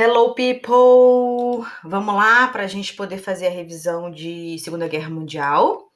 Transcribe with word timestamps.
Hello, 0.00 0.32
people! 0.32 1.66
Vamos 1.82 2.14
lá 2.14 2.46
para 2.46 2.62
a 2.62 2.66
gente 2.68 2.94
poder 2.94 3.18
fazer 3.18 3.48
a 3.48 3.50
revisão 3.50 4.12
de 4.12 4.56
Segunda 4.60 4.86
Guerra 4.86 5.10
Mundial. 5.10 5.90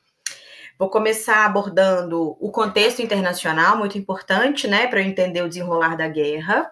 Vou 0.77 0.91
começar 0.91 1.47
abordando 1.47 2.37
o 2.41 2.51
contexto 2.51 3.01
internacional, 3.01 3.77
muito 3.77 3.97
importante, 3.97 4.67
né, 4.67 4.89
para 4.89 5.01
eu 5.01 5.07
entender 5.07 5.41
o 5.43 5.49
desenrolar 5.49 5.97
da 5.97 6.09
guerra. 6.09 6.69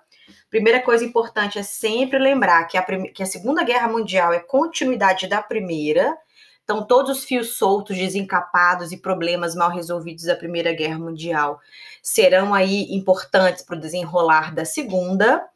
Primeira 0.51 0.83
coisa 0.83 1.05
importante 1.05 1.57
é 1.57 1.63
sempre 1.63 2.19
lembrar 2.19 2.65
que 2.65 2.77
a, 2.77 2.83
que 2.83 3.23
a 3.23 3.27
Segunda 3.27 3.63
Guerra 3.63 3.87
Mundial 3.87 4.33
é 4.33 4.41
continuidade 4.41 5.29
da 5.29 5.41
Primeira. 5.41 6.19
Então, 6.65 6.85
todos 6.85 7.19
os 7.19 7.25
fios 7.25 7.57
soltos, 7.57 7.97
desencapados 7.97 8.91
e 8.91 8.97
problemas 8.97 9.55
mal 9.55 9.71
resolvidos 9.71 10.25
da 10.25 10.35
Primeira 10.35 10.73
Guerra 10.73 10.99
Mundial 10.99 11.61
serão 12.03 12.53
aí 12.53 12.93
importantes 12.93 13.63
para 13.63 13.77
o 13.77 13.81
desenrolar 13.81 14.53
da 14.53 14.65
Segunda. 14.65 15.49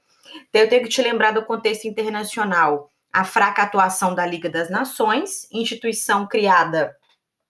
Então, 0.48 0.62
eu 0.62 0.68
tenho 0.68 0.82
que 0.82 0.88
te 0.88 1.02
lembrar 1.02 1.32
do 1.32 1.44
contexto 1.44 1.86
internacional. 1.86 2.90
A 3.12 3.24
fraca 3.24 3.62
atuação 3.62 4.14
da 4.14 4.26
Liga 4.26 4.50
das 4.50 4.70
Nações, 4.70 5.48
instituição 5.52 6.26
criada 6.26 6.94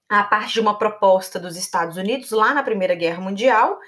a 0.09 0.23
partir 0.23 0.55
de 0.55 0.61
uma 0.61 0.79
proposta 0.79 1.41
dos 1.41 1.57
Estados 1.57 1.97
Unidos 1.97 2.31
lá 2.31 2.53
na 2.53 2.63
Primeira 2.63 2.95
Guerra 2.95 3.21
Mundial, 3.21 3.79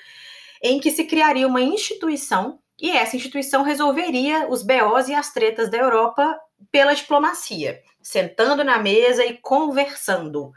em 0.62 0.80
que 0.80 0.90
se 0.90 1.04
criaria 1.04 1.46
uma 1.46 1.60
instituição 1.60 2.58
e 2.78 2.90
essa 2.90 3.16
instituição 3.16 3.62
resolveria 3.62 4.48
os 4.48 4.62
BOs 4.62 5.08
e 5.08 5.14
as 5.14 5.32
tretas 5.32 5.70
da 5.70 5.78
Europa 5.78 6.38
pela 6.70 6.94
diplomacia, 6.94 7.80
sentando 8.02 8.62
na 8.62 8.78
mesa 8.78 9.24
e 9.24 9.38
conversando. 9.38 10.52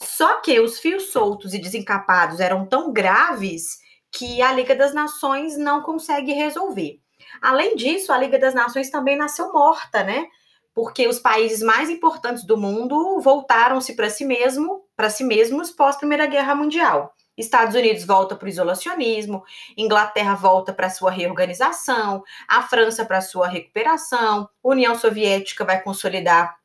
Só 0.00 0.40
que 0.40 0.58
os 0.58 0.80
fios 0.80 1.12
soltos 1.12 1.54
e 1.54 1.58
desencapados 1.58 2.40
eram 2.40 2.66
tão 2.66 2.92
graves 2.92 3.78
que 4.10 4.42
a 4.42 4.52
Liga 4.52 4.74
das 4.74 4.92
Nações 4.92 5.56
não 5.56 5.82
consegue 5.82 6.32
resolver. 6.32 7.01
Além 7.42 7.74
disso, 7.74 8.12
a 8.12 8.18
Liga 8.18 8.38
das 8.38 8.54
Nações 8.54 8.88
também 8.88 9.16
nasceu 9.16 9.52
morta, 9.52 10.04
né? 10.04 10.26
Porque 10.72 11.08
os 11.08 11.18
países 11.18 11.60
mais 11.60 11.90
importantes 11.90 12.44
do 12.44 12.56
mundo 12.56 13.20
voltaram-se 13.20 13.94
para 13.96 14.08
si 14.08 14.24
mesmo, 14.24 14.84
para 14.96 15.10
si 15.10 15.24
mesmos 15.24 15.72
pós 15.72 15.96
Primeira 15.96 16.26
Guerra 16.26 16.54
Mundial. 16.54 17.12
Estados 17.36 17.74
Unidos 17.74 18.04
volta 18.04 18.36
para 18.36 18.46
o 18.46 18.48
isolacionismo, 18.48 19.42
Inglaterra 19.76 20.34
volta 20.34 20.72
para 20.72 20.88
sua 20.88 21.10
reorganização, 21.10 22.22
a 22.46 22.62
França 22.62 23.04
para 23.04 23.20
sua 23.20 23.48
recuperação, 23.48 24.48
União 24.62 24.94
Soviética 24.94 25.64
vai 25.64 25.82
consolidar 25.82 26.56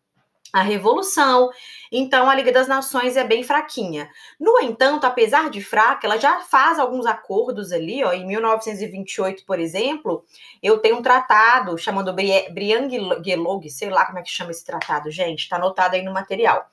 a 0.54 0.62
revolução. 0.62 1.50
Então 1.92 2.30
a 2.30 2.36
Liga 2.36 2.52
das 2.52 2.68
Nações 2.68 3.16
é 3.16 3.24
bem 3.24 3.44
fraquinha. 3.44 4.10
No 4.40 4.60
entanto, 4.60 5.06
apesar 5.06 5.50
de 5.50 5.62
fraca, 5.62 6.06
ela 6.08 6.18
já 6.18 6.40
faz 6.42 6.80
alguns 6.80 7.06
acordos 7.06 7.72
ali, 7.72 8.04
ó, 8.04 8.14
em 8.14 8.26
1928, 8.26 9.46
por 9.46 9.60
exemplo, 9.60 10.26
eu 10.62 10.80
tenho 10.80 10.98
um 10.98 11.02
tratado 11.02 11.78
chamado 11.78 12.14
Briand-Gelog, 12.14 13.70
sei 13.70 13.90
lá 13.90 14.06
como 14.06 14.20
é 14.20 14.22
que 14.22 14.30
chama 14.30 14.52
esse 14.52 14.66
tratado, 14.66 15.10
gente, 15.10 15.40
está 15.40 15.56
anotado 15.56 15.96
aí 15.96 16.04
no 16.04 16.14
material. 16.14 16.68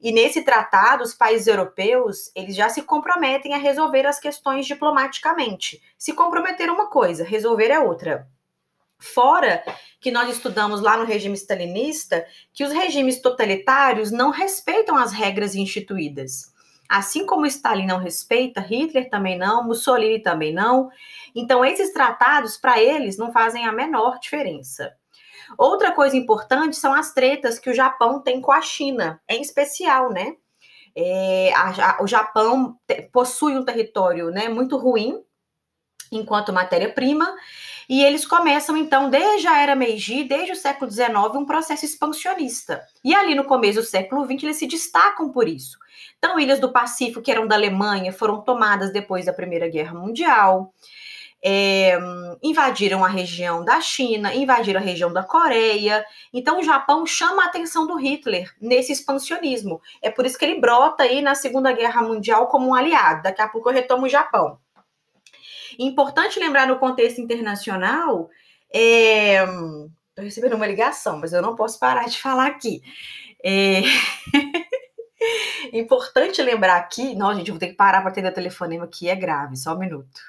E 0.00 0.12
nesse 0.12 0.42
tratado, 0.42 1.02
os 1.02 1.14
países 1.14 1.46
europeus, 1.46 2.30
eles 2.34 2.54
já 2.54 2.68
se 2.68 2.82
comprometem 2.82 3.54
a 3.54 3.56
resolver 3.56 4.06
as 4.06 4.20
questões 4.20 4.66
diplomaticamente. 4.66 5.80
Se 5.96 6.12
comprometer 6.12 6.70
uma 6.70 6.90
coisa, 6.90 7.24
resolver 7.24 7.70
é 7.70 7.78
outra. 7.78 8.28
Fora 8.98 9.62
que 10.00 10.10
nós 10.10 10.28
estudamos 10.28 10.80
lá 10.80 10.96
no 10.96 11.04
regime 11.04 11.34
stalinista 11.34 12.26
que 12.52 12.64
os 12.64 12.72
regimes 12.72 13.20
totalitários 13.20 14.10
não 14.10 14.30
respeitam 14.30 14.96
as 14.96 15.12
regras 15.12 15.54
instituídas. 15.54 16.52
Assim 16.88 17.24
como 17.24 17.46
Stalin 17.46 17.86
não 17.86 17.98
respeita, 17.98 18.60
Hitler 18.60 19.08
também 19.08 19.38
não, 19.38 19.64
Mussolini 19.64 20.20
também 20.20 20.52
não. 20.52 20.90
Então, 21.34 21.64
esses 21.64 21.92
tratados, 21.92 22.56
para 22.56 22.80
eles, 22.80 23.16
não 23.16 23.32
fazem 23.32 23.66
a 23.66 23.72
menor 23.72 24.18
diferença. 24.20 24.94
Outra 25.56 25.92
coisa 25.92 26.16
importante 26.16 26.76
são 26.76 26.94
as 26.94 27.12
tretas 27.12 27.58
que 27.58 27.70
o 27.70 27.74
Japão 27.74 28.20
tem 28.20 28.40
com 28.40 28.52
a 28.52 28.60
China, 28.60 29.20
em 29.28 29.40
especial, 29.40 30.10
né? 30.12 30.36
É, 30.96 31.52
a, 31.54 31.96
a, 31.98 32.02
o 32.02 32.06
Japão 32.06 32.78
possui 33.10 33.56
um 33.56 33.64
território 33.64 34.30
né, 34.30 34.48
muito 34.48 34.76
ruim 34.76 35.20
enquanto 36.12 36.52
matéria-prima 36.52 37.34
e 37.88 38.02
eles 38.02 38.26
começam, 38.26 38.76
então, 38.76 39.10
desde 39.10 39.46
a 39.46 39.58
era 39.60 39.74
Meiji, 39.74 40.24
desde 40.24 40.52
o 40.52 40.56
século 40.56 40.90
XIX, 40.90 41.10
um 41.34 41.44
processo 41.44 41.84
expansionista. 41.84 42.82
E 43.04 43.14
ali 43.14 43.34
no 43.34 43.44
começo 43.44 43.80
do 43.80 43.86
século 43.86 44.24
XX, 44.24 44.44
eles 44.44 44.56
se 44.56 44.66
destacam 44.66 45.30
por 45.30 45.48
isso. 45.48 45.78
Então, 46.18 46.38
ilhas 46.38 46.58
do 46.58 46.72
Pacífico, 46.72 47.20
que 47.20 47.30
eram 47.30 47.46
da 47.46 47.54
Alemanha, 47.54 48.12
foram 48.12 48.40
tomadas 48.40 48.92
depois 48.92 49.26
da 49.26 49.32
Primeira 49.32 49.68
Guerra 49.68 49.94
Mundial. 49.94 50.72
É, 51.46 51.98
invadiram 52.42 53.04
a 53.04 53.08
região 53.08 53.62
da 53.62 53.78
China, 53.78 54.34
invadiram 54.34 54.80
a 54.80 54.82
região 54.82 55.12
da 55.12 55.22
Coreia. 55.22 56.02
Então, 56.32 56.58
o 56.58 56.62
Japão 56.62 57.04
chama 57.04 57.42
a 57.42 57.46
atenção 57.46 57.86
do 57.86 57.96
Hitler 57.96 58.50
nesse 58.58 58.92
expansionismo. 58.92 59.82
É 60.00 60.10
por 60.10 60.24
isso 60.24 60.38
que 60.38 60.44
ele 60.46 60.58
brota 60.58 61.02
aí 61.02 61.20
na 61.20 61.34
Segunda 61.34 61.70
Guerra 61.72 62.00
Mundial 62.00 62.46
como 62.46 62.68
um 62.68 62.74
aliado. 62.74 63.22
Daqui 63.24 63.42
a 63.42 63.48
pouco 63.48 63.68
eu 63.68 63.74
retomo 63.74 64.06
o 64.06 64.08
Japão. 64.08 64.58
Importante 65.78 66.38
lembrar 66.38 66.66
no 66.66 66.78
contexto 66.78 67.20
internacional, 67.20 68.30
é... 68.72 69.42
Estou 69.42 70.24
recebendo 70.24 70.54
uma 70.54 70.66
ligação, 70.66 71.18
mas 71.18 71.32
eu 71.32 71.42
não 71.42 71.56
posso 71.56 71.78
parar 71.78 72.04
de 72.04 72.20
falar 72.20 72.46
aqui. 72.46 72.82
É... 73.44 73.82
Importante 75.72 76.42
lembrar 76.42 76.76
aqui. 76.76 77.14
Não, 77.14 77.34
gente, 77.34 77.48
eu 77.48 77.54
vou 77.54 77.60
ter 77.60 77.68
que 77.68 77.74
parar 77.74 78.00
para 78.00 78.10
atender 78.10 78.28
o 78.30 78.34
telefonema 78.34 78.86
que 78.86 79.08
é 79.08 79.16
grave. 79.16 79.56
Só 79.56 79.74
um 79.74 79.78
minuto. 79.78 80.20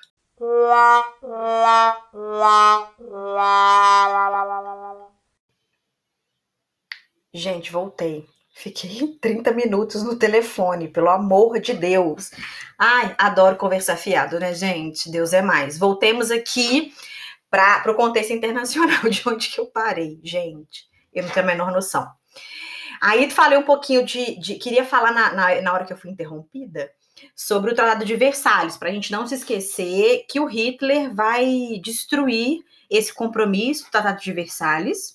Gente, 7.34 7.72
voltei. 7.72 8.28
Fiquei 8.58 9.18
30 9.20 9.52
minutos 9.52 10.02
no 10.02 10.16
telefone, 10.16 10.88
pelo 10.88 11.10
amor 11.10 11.60
de 11.60 11.74
Deus. 11.74 12.32
Ai, 12.80 13.14
adoro 13.18 13.58
conversar 13.58 13.98
fiado, 13.98 14.40
né, 14.40 14.54
gente? 14.54 15.12
Deus 15.12 15.34
é 15.34 15.42
mais. 15.42 15.78
Voltemos 15.78 16.32
aqui 16.32 16.94
para 17.50 17.92
o 17.92 17.96
contexto 17.96 18.32
internacional 18.32 19.04
de 19.12 19.22
onde 19.28 19.50
que 19.50 19.60
eu 19.60 19.66
parei, 19.66 20.22
gente. 20.24 20.86
Eu 21.14 21.24
não 21.24 21.30
tenho 21.32 21.46
a 21.46 21.50
menor 21.50 21.70
noção. 21.70 22.08
Aí 23.02 23.30
falei 23.30 23.58
um 23.58 23.64
pouquinho 23.64 24.06
de. 24.06 24.40
de 24.40 24.56
queria 24.56 24.86
falar 24.86 25.12
na, 25.12 25.34
na, 25.34 25.62
na, 25.62 25.74
hora 25.74 25.84
que 25.84 25.92
eu 25.92 25.98
fui 25.98 26.10
interrompida 26.10 26.90
sobre 27.36 27.72
o 27.72 27.76
Tratado 27.76 28.06
de 28.06 28.16
Versalhes, 28.16 28.78
para 28.78 28.88
a 28.88 28.92
gente 28.92 29.12
não 29.12 29.28
se 29.28 29.36
esquecer 29.36 30.26
que 30.30 30.40
o 30.40 30.46
Hitler 30.46 31.14
vai 31.14 31.78
destruir 31.84 32.62
esse 32.90 33.14
compromisso, 33.14 33.88
o 33.88 33.92
Tratado 33.92 34.22
de 34.22 34.32
Versalhes, 34.32 35.15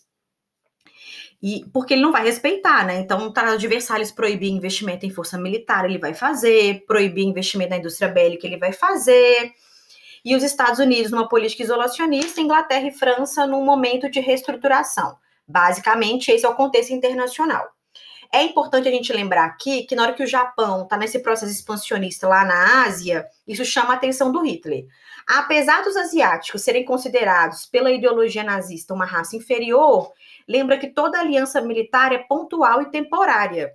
e 1.42 1.64
porque 1.72 1.94
ele 1.94 2.02
não 2.02 2.12
vai 2.12 2.22
respeitar, 2.22 2.84
né? 2.84 3.00
Então, 3.00 3.32
Tratado 3.32 3.58
de 3.58 4.12
proibir 4.14 4.50
investimento 4.50 5.06
em 5.06 5.10
força 5.10 5.38
militar, 5.38 5.84
ele 5.84 5.98
vai 5.98 6.12
fazer, 6.12 6.84
proibir 6.86 7.24
investimento 7.24 7.70
na 7.70 7.78
indústria 7.78 8.08
bélica, 8.08 8.46
ele 8.46 8.58
vai 8.58 8.72
fazer. 8.72 9.52
E 10.22 10.36
os 10.36 10.42
Estados 10.42 10.78
Unidos 10.78 11.10
numa 11.10 11.28
política 11.28 11.62
isolacionista, 11.62 12.40
Inglaterra 12.40 12.86
e 12.86 12.92
França 12.92 13.46
num 13.46 13.64
momento 13.64 14.10
de 14.10 14.20
reestruturação. 14.20 15.16
Basicamente, 15.48 16.30
esse 16.30 16.44
é 16.44 16.48
o 16.48 16.54
contexto 16.54 16.92
internacional. 16.92 17.66
É 18.32 18.42
importante 18.42 18.86
a 18.86 18.92
gente 18.92 19.12
lembrar 19.12 19.46
aqui 19.46 19.82
que 19.84 19.96
na 19.96 20.02
hora 20.02 20.12
que 20.12 20.22
o 20.22 20.26
Japão 20.26 20.82
está 20.82 20.96
nesse 20.96 21.18
processo 21.18 21.50
expansionista 21.50 22.28
lá 22.28 22.44
na 22.44 22.84
Ásia, 22.84 23.26
isso 23.48 23.64
chama 23.64 23.90
a 23.90 23.96
atenção 23.96 24.30
do 24.30 24.44
Hitler. 24.44 24.86
Apesar 25.26 25.82
dos 25.82 25.96
asiáticos 25.96 26.62
serem 26.62 26.84
considerados 26.84 27.66
pela 27.66 27.90
ideologia 27.90 28.44
nazista 28.44 28.94
uma 28.94 29.04
raça 29.04 29.36
inferior, 29.36 30.12
lembra 30.50 30.76
que 30.76 30.88
toda 30.88 31.20
aliança 31.20 31.60
militar 31.60 32.12
é 32.12 32.18
pontual 32.18 32.82
e 32.82 32.90
temporária. 32.90 33.72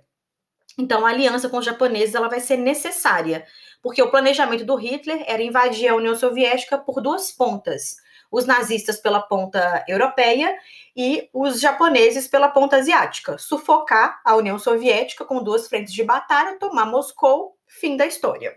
Então, 0.78 1.06
a 1.06 1.08
aliança 1.08 1.48
com 1.48 1.56
os 1.56 1.64
japoneses 1.64 2.14
ela 2.14 2.28
vai 2.28 2.38
ser 2.38 2.58
necessária, 2.58 3.46
porque 3.82 4.02
o 4.02 4.10
planejamento 4.10 4.62
do 4.62 4.74
Hitler 4.74 5.24
era 5.26 5.42
invadir 5.42 5.88
a 5.88 5.94
União 5.94 6.14
Soviética 6.14 6.76
por 6.76 7.00
duas 7.00 7.32
pontas: 7.32 7.96
os 8.30 8.44
nazistas 8.44 8.98
pela 8.98 9.22
ponta 9.22 9.86
europeia 9.88 10.54
e 10.94 11.30
os 11.32 11.60
japoneses 11.60 12.28
pela 12.28 12.50
ponta 12.50 12.76
asiática. 12.76 13.38
Sufocar 13.38 14.20
a 14.22 14.36
União 14.36 14.58
Soviética 14.58 15.24
com 15.24 15.42
duas 15.42 15.66
frentes 15.66 15.94
de 15.94 16.04
batalha, 16.04 16.58
tomar 16.58 16.84
Moscou, 16.84 17.56
fim 17.66 17.96
da 17.96 18.04
história. 18.04 18.54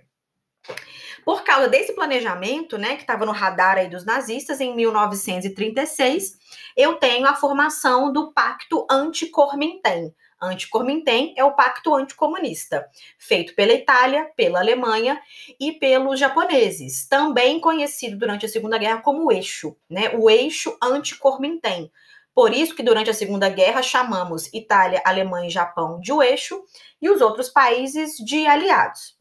Por 1.23 1.43
causa 1.43 1.67
desse 1.67 1.93
planejamento, 1.93 2.77
né, 2.77 2.95
que 2.95 3.01
estava 3.01 3.25
no 3.25 3.31
radar 3.31 3.77
aí 3.77 3.89
dos 3.89 4.05
nazistas 4.05 4.59
em 4.61 4.75
1936, 4.75 6.37
eu 6.75 6.95
tenho 6.95 7.27
a 7.27 7.35
formação 7.35 8.11
do 8.11 8.31
Pacto 8.31 8.85
Anticorminten. 8.89 10.13
Anticorminten 10.41 11.33
é 11.37 11.43
o 11.43 11.51
pacto 11.51 11.93
anticomunista, 11.93 12.87
feito 13.17 13.53
pela 13.55 13.73
Itália, 13.73 14.31
pela 14.37 14.59
Alemanha 14.59 15.21
e 15.59 15.73
pelos 15.73 16.17
japoneses, 16.17 17.05
também 17.09 17.59
conhecido 17.59 18.17
durante 18.17 18.45
a 18.45 18.49
Segunda 18.49 18.77
Guerra 18.77 19.01
como 19.01 19.29
eixo, 19.33 19.75
né? 19.89 20.11
O 20.17 20.29
eixo 20.29 20.77
anticorminten. 20.81 21.91
Por 22.33 22.53
isso 22.53 22.73
que 22.73 22.83
durante 22.83 23.09
a 23.09 23.13
Segunda 23.13 23.49
Guerra 23.49 23.83
chamamos 23.83 24.47
Itália, 24.53 25.01
Alemanha 25.03 25.47
e 25.47 25.51
Japão 25.51 25.99
de 25.99 26.13
o 26.13 26.23
eixo 26.23 26.63
e 27.01 27.09
os 27.09 27.19
outros 27.19 27.49
países 27.49 28.15
de 28.15 28.47
aliados. 28.47 29.18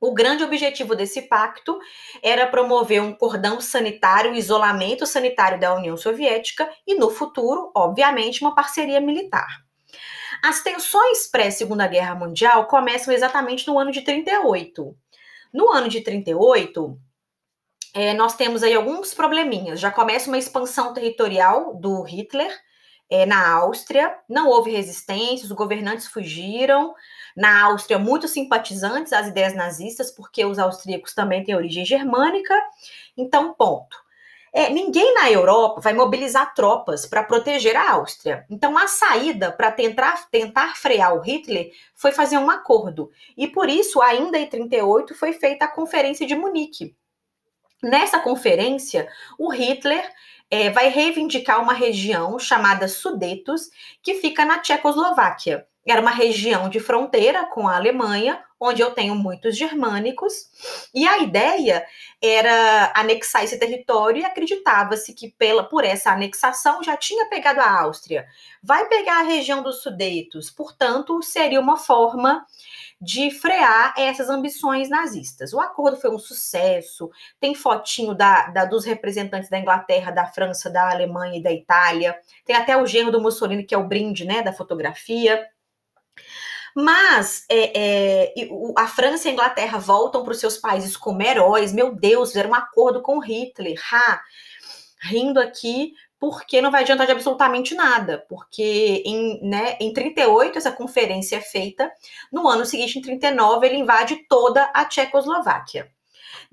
O 0.00 0.12
grande 0.12 0.44
objetivo 0.44 0.94
desse 0.94 1.22
pacto 1.22 1.78
era 2.22 2.46
promover 2.46 3.00
um 3.00 3.14
cordão 3.14 3.60
sanitário, 3.60 4.32
um 4.32 4.34
isolamento 4.34 5.06
sanitário 5.06 5.58
da 5.58 5.74
União 5.74 5.96
Soviética 5.96 6.70
e, 6.86 6.94
no 6.94 7.10
futuro, 7.10 7.72
obviamente, 7.74 8.42
uma 8.42 8.54
parceria 8.54 9.00
militar. 9.00 9.64
As 10.42 10.62
tensões 10.62 11.28
pré-Segunda 11.28 11.86
Guerra 11.86 12.14
Mundial 12.14 12.66
começam 12.66 13.12
exatamente 13.12 13.66
no 13.66 13.78
ano 13.78 13.90
de 13.90 14.02
38. 14.02 14.94
No 15.52 15.70
ano 15.70 15.88
de 15.88 16.02
38, 16.02 16.98
é, 17.94 18.12
nós 18.12 18.36
temos 18.36 18.62
aí 18.62 18.74
alguns 18.74 19.14
probleminhas. 19.14 19.80
Já 19.80 19.90
começa 19.90 20.28
uma 20.28 20.36
expansão 20.36 20.92
territorial 20.92 21.74
do 21.74 22.02
Hitler 22.02 22.54
é, 23.08 23.24
na 23.24 23.48
Áustria, 23.54 24.14
não 24.28 24.48
houve 24.48 24.72
resistência, 24.72 25.46
os 25.46 25.52
governantes 25.52 26.06
fugiram. 26.06 26.94
Na 27.36 27.64
Áustria, 27.66 27.98
muitos 27.98 28.30
simpatizantes 28.30 29.12
às 29.12 29.28
ideias 29.28 29.54
nazistas, 29.54 30.10
porque 30.10 30.44
os 30.44 30.58
austríacos 30.58 31.12
também 31.12 31.44
têm 31.44 31.54
origem 31.54 31.84
germânica. 31.84 32.54
Então, 33.16 33.52
ponto. 33.52 34.06
É, 34.52 34.70
ninguém 34.70 35.12
na 35.12 35.30
Europa 35.30 35.82
vai 35.82 35.92
mobilizar 35.92 36.54
tropas 36.54 37.04
para 37.04 37.22
proteger 37.22 37.76
a 37.76 37.92
Áustria. 37.92 38.46
Então, 38.48 38.78
a 38.78 38.88
saída 38.88 39.52
para 39.52 39.70
tentar, 39.70 40.30
tentar 40.30 40.74
frear 40.76 41.14
o 41.14 41.20
Hitler 41.20 41.70
foi 41.94 42.10
fazer 42.10 42.38
um 42.38 42.48
acordo. 42.48 43.10
E 43.36 43.46
por 43.46 43.68
isso, 43.68 44.00
ainda 44.00 44.38
em 44.38 44.46
38, 44.46 45.14
foi 45.14 45.34
feita 45.34 45.66
a 45.66 45.68
Conferência 45.68 46.26
de 46.26 46.34
Munique. 46.34 46.96
Nessa 47.82 48.18
conferência, 48.18 49.06
o 49.38 49.52
Hitler 49.52 50.10
é, 50.50 50.70
vai 50.70 50.88
reivindicar 50.88 51.62
uma 51.62 51.74
região 51.74 52.38
chamada 52.38 52.88
Sudetos, 52.88 53.68
que 54.02 54.14
fica 54.14 54.44
na 54.46 54.58
Tchecoslováquia. 54.60 55.66
Era 55.86 56.00
uma 56.00 56.10
região 56.10 56.68
de 56.68 56.80
fronteira 56.80 57.46
com 57.46 57.68
a 57.68 57.76
Alemanha, 57.76 58.42
onde 58.58 58.82
eu 58.82 58.90
tenho 58.90 59.14
muitos 59.14 59.56
germânicos, 59.56 60.32
e 60.94 61.06
a 61.06 61.18
ideia 61.18 61.86
era 62.22 62.92
anexar 62.94 63.44
esse 63.44 63.58
território 63.58 64.22
e 64.22 64.24
acreditava-se 64.24 65.12
que 65.12 65.30
pela, 65.38 65.62
por 65.64 65.84
essa 65.84 66.10
anexação 66.10 66.82
já 66.82 66.96
tinha 66.96 67.28
pegado 67.28 67.60
a 67.60 67.80
Áustria. 67.82 68.26
Vai 68.62 68.86
pegar 68.88 69.20
a 69.20 69.24
região 69.24 69.62
dos 69.62 69.82
Sudetos, 69.82 70.50
portanto, 70.50 71.22
seria 71.22 71.60
uma 71.60 71.76
forma 71.76 72.44
de 73.00 73.30
frear 73.30 73.92
essas 73.96 74.30
ambições 74.30 74.88
nazistas. 74.88 75.52
O 75.52 75.60
acordo 75.60 76.00
foi 76.00 76.10
um 76.10 76.18
sucesso, 76.18 77.10
tem 77.38 77.54
fotinho 77.54 78.14
da, 78.14 78.46
da, 78.48 78.64
dos 78.64 78.84
representantes 78.84 79.50
da 79.50 79.58
Inglaterra, 79.58 80.10
da 80.10 80.26
França, 80.26 80.70
da 80.70 80.90
Alemanha 80.90 81.38
e 81.38 81.42
da 81.42 81.52
Itália, 81.52 82.18
tem 82.44 82.56
até 82.56 82.76
o 82.76 82.86
genro 82.86 83.12
do 83.12 83.20
Mussolini, 83.20 83.64
que 83.64 83.74
é 83.74 83.78
o 83.78 83.86
brinde 83.86 84.24
né, 84.24 84.42
da 84.42 84.52
fotografia. 84.52 85.46
Mas 86.74 87.46
é, 87.48 87.72
é, 87.74 88.34
a 88.76 88.86
França 88.86 89.26
e 89.26 89.30
a 89.30 89.32
Inglaterra 89.32 89.78
voltam 89.78 90.22
para 90.22 90.32
os 90.32 90.38
seus 90.38 90.58
países 90.58 90.94
como 90.94 91.22
heróis. 91.22 91.72
Meu 91.72 91.94
Deus, 91.94 92.28
fizeram 92.28 92.50
um 92.50 92.54
acordo 92.54 93.00
com 93.00 93.18
Hitler. 93.18 93.80
Ha! 93.90 94.20
Rindo 95.00 95.40
aqui, 95.40 95.94
porque 96.18 96.60
não 96.60 96.70
vai 96.70 96.82
adiantar 96.82 97.06
de 97.06 97.12
absolutamente 97.12 97.74
nada. 97.74 98.26
Porque 98.28 99.02
em, 99.06 99.40
né, 99.42 99.78
em 99.80 99.90
38 99.92 100.58
essa 100.58 100.70
conferência 100.70 101.36
é 101.36 101.40
feita. 101.40 101.90
No 102.30 102.46
ano 102.46 102.66
seguinte, 102.66 102.98
em 102.98 103.02
39, 103.02 103.66
ele 103.66 103.76
invade 103.76 104.26
toda 104.28 104.64
a 104.74 104.84
Tchecoslováquia. 104.84 105.90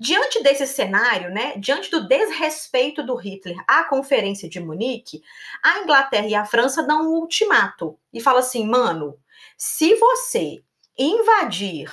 Diante 0.00 0.42
desse 0.42 0.66
cenário, 0.66 1.30
né, 1.30 1.54
diante 1.58 1.90
do 1.90 2.08
desrespeito 2.08 3.02
do 3.02 3.14
Hitler 3.14 3.56
à 3.68 3.84
Conferência 3.84 4.48
de 4.48 4.58
Munique, 4.58 5.22
a 5.62 5.80
Inglaterra 5.80 6.26
e 6.26 6.34
a 6.34 6.44
França 6.44 6.82
dão 6.82 7.02
um 7.02 7.20
ultimato 7.20 7.98
e 8.12 8.20
falam 8.20 8.40
assim, 8.40 8.66
mano, 8.66 9.16
se 9.56 9.94
você 9.96 10.62
invadir 10.98 11.92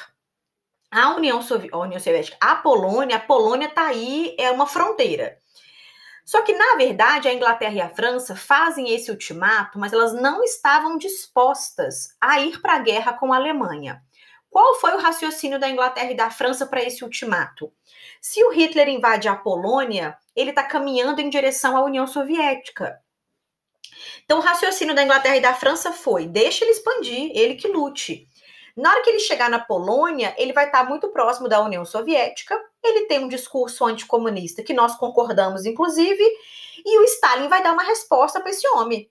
a 0.92 1.16
União, 1.16 1.42
Sovi 1.42 1.70
a 1.72 1.78
União 1.78 2.00
Soviética, 2.00 2.38
a 2.42 2.56
Polônia, 2.56 3.16
a 3.16 3.20
Polônia 3.20 3.68
está 3.68 3.88
aí, 3.88 4.36
é 4.38 4.52
uma 4.52 4.68
fronteira. 4.68 5.38
Só 6.26 6.42
que, 6.42 6.54
na 6.54 6.76
verdade, 6.76 7.28
a 7.28 7.34
Inglaterra 7.34 7.74
e 7.74 7.82
a 7.82 7.90
França 7.90 8.36
fazem 8.36 8.94
esse 8.94 9.10
ultimato, 9.10 9.80
mas 9.80 9.92
elas 9.92 10.14
não 10.14 10.44
estavam 10.44 10.98
dispostas 10.98 12.16
a 12.22 12.40
ir 12.40 12.62
para 12.62 12.76
a 12.76 12.80
guerra 12.80 13.14
com 13.14 13.34
a 13.34 13.38
Alemanha. 13.38 14.02
Qual 14.50 14.76
foi 14.80 14.94
o 14.94 15.00
raciocínio 15.00 15.60
da 15.60 15.70
Inglaterra 15.70 16.12
e 16.12 16.16
da 16.16 16.30
França 16.30 16.66
para 16.66 16.84
esse 16.84 17.04
ultimato? 17.04 17.72
Se 18.22 18.44
o 18.44 18.50
Hitler 18.52 18.90
invade 18.90 19.28
a 19.28 19.36
Polônia, 19.36 20.18
ele 20.36 20.52
está 20.52 20.64
caminhando 20.64 21.22
em 21.22 21.30
direção 21.30 21.76
à 21.76 21.84
União 21.84 22.06
Soviética. 22.06 23.01
Então, 24.24 24.40
o 24.40 24.42
raciocínio 24.42 24.96
da 24.96 25.04
Inglaterra 25.04 25.38
e 25.38 25.42
da 25.42 25.54
França 25.54 25.92
foi: 25.92 26.28
deixa 26.28 26.64
ele 26.64 26.72
expandir, 26.72 27.32
ele 27.34 27.56
que 27.56 27.68
lute. 27.68 28.28
Na 28.76 28.90
hora 28.90 29.04
que 29.04 29.10
ele 29.10 29.20
chegar 29.20 29.50
na 29.50 29.60
Polônia, 29.60 30.34
ele 30.38 30.54
vai 30.54 30.66
estar 30.66 30.88
muito 30.88 31.10
próximo 31.10 31.50
da 31.50 31.62
União 31.62 31.84
Soviética. 31.84 32.58
Ele 32.84 33.06
tem 33.06 33.20
um 33.20 33.28
discurso 33.28 33.86
anticomunista 33.86 34.64
que 34.64 34.74
nós 34.74 34.96
concordamos, 34.96 35.66
inclusive, 35.66 36.24
e 36.86 37.00
o 37.00 37.04
Stalin 37.04 37.48
vai 37.48 37.62
dar 37.62 37.74
uma 37.74 37.84
resposta 37.84 38.40
para 38.40 38.50
esse 38.50 38.68
homem. 38.70 39.10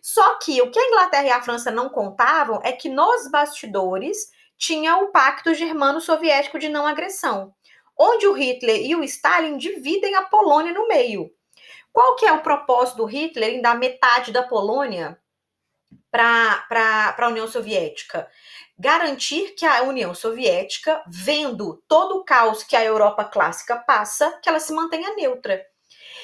Só 0.00 0.38
que 0.38 0.60
o 0.60 0.70
que 0.70 0.78
a 0.78 0.86
Inglaterra 0.86 1.26
e 1.26 1.30
a 1.30 1.42
França 1.42 1.70
não 1.70 1.88
contavam 1.88 2.60
é 2.62 2.72
que 2.72 2.88
nos 2.88 3.30
bastidores 3.30 4.30
tinha 4.56 4.98
o 4.98 5.08
Pacto 5.08 5.54
Germano-Soviético 5.54 6.58
de 6.58 6.68
Não 6.68 6.86
Agressão, 6.86 7.52
onde 7.98 8.26
o 8.26 8.32
Hitler 8.32 8.80
e 8.84 8.94
o 8.94 9.02
Stalin 9.02 9.56
dividem 9.56 10.14
a 10.14 10.22
Polônia 10.22 10.72
no 10.72 10.86
meio. 10.86 11.30
Qual 11.92 12.16
que 12.16 12.24
é 12.24 12.32
o 12.32 12.42
propósito 12.42 12.98
do 12.98 13.04
Hitler 13.04 13.50
em 13.50 13.60
dar 13.60 13.76
metade 13.76 14.32
da 14.32 14.42
Polônia 14.42 15.18
para 16.10 17.14
a 17.18 17.28
União 17.28 17.46
Soviética? 17.46 18.28
Garantir 18.78 19.54
que 19.54 19.66
a 19.66 19.82
União 19.82 20.14
Soviética, 20.14 21.02
vendo 21.06 21.82
todo 21.86 22.16
o 22.16 22.24
caos 22.24 22.62
que 22.62 22.74
a 22.74 22.84
Europa 22.84 23.24
clássica 23.24 23.76
passa, 23.76 24.38
que 24.42 24.48
ela 24.48 24.58
se 24.58 24.72
mantenha 24.72 25.14
neutra. 25.14 25.62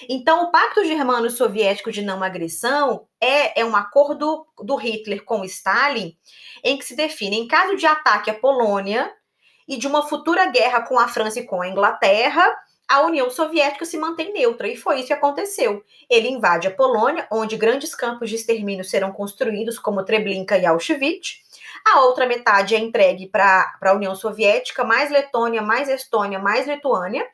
Então, 0.08 0.44
o 0.44 0.50
Pacto 0.50 0.84
Germano-Soviético 0.84 1.90
de 1.90 2.02
Não 2.02 2.22
Agressão 2.22 3.06
é, 3.20 3.60
é 3.60 3.64
um 3.64 3.74
acordo 3.74 4.46
do 4.58 4.76
Hitler 4.76 5.24
com 5.24 5.44
Stalin, 5.44 6.16
em 6.62 6.78
que 6.78 6.84
se 6.84 6.94
define, 6.94 7.36
em 7.36 7.48
caso 7.48 7.76
de 7.76 7.86
ataque 7.86 8.30
à 8.30 8.34
Polônia 8.34 9.12
e 9.66 9.76
de 9.76 9.86
uma 9.86 10.06
futura 10.06 10.46
guerra 10.46 10.82
com 10.82 10.98
a 10.98 11.08
França 11.08 11.40
e 11.40 11.46
com 11.46 11.60
a 11.60 11.68
Inglaterra, 11.68 12.56
a 12.88 13.02
União 13.02 13.28
Soviética 13.28 13.84
se 13.84 13.98
mantém 13.98 14.32
neutra, 14.32 14.66
e 14.66 14.76
foi 14.76 14.98
isso 14.98 15.08
que 15.08 15.12
aconteceu. 15.12 15.84
Ele 16.08 16.28
invade 16.28 16.66
a 16.66 16.70
Polônia, 16.70 17.28
onde 17.30 17.56
grandes 17.56 17.94
campos 17.94 18.30
de 18.30 18.36
extermínio 18.36 18.84
serão 18.84 19.12
construídos, 19.12 19.78
como 19.78 20.02
Treblinka 20.02 20.56
e 20.56 20.64
Auschwitz. 20.64 21.42
A 21.86 22.00
outra 22.00 22.26
metade 22.26 22.74
é 22.74 22.78
entregue 22.78 23.26
para 23.26 23.76
a 23.80 23.92
União 23.92 24.14
Soviética, 24.14 24.84
mais 24.84 25.10
Letônia, 25.10 25.60
mais 25.60 25.88
Estônia, 25.88 26.38
mais 26.38 26.66
Lituânia. 26.66 27.26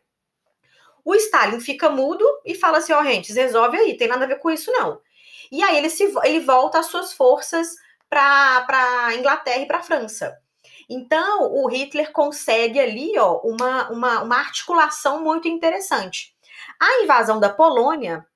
O 1.04 1.14
Stalin 1.14 1.60
fica 1.60 1.88
mudo 1.88 2.24
e 2.44 2.54
fala 2.54 2.78
assim: 2.78 2.92
ó, 2.92 3.00
oh, 3.00 3.04
gente, 3.04 3.32
resolve 3.32 3.76
aí, 3.76 3.96
tem 3.96 4.08
nada 4.08 4.24
a 4.24 4.28
ver 4.28 4.40
com 4.40 4.50
isso, 4.50 4.72
não. 4.72 5.00
E 5.52 5.62
aí 5.62 5.76
ele, 5.76 5.88
se, 5.88 6.12
ele 6.24 6.40
volta 6.40 6.80
as 6.80 6.86
suas 6.86 7.12
forças 7.12 7.76
para 8.08 8.66
a 9.06 9.14
Inglaterra 9.14 9.60
e 9.60 9.66
para 9.66 9.78
a 9.78 9.82
França. 9.82 10.36
Então, 10.88 11.52
o 11.52 11.66
Hitler 11.68 12.12
consegue 12.12 12.78
ali 12.78 13.18
ó, 13.18 13.40
uma, 13.42 13.90
uma, 13.90 14.22
uma 14.22 14.36
articulação 14.36 15.22
muito 15.22 15.48
interessante. 15.48 16.34
A 16.80 17.02
invasão 17.02 17.40
da 17.40 17.48
Polônia 17.48 18.26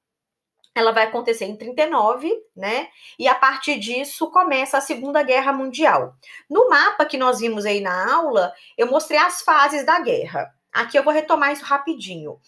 ela 0.78 0.92
vai 0.92 1.04
acontecer 1.04 1.44
em 1.44 1.56
39, 1.56 2.32
né? 2.56 2.88
E 3.18 3.26
a 3.26 3.34
partir 3.34 3.78
disso 3.78 4.30
começa 4.30 4.78
a 4.78 4.80
Segunda 4.80 5.22
Guerra 5.22 5.52
Mundial. 5.52 6.14
No 6.48 6.68
mapa 6.68 7.04
que 7.04 7.18
nós 7.18 7.40
vimos 7.40 7.66
aí 7.66 7.80
na 7.80 8.14
aula, 8.14 8.52
eu 8.76 8.86
mostrei 8.86 9.18
as 9.18 9.42
fases 9.42 9.84
da 9.84 9.98
guerra. 9.98 10.48
Aqui 10.72 10.96
eu 10.96 11.02
vou 11.02 11.12
retomar 11.12 11.52
isso 11.52 11.64
rapidinho. 11.64 12.38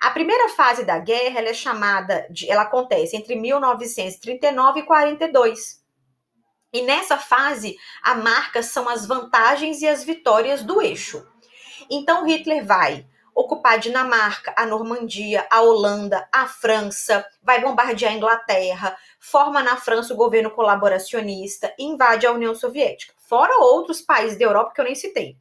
A 0.00 0.10
primeira 0.10 0.48
fase 0.50 0.84
da 0.84 0.98
guerra, 0.98 1.40
ela 1.40 1.48
é 1.48 1.54
chamada 1.54 2.26
de, 2.30 2.50
ela 2.50 2.62
acontece 2.62 3.16
entre 3.16 3.34
1939 3.36 4.80
e 4.80 4.82
42. 4.84 5.81
E 6.72 6.82
nessa 6.82 7.18
fase, 7.18 7.76
a 8.02 8.14
marca 8.14 8.62
são 8.62 8.88
as 8.88 9.06
vantagens 9.06 9.82
e 9.82 9.88
as 9.88 10.04
vitórias 10.04 10.62
do 10.62 10.80
eixo. 10.80 11.26
Então, 11.90 12.26
Hitler 12.26 12.64
vai 12.64 13.06
ocupar 13.34 13.74
a 13.74 13.76
Dinamarca, 13.76 14.54
a 14.56 14.66
Normandia, 14.66 15.46
a 15.50 15.62
Holanda, 15.62 16.28
a 16.32 16.46
França, 16.46 17.26
vai 17.42 17.60
bombardear 17.60 18.12
a 18.12 18.16
Inglaterra, 18.16 18.96
forma 19.18 19.62
na 19.62 19.76
França 19.76 20.12
o 20.12 20.16
governo 20.16 20.50
colaboracionista 20.50 21.74
invade 21.78 22.26
a 22.26 22.32
União 22.32 22.54
Soviética, 22.54 23.14
fora 23.28 23.58
outros 23.58 24.00
países 24.00 24.38
da 24.38 24.44
Europa 24.44 24.72
que 24.74 24.80
eu 24.80 24.84
nem 24.84 24.94
citei. 24.94 25.36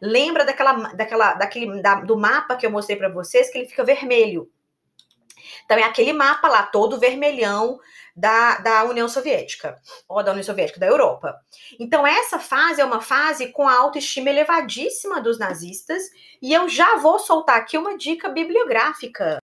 Lembra 0.00 0.44
daquela, 0.44 0.72
daquela, 0.94 1.34
daquele, 1.34 1.82
da, 1.82 1.96
do 1.96 2.16
mapa 2.16 2.56
que 2.56 2.66
eu 2.66 2.70
mostrei 2.70 2.96
para 2.96 3.08
vocês 3.08 3.50
que 3.50 3.58
ele 3.58 3.68
fica 3.68 3.84
vermelho? 3.84 4.50
Então 5.64 5.78
é 5.78 5.82
aquele 5.82 6.12
mapa 6.12 6.48
lá 6.48 6.62
todo 6.64 6.98
vermelhão 6.98 7.78
da, 8.14 8.58
da 8.58 8.84
União 8.84 9.08
Soviética, 9.08 9.76
ou 10.08 10.22
da 10.22 10.30
União 10.30 10.44
Soviética, 10.44 10.78
da 10.78 10.86
Europa. 10.86 11.36
Então, 11.80 12.06
essa 12.06 12.38
fase 12.38 12.80
é 12.80 12.84
uma 12.84 13.00
fase 13.00 13.48
com 13.48 13.66
a 13.66 13.74
autoestima 13.74 14.30
elevadíssima 14.30 15.20
dos 15.20 15.38
nazistas, 15.38 16.02
e 16.40 16.52
eu 16.52 16.68
já 16.68 16.96
vou 16.96 17.18
soltar 17.18 17.56
aqui 17.56 17.76
uma 17.76 17.96
dica 17.96 18.28
bibliográfica. 18.28 19.38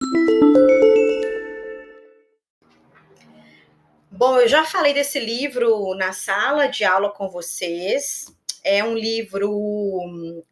Bom, 4.10 4.38
eu 4.38 4.46
já 4.46 4.64
falei 4.64 4.92
desse 4.92 5.18
livro 5.18 5.94
na 5.94 6.12
sala 6.12 6.66
de 6.66 6.84
aula 6.84 7.10
com 7.10 7.28
vocês. 7.28 8.26
é 8.62 8.84
um 8.84 8.94
livro 8.94 9.50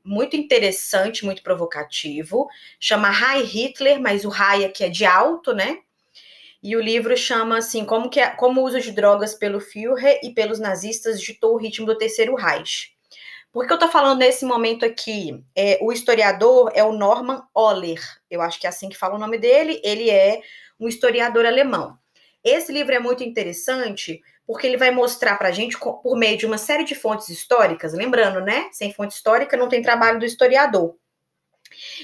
muito 0.02 0.37
interessante, 0.37 1.25
muito 1.25 1.42
provocativo. 1.42 2.48
Chama 2.80 3.10
High 3.10 3.42
Hitler, 3.42 4.00
mas 4.00 4.25
o 4.25 4.28
High 4.28 4.64
aqui 4.64 4.84
é 4.84 4.88
de 4.88 5.04
alto, 5.04 5.52
né? 5.52 5.78
E 6.62 6.76
o 6.76 6.80
livro 6.80 7.16
chama 7.16 7.58
assim, 7.58 7.84
como, 7.84 8.10
que, 8.10 8.18
é, 8.18 8.30
como 8.30 8.60
o 8.60 8.64
uso 8.64 8.80
de 8.80 8.90
drogas 8.90 9.34
pelo 9.34 9.60
Führer 9.60 10.20
e 10.22 10.30
pelos 10.30 10.58
nazistas 10.58 11.20
ditou 11.20 11.54
o 11.54 11.56
ritmo 11.58 11.86
do 11.86 11.96
Terceiro 11.96 12.34
Reich. 12.34 12.92
Por 13.52 13.66
que 13.66 13.72
eu 13.72 13.76
estou 13.76 13.88
falando 13.88 14.18
nesse 14.18 14.44
momento 14.44 14.84
aqui? 14.84 15.42
É, 15.56 15.78
o 15.80 15.92
historiador 15.92 16.70
é 16.74 16.84
o 16.84 16.92
Norman 16.92 17.42
Oller, 17.54 18.00
eu 18.30 18.42
acho 18.42 18.60
que 18.60 18.66
é 18.66 18.70
assim 18.70 18.88
que 18.88 18.96
fala 18.96 19.14
o 19.14 19.18
nome 19.18 19.38
dele, 19.38 19.80
ele 19.82 20.10
é 20.10 20.40
um 20.78 20.88
historiador 20.88 21.46
alemão. 21.46 21.98
Esse 22.44 22.72
livro 22.72 22.94
é 22.94 22.98
muito 22.98 23.24
interessante 23.24 24.20
porque 24.46 24.66
ele 24.66 24.76
vai 24.76 24.90
mostrar 24.90 25.36
para 25.36 25.48
a 25.48 25.52
gente, 25.52 25.78
por 25.78 26.16
meio 26.16 26.38
de 26.38 26.46
uma 26.46 26.56
série 26.56 26.84
de 26.84 26.94
fontes 26.94 27.28
históricas, 27.28 27.92
lembrando, 27.92 28.40
né? 28.40 28.68
Sem 28.72 28.92
fonte 28.92 29.14
histórica 29.14 29.56
não 29.56 29.68
tem 29.68 29.82
trabalho 29.82 30.18
do 30.18 30.24
historiador. 30.24 30.96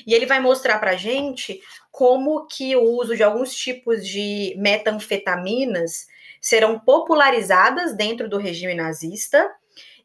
E 0.06 0.14
ele 0.14 0.26
vai 0.26 0.40
mostrar 0.40 0.78
para 0.78 0.96
gente 0.96 1.60
como 1.90 2.46
que 2.46 2.74
o 2.74 2.82
uso 2.82 3.16
de 3.16 3.22
alguns 3.22 3.54
tipos 3.54 4.06
de 4.06 4.54
metanfetaminas 4.58 6.06
serão 6.40 6.78
popularizadas 6.78 7.96
dentro 7.96 8.28
do 8.28 8.36
regime 8.36 8.74
nazista. 8.74 9.50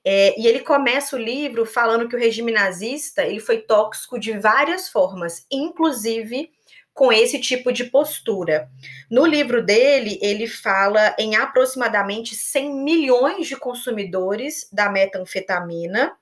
É, 0.06 0.40
e 0.40 0.48
ele 0.48 0.62
começa 0.62 1.16
o 1.16 1.20
livro 1.20 1.66
falando 1.66 2.08
que 2.08 2.16
o 2.16 2.20
regime 2.20 2.52
nazista 2.52 3.24
ele 3.24 3.40
foi 3.40 3.58
tóxico 3.58 4.18
de 4.18 4.38
várias 4.40 4.88
formas, 4.88 5.46
inclusive 5.52 6.52
com 6.94 7.14
esse 7.14 7.40
tipo 7.40 7.72
de 7.72 7.86
postura. 7.86 8.70
No 9.10 9.26
livro 9.26 9.64
dele, 9.64 10.20
ele 10.22 10.48
fala 10.48 11.16
em 11.18 11.36
aproximadamente 11.36 12.36
100 12.36 12.84
milhões 12.84 13.48
de 13.48 13.56
consumidores 13.56 14.70
da 14.72 14.90
metanfetamina 14.90 16.14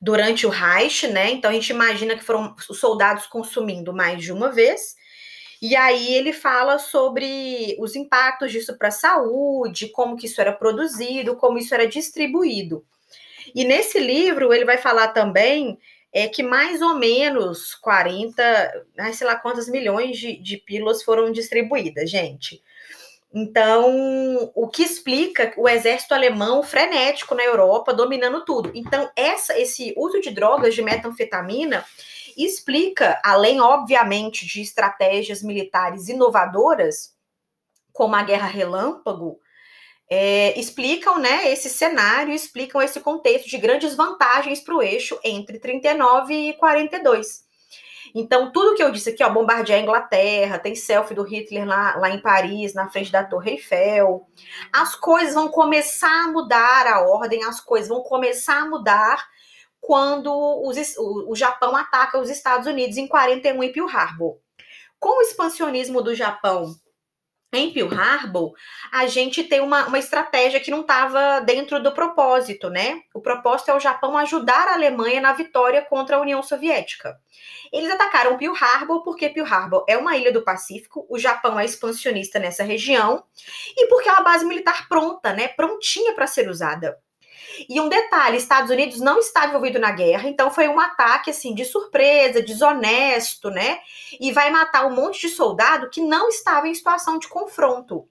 durante 0.00 0.46
o 0.46 0.50
Reich, 0.50 1.06
né? 1.08 1.30
Então 1.30 1.50
a 1.50 1.54
gente 1.54 1.70
imagina 1.70 2.16
que 2.16 2.24
foram 2.24 2.54
os 2.68 2.78
soldados 2.78 3.26
consumindo 3.26 3.92
mais 3.92 4.22
de 4.22 4.32
uma 4.32 4.50
vez. 4.50 4.96
E 5.62 5.74
aí 5.76 6.14
ele 6.14 6.32
fala 6.32 6.78
sobre 6.78 7.76
os 7.78 7.96
impactos 7.96 8.52
disso 8.52 8.76
para 8.76 8.88
a 8.88 8.92
saúde, 8.92 9.88
como 9.88 10.16
que 10.16 10.26
isso 10.26 10.40
era 10.40 10.52
produzido, 10.52 11.36
como 11.36 11.58
isso 11.58 11.74
era 11.74 11.86
distribuído. 11.86 12.84
E 13.54 13.64
nesse 13.64 13.98
livro 13.98 14.52
ele 14.52 14.64
vai 14.64 14.78
falar 14.78 15.08
também 15.08 15.78
é 16.12 16.28
que 16.28 16.44
mais 16.44 16.80
ou 16.80 16.94
menos 16.94 17.74
40, 17.74 18.86
sei 19.12 19.26
lá 19.26 19.34
quantas 19.34 19.68
milhões 19.68 20.16
de, 20.16 20.36
de 20.36 20.58
pílulas 20.58 21.02
foram 21.02 21.32
distribuídas, 21.32 22.08
gente. 22.08 22.62
Então, 23.36 24.52
o 24.54 24.68
que 24.68 24.84
explica 24.84 25.52
o 25.56 25.68
exército 25.68 26.14
alemão 26.14 26.62
frenético 26.62 27.34
na 27.34 27.42
Europa, 27.42 27.92
dominando 27.92 28.44
tudo. 28.44 28.70
Então, 28.76 29.10
essa, 29.16 29.58
esse 29.58 29.92
uso 29.96 30.20
de 30.20 30.30
drogas 30.30 30.72
de 30.72 30.82
metanfetamina 30.82 31.84
explica, 32.36 33.20
além, 33.24 33.60
obviamente, 33.60 34.46
de 34.46 34.62
estratégias 34.62 35.42
militares 35.42 36.08
inovadoras, 36.08 37.12
como 37.92 38.14
a 38.14 38.22
guerra 38.22 38.46
relâmpago, 38.46 39.40
é, 40.08 40.56
explicam 40.58 41.18
né, 41.18 41.50
esse 41.50 41.68
cenário, 41.68 42.32
explicam 42.32 42.80
esse 42.80 43.00
contexto 43.00 43.48
de 43.48 43.58
grandes 43.58 43.96
vantagens 43.96 44.60
para 44.60 44.76
o 44.76 44.82
eixo 44.82 45.18
entre 45.24 45.58
39 45.58 46.50
e 46.50 46.52
42. 46.54 47.42
Então, 48.14 48.52
tudo 48.52 48.76
que 48.76 48.82
eu 48.82 48.92
disse 48.92 49.10
aqui, 49.10 49.24
ó, 49.24 49.28
bombardear 49.28 49.80
a 49.80 49.82
Inglaterra, 49.82 50.58
tem 50.58 50.76
selfie 50.76 51.14
do 51.14 51.24
Hitler 51.24 51.66
lá, 51.66 51.96
lá 51.96 52.10
em 52.10 52.20
Paris, 52.20 52.72
na 52.72 52.88
frente 52.88 53.10
da 53.10 53.24
Torre 53.24 53.52
Eiffel. 53.52 54.28
As 54.72 54.94
coisas 54.94 55.34
vão 55.34 55.48
começar 55.48 56.24
a 56.24 56.28
mudar 56.28 56.86
a 56.86 57.00
ordem, 57.00 57.42
as 57.42 57.60
coisas 57.60 57.88
vão 57.88 58.02
começar 58.02 58.62
a 58.62 58.68
mudar 58.68 59.26
quando 59.80 60.32
os, 60.64 60.76
o, 60.96 61.32
o 61.32 61.34
Japão 61.34 61.74
ataca 61.74 62.18
os 62.18 62.30
Estados 62.30 62.68
Unidos 62.68 62.96
em 62.96 63.08
41 63.08 63.62
em 63.62 63.72
Pearl 63.72 63.88
Harbor. 63.88 64.38
Com 65.00 65.18
o 65.18 65.22
expansionismo 65.22 66.00
do 66.00 66.14
Japão 66.14 66.72
em 67.56 67.72
Pearl 67.72 67.92
Harbor, 67.92 68.52
a 68.92 69.06
gente 69.06 69.44
tem 69.44 69.60
uma, 69.60 69.86
uma 69.86 69.98
estratégia 69.98 70.60
que 70.60 70.70
não 70.70 70.80
estava 70.80 71.40
dentro 71.40 71.82
do 71.82 71.92
propósito, 71.92 72.70
né? 72.70 73.02
O 73.14 73.20
propósito 73.20 73.70
é 73.70 73.74
o 73.74 73.80
Japão 73.80 74.16
ajudar 74.16 74.68
a 74.68 74.74
Alemanha 74.74 75.20
na 75.20 75.32
vitória 75.32 75.82
contra 75.82 76.16
a 76.16 76.20
União 76.20 76.42
Soviética. 76.42 77.18
Eles 77.72 77.90
atacaram 77.90 78.36
Pearl 78.36 78.54
Harbor 78.54 79.02
porque 79.02 79.28
Pearl 79.28 79.52
Harbor 79.52 79.84
é 79.88 79.96
uma 79.96 80.16
ilha 80.16 80.32
do 80.32 80.44
Pacífico, 80.44 81.06
o 81.08 81.18
Japão 81.18 81.58
é 81.58 81.64
expansionista 81.64 82.38
nessa 82.38 82.62
região 82.62 83.24
e 83.76 83.86
porque 83.88 84.08
é 84.08 84.12
uma 84.12 84.22
base 84.22 84.44
militar 84.44 84.88
pronta, 84.88 85.32
né? 85.32 85.48
Prontinha 85.48 86.14
para 86.14 86.26
ser 86.26 86.48
usada. 86.48 86.98
E 87.68 87.80
um 87.80 87.88
detalhe, 87.88 88.36
Estados 88.36 88.70
Unidos 88.70 89.00
não 89.00 89.18
está 89.18 89.46
envolvido 89.46 89.78
na 89.78 89.90
guerra, 89.90 90.28
então 90.28 90.50
foi 90.50 90.68
um 90.68 90.80
ataque 90.80 91.30
assim 91.30 91.54
de 91.54 91.64
surpresa, 91.64 92.42
desonesto, 92.42 93.50
né? 93.50 93.78
E 94.20 94.32
vai 94.32 94.50
matar 94.50 94.86
um 94.86 94.94
monte 94.94 95.22
de 95.22 95.28
soldado 95.28 95.90
que 95.90 96.00
não 96.00 96.28
estava 96.28 96.68
em 96.68 96.74
situação 96.74 97.18
de 97.18 97.28
confronto. 97.28 98.08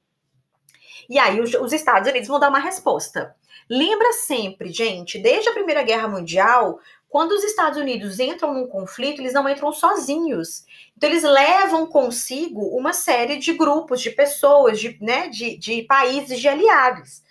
E 1.09 1.19
aí 1.19 1.41
os, 1.41 1.53
os 1.53 1.73
Estados 1.73 2.09
Unidos 2.09 2.27
vão 2.27 2.39
dar 2.39 2.49
uma 2.49 2.59
resposta. 2.59 3.35
Lembra 3.69 4.11
sempre, 4.13 4.71
gente, 4.71 5.17
desde 5.17 5.49
a 5.49 5.53
Primeira 5.53 5.83
Guerra 5.83 6.07
Mundial, 6.07 6.79
quando 7.13 7.33
os 7.33 7.43
Estados 7.43 7.77
Unidos 7.77 8.19
entram 8.19 8.53
num 8.53 8.67
conflito, 8.67 9.21
eles 9.21 9.33
não 9.33 9.47
entram 9.47 9.71
sozinhos. 9.71 10.65
Então, 10.97 11.09
eles 11.09 11.23
levam 11.23 11.85
consigo 11.85 12.61
uma 12.75 12.91
série 12.91 13.37
de 13.37 13.53
grupos, 13.53 14.01
de 14.01 14.09
pessoas, 14.09 14.79
de, 14.79 14.97
né, 14.99 15.27
de, 15.29 15.55
de 15.57 15.83
países, 15.83 16.39
de 16.39 16.47
aliados. 16.47 17.21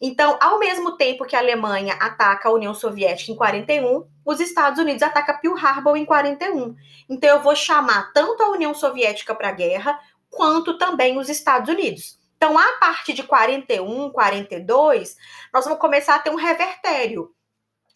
Então, 0.00 0.38
ao 0.40 0.58
mesmo 0.58 0.96
tempo 0.96 1.26
que 1.26 1.36
a 1.36 1.40
Alemanha 1.40 1.94
ataca 2.00 2.48
a 2.48 2.52
União 2.52 2.72
Soviética 2.72 3.30
em 3.30 3.36
41, 3.36 4.08
os 4.24 4.40
Estados 4.40 4.78
Unidos 4.78 5.02
atacam 5.02 5.38
Pearl 5.38 5.58
Harbor 5.58 5.96
em 5.96 6.06
41. 6.06 6.74
Então, 7.08 7.28
eu 7.28 7.42
vou 7.42 7.54
chamar 7.54 8.10
tanto 8.14 8.42
a 8.42 8.48
União 8.48 8.72
Soviética 8.72 9.34
para 9.34 9.48
a 9.48 9.52
guerra, 9.52 10.00
quanto 10.30 10.78
também 10.78 11.18
os 11.18 11.28
Estados 11.28 11.68
Unidos. 11.68 12.18
Então, 12.36 12.58
a 12.58 12.72
partir 12.78 13.12
de 13.12 13.24
41, 13.24 14.10
42, 14.10 15.16
nós 15.52 15.64
vamos 15.64 15.78
começar 15.78 16.14
a 16.14 16.18
ter 16.18 16.30
um 16.30 16.36
revertério. 16.36 17.34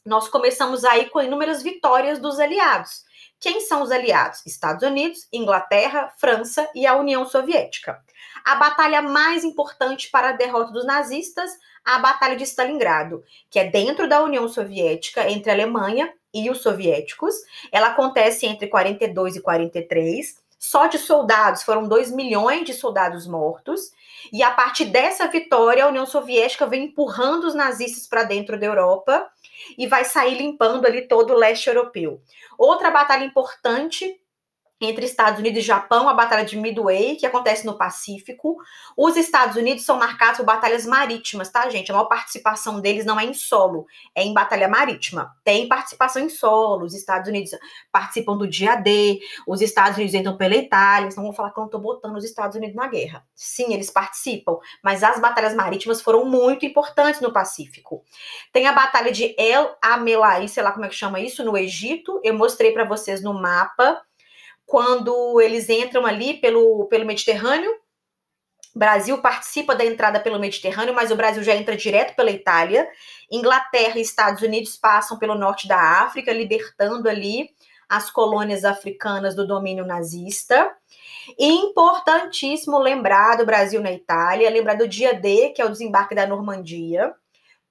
Nós 0.04 0.28
começamos 0.28 0.84
aí 0.84 1.08
com 1.08 1.22
inúmeras 1.22 1.62
vitórias 1.62 2.18
dos 2.18 2.38
aliados. 2.38 3.04
Quem 3.40 3.60
são 3.62 3.82
os 3.82 3.90
aliados? 3.90 4.44
Estados 4.44 4.82
Unidos, 4.82 5.26
Inglaterra, 5.32 6.12
França 6.18 6.68
e 6.74 6.86
a 6.86 6.94
União 6.94 7.24
Soviética. 7.24 7.98
A 8.44 8.56
batalha 8.56 9.00
mais 9.00 9.44
importante 9.44 10.10
para 10.10 10.28
a 10.28 10.32
derrota 10.32 10.72
dos 10.72 10.84
nazistas 10.84 11.50
a 11.84 11.98
Batalha 11.98 12.36
de 12.36 12.44
Stalingrado, 12.44 13.22
que 13.50 13.58
é 13.58 13.64
dentro 13.64 14.08
da 14.08 14.22
União 14.22 14.48
Soviética, 14.48 15.28
entre 15.30 15.50
a 15.50 15.54
Alemanha 15.54 16.12
e 16.32 16.50
os 16.50 16.62
soviéticos. 16.62 17.34
Ela 17.70 17.88
acontece 17.88 18.46
entre 18.46 18.66
42 18.66 19.36
e 19.36 19.40
43. 19.40 20.42
Só 20.58 20.86
de 20.86 20.98
soldados, 20.98 21.62
foram 21.62 21.86
2 21.86 22.10
milhões 22.10 22.64
de 22.64 22.72
soldados 22.72 23.26
mortos. 23.26 23.92
E 24.32 24.42
a 24.42 24.50
partir 24.50 24.86
dessa 24.86 25.28
vitória, 25.28 25.84
a 25.84 25.88
União 25.88 26.06
Soviética 26.06 26.66
vem 26.66 26.84
empurrando 26.84 27.44
os 27.44 27.54
nazistas 27.54 28.06
para 28.06 28.22
dentro 28.24 28.58
da 28.58 28.64
Europa 28.64 29.28
e 29.76 29.86
vai 29.86 30.04
sair 30.04 30.38
limpando 30.38 30.86
ali 30.86 31.02
todo 31.02 31.34
o 31.34 31.36
leste 31.36 31.68
europeu. 31.68 32.20
Outra 32.56 32.90
batalha 32.90 33.24
importante 33.24 34.18
entre 34.80 35.06
Estados 35.06 35.38
Unidos 35.38 35.60
e 35.60 35.62
Japão, 35.62 36.08
a 36.08 36.14
Batalha 36.14 36.44
de 36.44 36.56
Midway, 36.56 37.16
que 37.16 37.26
acontece 37.26 37.64
no 37.64 37.78
Pacífico. 37.78 38.56
Os 38.96 39.16
Estados 39.16 39.56
Unidos 39.56 39.84
são 39.84 39.98
marcados 39.98 40.38
por 40.38 40.46
batalhas 40.46 40.84
marítimas, 40.84 41.50
tá, 41.50 41.68
gente? 41.70 41.90
A 41.90 41.94
maior 41.94 42.06
participação 42.06 42.80
deles 42.80 43.04
não 43.04 43.18
é 43.18 43.24
em 43.24 43.34
solo, 43.34 43.86
é 44.14 44.22
em 44.22 44.34
batalha 44.34 44.68
marítima. 44.68 45.34
Tem 45.44 45.68
participação 45.68 46.22
em 46.22 46.28
solo, 46.28 46.84
os 46.84 46.94
Estados 46.94 47.28
Unidos 47.28 47.52
participam 47.90 48.36
do 48.36 48.48
dia 48.48 48.74
D, 48.76 49.20
os 49.46 49.60
Estados 49.60 49.96
Unidos 49.96 50.14
entram 50.14 50.36
pela 50.36 50.54
Itália, 50.54 51.08
então 51.08 51.22
vão 51.22 51.32
falar 51.32 51.50
que 51.50 51.58
eu 51.58 51.62
não 51.62 51.70
tô 51.70 51.78
botando 51.78 52.16
os 52.16 52.24
Estados 52.24 52.56
Unidos 52.56 52.74
na 52.74 52.88
guerra. 52.88 53.24
Sim, 53.34 53.72
eles 53.72 53.90
participam, 53.90 54.58
mas 54.82 55.02
as 55.02 55.20
batalhas 55.20 55.54
marítimas 55.54 56.02
foram 56.02 56.24
muito 56.24 56.66
importantes 56.66 57.20
no 57.20 57.32
Pacífico. 57.32 58.04
Tem 58.52 58.66
a 58.66 58.72
Batalha 58.72 59.12
de 59.12 59.34
El 59.38 59.76
Amelai, 59.80 60.48
sei 60.48 60.62
lá 60.62 60.72
como 60.72 60.84
é 60.84 60.88
que 60.88 60.94
chama 60.94 61.20
isso, 61.20 61.44
no 61.44 61.56
Egito. 61.56 62.20
Eu 62.24 62.34
mostrei 62.34 62.72
para 62.72 62.84
vocês 62.84 63.22
no 63.22 63.32
mapa 63.32 64.02
quando 64.66 65.40
eles 65.40 65.68
entram 65.68 66.06
ali 66.06 66.34
pelo, 66.34 66.86
pelo 66.86 67.04
Mediterrâneo. 67.04 67.72
Brasil 68.74 69.18
participa 69.18 69.74
da 69.74 69.84
entrada 69.84 70.18
pelo 70.18 70.38
Mediterrâneo, 70.38 70.94
mas 70.94 71.12
o 71.12 71.16
Brasil 71.16 71.44
já 71.44 71.54
entra 71.54 71.76
direto 71.76 72.16
pela 72.16 72.30
Itália. 72.30 72.88
Inglaterra 73.30 73.98
e 73.98 74.02
Estados 74.02 74.42
Unidos 74.42 74.76
passam 74.76 75.18
pelo 75.18 75.36
norte 75.36 75.68
da 75.68 76.02
África, 76.02 76.32
libertando 76.32 77.08
ali 77.08 77.50
as 77.88 78.10
colônias 78.10 78.64
africanas 78.64 79.36
do 79.36 79.46
domínio 79.46 79.86
nazista. 79.86 80.72
E 81.38 81.46
importantíssimo 81.46 82.78
lembrar 82.78 83.36
do 83.36 83.46
Brasil 83.46 83.80
na 83.80 83.92
Itália, 83.92 84.50
lembrar 84.50 84.74
do 84.74 84.88
dia 84.88 85.14
D, 85.14 85.50
que 85.50 85.62
é 85.62 85.64
o 85.64 85.70
desembarque 85.70 86.14
da 86.14 86.26
Normandia. 86.26 87.14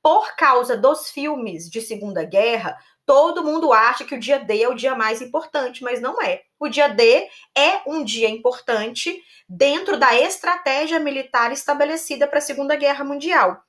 Por 0.01 0.35
causa 0.35 0.77
dos 0.77 1.09
filmes 1.09 1.69
de 1.69 1.81
Segunda 1.81 2.23
Guerra, 2.23 2.77
Todo 3.05 3.43
mundo 3.43 3.73
acha 3.73 4.05
que 4.05 4.15
o 4.15 4.19
dia 4.19 4.39
D 4.39 4.63
é 4.63 4.69
o 4.69 4.75
dia 4.75 4.95
mais 4.95 5.21
importante, 5.21 5.83
mas 5.83 6.01
não 6.01 6.21
é. 6.21 6.43
O 6.59 6.69
dia 6.69 6.87
D 6.87 7.27
é 7.57 7.81
um 7.87 8.03
dia 8.03 8.29
importante 8.29 9.21
dentro 9.47 9.97
da 9.97 10.15
estratégia 10.15 10.99
militar 10.99 11.51
estabelecida 11.51 12.27
para 12.27 12.39
a 12.39 12.41
Segunda 12.41 12.75
Guerra 12.75 13.03
Mundial. 13.03 13.61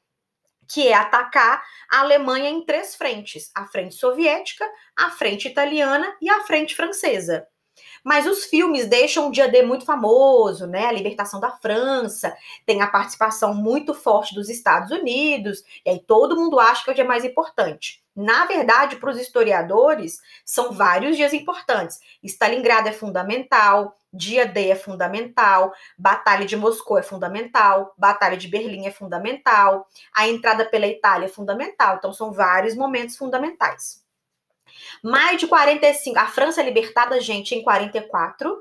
que 0.68 0.88
é 0.88 0.94
atacar 0.94 1.62
a 1.90 2.00
Alemanha 2.00 2.50
em 2.50 2.64
três 2.64 2.94
frentes: 2.94 3.50
a 3.54 3.66
frente 3.66 3.94
soviética, 3.96 4.66
a 4.96 5.10
frente 5.10 5.48
italiana 5.48 6.16
e 6.20 6.30
a 6.30 6.42
frente 6.44 6.74
francesa. 6.74 7.46
Mas 8.04 8.26
os 8.26 8.46
filmes 8.46 8.86
deixam 8.88 9.28
o 9.28 9.32
dia 9.32 9.48
D 9.48 9.62
muito 9.62 9.86
famoso, 9.86 10.66
né? 10.68 10.86
A 10.86 10.92
libertação 10.92 11.40
da 11.40 11.52
França, 11.52 12.36
tem 12.66 12.82
a 12.82 12.88
participação 12.88 13.54
muito 13.54 13.94
forte 13.94 14.34
dos 14.34 14.50
Estados 14.50 14.92
Unidos, 14.92 15.64
e 15.86 15.90
aí 15.90 16.00
todo 16.00 16.36
mundo 16.36 16.60
acha 16.60 16.84
que 16.84 16.90
é 16.90 16.94
o 16.94 16.96
dia 16.96 17.06
mais 17.06 17.24
importante. 17.26 18.03
Na 18.14 18.46
verdade, 18.46 18.96
para 18.96 19.10
os 19.10 19.18
historiadores, 19.18 20.20
são 20.44 20.72
vários 20.72 21.16
dias 21.16 21.32
importantes. 21.32 21.98
Stalingrado 22.22 22.88
é 22.88 22.92
fundamental, 22.92 23.96
dia 24.12 24.46
D 24.46 24.68
é 24.68 24.76
fundamental, 24.76 25.72
Batalha 25.98 26.46
de 26.46 26.56
Moscou 26.56 26.96
é 26.96 27.02
fundamental, 27.02 27.92
Batalha 27.98 28.36
de 28.36 28.46
Berlim 28.46 28.86
é 28.86 28.90
fundamental, 28.92 29.88
a 30.14 30.28
entrada 30.28 30.64
pela 30.64 30.86
Itália 30.86 31.26
é 31.26 31.28
fundamental. 31.28 31.96
Então, 31.96 32.12
são 32.12 32.32
vários 32.32 32.76
momentos 32.76 33.16
fundamentais. 33.16 34.04
Maio 35.02 35.36
de 35.36 35.46
45, 35.46 36.18
a 36.18 36.26
França 36.26 36.60
é 36.60 36.64
libertada, 36.64 37.20
gente, 37.20 37.54
em 37.54 37.62
44. 37.62 38.56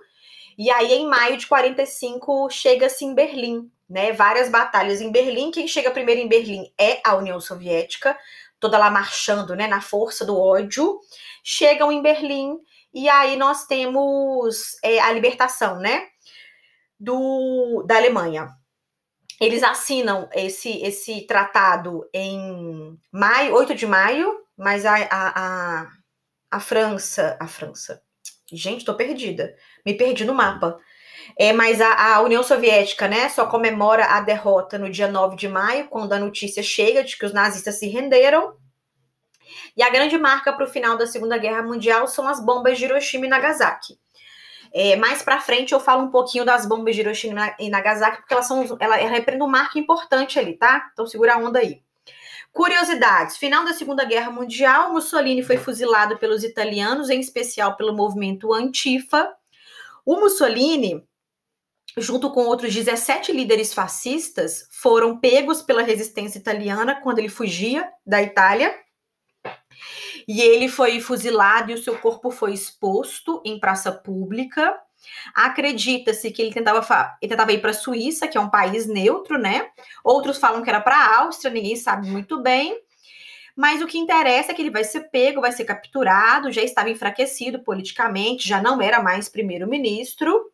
E 0.58 0.70
aí, 0.72 0.94
em 0.94 1.08
maio 1.08 1.38
de 1.38 1.48
45, 1.48 2.50
chega-se 2.50 3.06
em 3.06 3.14
Berlim, 3.14 3.72
né? 3.90 4.12
Várias 4.12 4.50
batalhas 4.50 5.02
em 5.02 5.12
Berlim. 5.12 5.52
Quem 5.52 5.68
chega 5.68 5.92
primeiro 5.92 6.22
em 6.22 6.28
Berlim 6.28 6.72
é 6.78 7.02
a 7.04 7.16
União 7.16 7.40
Soviética, 7.40 8.18
toda 8.64 8.78
lá 8.78 8.90
marchando, 8.90 9.56
né? 9.56 9.68
Na 9.68 9.82
força 9.82 10.26
do 10.26 10.40
ódio. 10.40 11.00
Chegam 11.44 11.92
em 11.92 12.02
Berlim 12.02 12.58
e 12.94 13.08
aí 13.10 13.36
nós 13.36 13.66
temos 13.66 14.78
é, 14.84 15.00
a 15.00 15.12
libertação, 15.12 15.78
né? 15.80 16.08
Do, 17.00 17.84
da 17.88 17.98
Alemanha. 17.98 18.50
Eles 19.40 19.62
assinam 19.64 20.30
esse, 20.34 20.82
esse 20.82 21.28
tratado 21.28 22.08
em 22.14 22.98
maio, 23.12 23.56
8 23.56 23.76
de 23.76 23.86
maio, 23.86 24.32
mas 24.56 24.86
a, 24.86 24.96
a, 24.96 25.82
a 25.82 25.88
a 26.54 26.60
França, 26.60 27.36
a 27.40 27.48
França. 27.48 28.00
Gente, 28.52 28.86
tô 28.86 28.94
perdida. 28.94 29.56
Me 29.84 29.96
perdi 29.96 30.24
no 30.24 30.36
mapa. 30.36 30.78
É, 31.38 31.52
mas 31.54 31.82
a, 31.82 32.16
a, 32.16 32.22
União 32.22 32.44
Soviética, 32.44 33.08
né, 33.08 33.30
só 33.30 33.46
comemora 33.48 34.06
a 34.06 34.22
derrota 34.22 34.78
no 34.78 34.90
dia 34.90 35.08
9 35.08 35.36
de 35.36 35.48
maio, 35.48 35.88
quando 35.88 36.14
a 36.14 36.20
notícia 36.20 36.62
chega 36.62 37.04
de 37.04 37.18
que 37.18 37.26
os 37.26 37.34
nazistas 37.34 37.80
se 37.80 37.88
renderam. 37.88 38.56
E 39.76 39.84
a 39.84 39.90
grande 39.90 40.18
marca 40.18 40.54
para 40.54 40.66
o 40.66 40.70
final 40.70 40.98
da 40.98 41.08
Segunda 41.08 41.38
Guerra 41.38 41.64
Mundial 41.64 42.08
são 42.08 42.28
as 42.28 42.44
bombas 42.44 42.78
de 42.78 42.86
Hiroshima 42.86 43.26
e 43.26 43.30
Nagasaki. 43.30 43.98
É, 44.76 44.96
mais 44.96 45.22
para 45.22 45.40
frente 45.40 45.72
eu 45.72 45.80
falo 45.80 46.04
um 46.04 46.10
pouquinho 46.10 46.44
das 46.44 46.66
bombas 46.66 46.96
de 46.96 47.02
Hiroshima 47.02 47.56
e 47.60 47.70
Nagasaki, 47.70 48.18
porque 48.18 48.34
elas 48.34 48.48
são, 48.48 48.64
ela, 48.80 49.00
ela 49.00 49.12
representa 49.12 49.46
um 49.46 49.48
marco 49.48 49.78
importante 49.78 50.40
ali, 50.40 50.54
tá? 50.54 50.90
Então 50.92 51.06
segura 51.06 51.36
a 51.36 51.38
onda 51.38 51.60
aí. 51.60 51.82
Curiosidades: 52.52 53.38
final 53.38 53.66
da 53.66 53.74
Segunda 53.74 54.04
Guerra 54.04 54.32
Mundial, 54.32 54.92
Mussolini 54.92 55.44
foi 55.44 55.58
fuzilado 55.58 56.18
pelos 56.18 56.44
italianos, 56.44 57.10
em 57.10 57.20
especial 57.20 57.76
pelo 57.76 57.96
movimento 57.96 58.54
Antifa. 58.54 59.32
O 60.06 60.20
Mussolini, 60.20 61.04
junto 61.98 62.32
com 62.32 62.46
outros 62.46 62.74
17 62.74 63.32
líderes 63.32 63.74
fascistas, 63.74 64.68
foram 64.72 65.20
pegos 65.20 65.62
pela 65.62 65.84
resistência 65.84 66.40
italiana 66.40 67.00
quando 67.02 67.20
ele 67.20 67.30
fugia 67.30 67.90
da 68.06 68.22
Itália. 68.22 68.74
E 70.28 70.42
ele 70.42 70.70
foi 70.70 71.00
fuzilado 71.00 71.72
e 71.72 71.76
o 71.76 71.84
seu 71.84 71.98
corpo 71.98 72.32
foi 72.32 72.54
exposto 72.54 73.42
em 73.46 73.60
praça 73.60 73.92
pública. 73.92 74.78
Acredita-se 75.36 76.32
que 76.32 76.42
ele 76.42 76.54
tentava, 76.54 76.80
ele 77.22 77.30
tentava 77.30 77.52
ir 77.52 77.60
para 77.60 77.72
a 77.72 77.74
Suíça, 77.74 78.28
que 78.28 78.38
é 78.38 78.42
um 78.42 78.50
país 78.50 78.88
neutro, 78.88 79.38
né? 79.38 79.70
Outros 80.04 80.38
falam 80.38 80.64
que 80.64 80.70
era 80.70 80.80
para 80.80 80.96
a 80.96 81.20
Áustria, 81.20 81.52
ninguém 81.52 81.76
sabe 81.76 82.08
muito 82.08 82.42
bem. 82.42 82.80
Mas 83.56 83.82
o 83.82 83.88
que 83.88 84.00
interessa 84.00 84.52
é 84.52 84.56
que 84.56 84.62
ele 84.62 84.72
vai 84.72 84.84
ser 84.84 85.02
pego, 85.12 85.42
vai 85.42 85.52
ser 85.52 85.66
capturado, 85.66 86.52
já 86.52 86.62
estava 86.62 86.90
enfraquecido 86.90 87.60
politicamente, 87.60 88.48
já 88.48 88.62
não 88.62 88.82
era 88.82 89.02
mais 89.02 89.30
primeiro-ministro. 89.30 90.53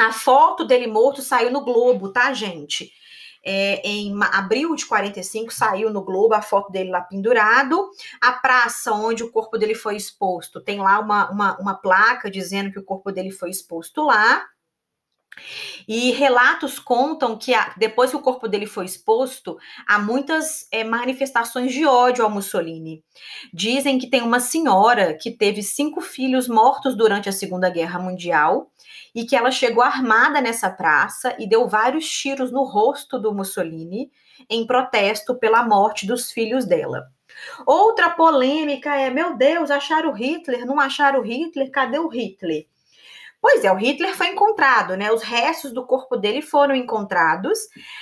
A 0.00 0.12
foto 0.12 0.64
dele 0.64 0.86
morto 0.86 1.20
saiu 1.20 1.50
no 1.50 1.62
Globo, 1.62 2.10
tá, 2.10 2.32
gente? 2.32 2.90
É, 3.44 3.86
em 3.86 4.14
abril 4.32 4.74
de 4.74 4.86
45 4.86 5.52
saiu 5.52 5.90
no 5.90 6.02
Globo 6.02 6.32
a 6.34 6.40
foto 6.40 6.72
dele 6.72 6.90
lá 6.90 7.02
pendurado. 7.02 7.90
A 8.18 8.32
praça 8.32 8.92
onde 8.92 9.22
o 9.22 9.30
corpo 9.30 9.58
dele 9.58 9.74
foi 9.74 9.96
exposto 9.96 10.58
tem 10.58 10.78
lá 10.78 10.98
uma, 10.98 11.30
uma, 11.30 11.58
uma 11.58 11.74
placa 11.74 12.30
dizendo 12.30 12.72
que 12.72 12.78
o 12.78 12.84
corpo 12.84 13.12
dele 13.12 13.30
foi 13.30 13.50
exposto 13.50 14.02
lá. 14.02 14.42
E 15.86 16.12
relatos 16.12 16.78
contam 16.78 17.36
que 17.36 17.52
depois 17.76 18.10
que 18.10 18.16
o 18.16 18.22
corpo 18.22 18.48
dele 18.48 18.66
foi 18.66 18.86
exposto, 18.86 19.58
há 19.86 19.98
muitas 19.98 20.66
é, 20.72 20.82
manifestações 20.82 21.74
de 21.74 21.84
ódio 21.84 22.24
ao 22.24 22.30
Mussolini. 22.30 23.04
Dizem 23.52 23.98
que 23.98 24.08
tem 24.08 24.22
uma 24.22 24.40
senhora 24.40 25.12
que 25.14 25.30
teve 25.30 25.62
cinco 25.62 26.00
filhos 26.00 26.48
mortos 26.48 26.96
durante 26.96 27.28
a 27.28 27.32
Segunda 27.32 27.68
Guerra 27.68 27.98
Mundial 27.98 28.69
e 29.14 29.24
que 29.24 29.36
ela 29.36 29.50
chegou 29.50 29.82
armada 29.82 30.40
nessa 30.40 30.70
praça 30.70 31.34
e 31.38 31.48
deu 31.48 31.68
vários 31.68 32.08
tiros 32.08 32.52
no 32.52 32.64
rosto 32.64 33.18
do 33.18 33.34
Mussolini 33.34 34.10
em 34.48 34.66
protesto 34.66 35.34
pela 35.34 35.62
morte 35.62 36.06
dos 36.06 36.30
filhos 36.30 36.64
dela. 36.64 37.10
Outra 37.66 38.10
polêmica 38.10 38.94
é: 38.94 39.10
meu 39.10 39.36
Deus, 39.36 39.70
acharam 39.70 40.10
o 40.10 40.14
Hitler? 40.14 40.66
Não 40.66 40.78
acharam 40.80 41.20
o 41.20 41.22
Hitler? 41.22 41.70
Cadê 41.70 41.98
o 41.98 42.08
Hitler? 42.08 42.66
Pois 43.40 43.64
é, 43.64 43.72
o 43.72 43.76
Hitler 43.76 44.14
foi 44.14 44.28
encontrado, 44.28 44.96
né? 44.96 45.10
Os 45.10 45.22
restos 45.22 45.72
do 45.72 45.86
corpo 45.86 46.16
dele 46.16 46.42
foram 46.42 46.74
encontrados. 46.74 47.58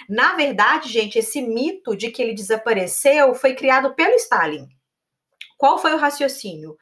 Na 0.09 0.35
verdade, 0.35 0.89
gente, 0.89 1.19
esse 1.19 1.41
mito 1.41 1.97
de 1.97 2.11
que 2.11 2.21
ele 2.21 2.35
desapareceu 2.35 3.35
foi 3.35 3.55
criado 3.55 3.95
pelo 3.95 4.15
Stalin. 4.17 4.67
Qual 5.57 5.79
foi 5.79 5.95
o 5.95 5.99
raciocínio? 5.99 6.77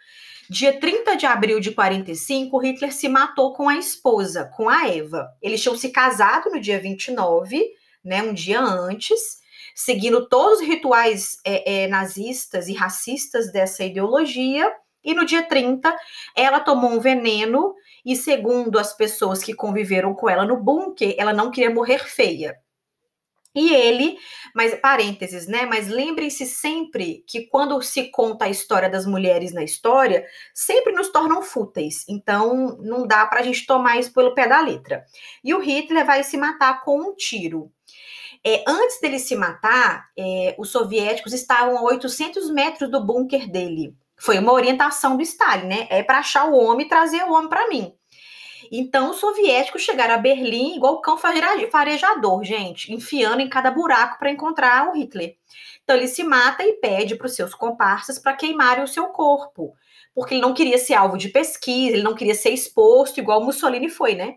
Dia 0.48 0.78
30 0.78 1.16
de 1.16 1.26
abril 1.26 1.58
de 1.58 1.72
45, 1.72 2.58
Hitler 2.58 2.92
se 2.92 3.08
matou 3.08 3.52
com 3.52 3.68
a 3.68 3.76
esposa, 3.76 4.44
com 4.56 4.68
a 4.68 4.88
Eva. 4.88 5.28
Eles 5.42 5.60
tinham 5.60 5.76
se 5.76 5.88
casado 5.90 6.50
no 6.50 6.60
dia 6.60 6.78
29, 6.78 7.64
né, 8.04 8.22
um 8.22 8.32
dia 8.32 8.60
antes, 8.60 9.40
seguindo 9.74 10.28
todos 10.28 10.60
os 10.60 10.66
rituais 10.66 11.38
é, 11.44 11.84
é, 11.84 11.88
nazistas 11.88 12.68
e 12.68 12.74
racistas 12.74 13.50
dessa 13.50 13.82
ideologia. 13.84 14.72
E 15.02 15.14
no 15.14 15.24
dia 15.24 15.42
30, 15.42 15.96
ela 16.36 16.60
tomou 16.60 16.90
um 16.90 17.00
veneno 17.00 17.74
e, 18.04 18.14
segundo 18.14 18.78
as 18.78 18.96
pessoas 18.96 19.42
que 19.42 19.52
conviveram 19.52 20.14
com 20.14 20.28
ela 20.28 20.44
no 20.44 20.56
bunker, 20.56 21.14
ela 21.18 21.32
não 21.32 21.50
queria 21.50 21.70
morrer 21.70 22.04
feia. 22.08 22.56
E 23.56 23.72
ele, 23.72 24.18
mas 24.54 24.74
parênteses, 24.74 25.46
né? 25.46 25.64
Mas 25.64 25.88
lembrem-se 25.88 26.44
sempre 26.44 27.24
que 27.26 27.46
quando 27.46 27.80
se 27.80 28.10
conta 28.10 28.44
a 28.44 28.50
história 28.50 28.90
das 28.90 29.06
mulheres 29.06 29.54
na 29.54 29.64
história, 29.64 30.26
sempre 30.54 30.92
nos 30.92 31.08
tornam 31.08 31.40
fúteis. 31.40 32.04
Então, 32.06 32.76
não 32.82 33.06
dá 33.06 33.24
para 33.24 33.40
a 33.40 33.42
gente 33.42 33.64
tomar 33.64 33.98
isso 33.98 34.12
pelo 34.12 34.34
pé 34.34 34.46
da 34.46 34.60
letra. 34.60 35.06
E 35.42 35.54
o 35.54 35.58
Hitler 35.58 36.04
vai 36.04 36.22
se 36.22 36.36
matar 36.36 36.84
com 36.84 37.00
um 37.00 37.14
tiro. 37.14 37.72
É, 38.44 38.62
antes 38.68 39.00
dele 39.00 39.18
se 39.18 39.34
matar, 39.34 40.04
é, 40.18 40.54
os 40.58 40.70
soviéticos 40.70 41.32
estavam 41.32 41.78
a 41.78 41.82
800 41.82 42.50
metros 42.50 42.90
do 42.90 43.02
bunker 43.02 43.50
dele. 43.50 43.96
Foi 44.18 44.38
uma 44.38 44.52
orientação 44.52 45.16
do 45.16 45.22
Stalin, 45.22 45.66
né? 45.66 45.86
É 45.88 46.02
para 46.02 46.18
achar 46.18 46.44
o 46.44 46.54
homem 46.54 46.84
e 46.84 46.88
trazer 46.88 47.22
o 47.24 47.32
homem 47.32 47.48
para 47.48 47.68
mim. 47.68 47.94
Então, 48.70 49.10
os 49.10 49.16
soviéticos 49.16 49.82
chegaram 49.82 50.14
a 50.14 50.18
Berlim 50.18 50.76
igual 50.76 50.94
o 50.94 51.00
cão 51.00 51.18
farejador, 51.18 52.44
gente, 52.44 52.92
enfiando 52.92 53.40
em 53.40 53.48
cada 53.48 53.70
buraco 53.70 54.18
para 54.18 54.30
encontrar 54.30 54.88
o 54.88 54.94
Hitler. 54.94 55.36
Então, 55.82 55.96
ele 55.96 56.08
se 56.08 56.24
mata 56.24 56.64
e 56.64 56.74
pede 56.74 57.16
para 57.16 57.26
os 57.26 57.34
seus 57.34 57.54
comparsas 57.54 58.18
para 58.18 58.34
queimarem 58.34 58.84
o 58.84 58.88
seu 58.88 59.06
corpo, 59.08 59.74
porque 60.14 60.34
ele 60.34 60.40
não 60.40 60.54
queria 60.54 60.78
ser 60.78 60.94
alvo 60.94 61.16
de 61.16 61.28
pesquisa, 61.28 61.94
ele 61.94 62.02
não 62.02 62.14
queria 62.14 62.34
ser 62.34 62.50
exposto, 62.50 63.18
igual 63.18 63.44
Mussolini 63.44 63.88
foi, 63.88 64.14
né? 64.14 64.36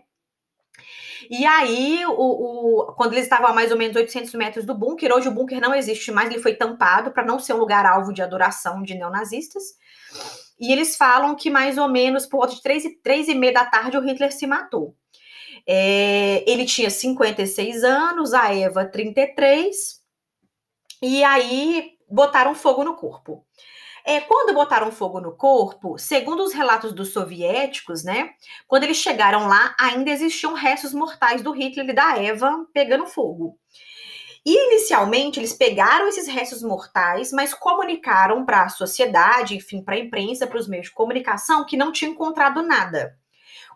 E 1.28 1.46
aí, 1.46 2.04
o, 2.06 2.12
o, 2.12 2.92
quando 2.94 3.12
eles 3.12 3.24
estavam 3.24 3.48
a 3.48 3.52
mais 3.52 3.70
ou 3.70 3.78
menos 3.78 3.96
800 3.96 4.34
metros 4.34 4.64
do 4.64 4.74
bunker, 4.74 5.14
hoje 5.14 5.28
o 5.28 5.32
bunker 5.32 5.60
não 5.60 5.74
existe 5.74 6.10
mais, 6.10 6.28
ele 6.28 6.42
foi 6.42 6.54
tampado 6.54 7.12
para 7.12 7.24
não 7.24 7.38
ser 7.38 7.52
um 7.52 7.58
lugar 7.58 7.86
alvo 7.86 8.12
de 8.12 8.20
adoração 8.20 8.82
de 8.82 8.94
neonazistas. 8.94 9.62
E 10.60 10.70
eles 10.70 10.96
falam 10.96 11.34
que 11.34 11.48
mais 11.48 11.78
ou 11.78 11.88
menos 11.88 12.26
por 12.26 12.38
volta 12.38 12.54
de 12.54 12.62
três, 12.62 12.84
três 13.02 13.28
e 13.28 13.34
meia 13.34 13.54
da 13.54 13.64
tarde 13.64 13.96
o 13.96 14.00
Hitler 14.00 14.30
se 14.30 14.46
matou. 14.46 14.94
É, 15.66 16.44
ele 16.50 16.66
tinha 16.66 16.90
56 16.90 17.84
anos, 17.84 18.34
a 18.34 18.54
Eva 18.54 18.84
33, 18.84 20.00
e 21.02 21.24
aí 21.24 21.92
botaram 22.08 22.54
fogo 22.54 22.84
no 22.84 22.96
corpo. 22.96 23.46
É, 24.04 24.20
quando 24.20 24.54
botaram 24.54 24.90
fogo 24.90 25.20
no 25.20 25.36
corpo, 25.36 25.98
segundo 25.98 26.42
os 26.42 26.52
relatos 26.52 26.92
dos 26.92 27.12
soviéticos, 27.12 28.02
né, 28.02 28.30
quando 28.66 28.84
eles 28.84 28.96
chegaram 28.96 29.46
lá, 29.46 29.74
ainda 29.78 30.10
existiam 30.10 30.54
restos 30.54 30.94
mortais 30.94 31.42
do 31.42 31.52
Hitler 31.52 31.90
e 31.90 31.92
da 31.92 32.18
Eva 32.18 32.66
pegando 32.72 33.06
fogo. 33.06 33.59
E 34.44 34.54
inicialmente 34.68 35.38
eles 35.38 35.52
pegaram 35.52 36.08
esses 36.08 36.26
restos 36.26 36.62
mortais, 36.62 37.30
mas 37.32 37.52
comunicaram 37.52 38.44
para 38.44 38.62
a 38.64 38.68
sociedade, 38.68 39.56
enfim, 39.56 39.82
para 39.82 39.94
a 39.96 39.98
imprensa, 39.98 40.46
para 40.46 40.58
os 40.58 40.66
meios 40.66 40.86
de 40.86 40.92
comunicação, 40.92 41.66
que 41.66 41.76
não 41.76 41.92
tinham 41.92 42.12
encontrado 42.12 42.62
nada. 42.62 43.18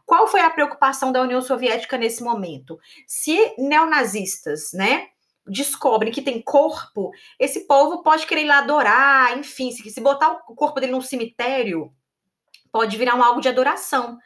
Qual 0.06 0.26
foi 0.26 0.40
a 0.40 0.50
preocupação 0.50 1.12
da 1.12 1.22
União 1.22 1.40
Soviética 1.40 1.96
nesse 1.96 2.22
momento? 2.22 2.78
Se 3.06 3.54
neonazistas, 3.58 4.72
né, 4.72 5.08
descobrem 5.46 6.12
que 6.12 6.22
tem 6.22 6.40
corpo, 6.40 7.10
esse 7.38 7.66
povo 7.66 8.02
pode 8.02 8.26
querer 8.26 8.42
ir 8.42 8.46
lá 8.46 8.58
adorar, 8.58 9.38
enfim, 9.38 9.70
se, 9.70 9.88
se 9.90 10.00
botar 10.00 10.42
o 10.48 10.54
corpo 10.54 10.80
dele 10.80 10.92
num 10.92 11.00
cemitério, 11.00 11.92
pode 12.72 12.96
virar 12.96 13.14
um 13.14 13.22
algo 13.22 13.40
de 13.40 13.48
adoração. 13.48 14.18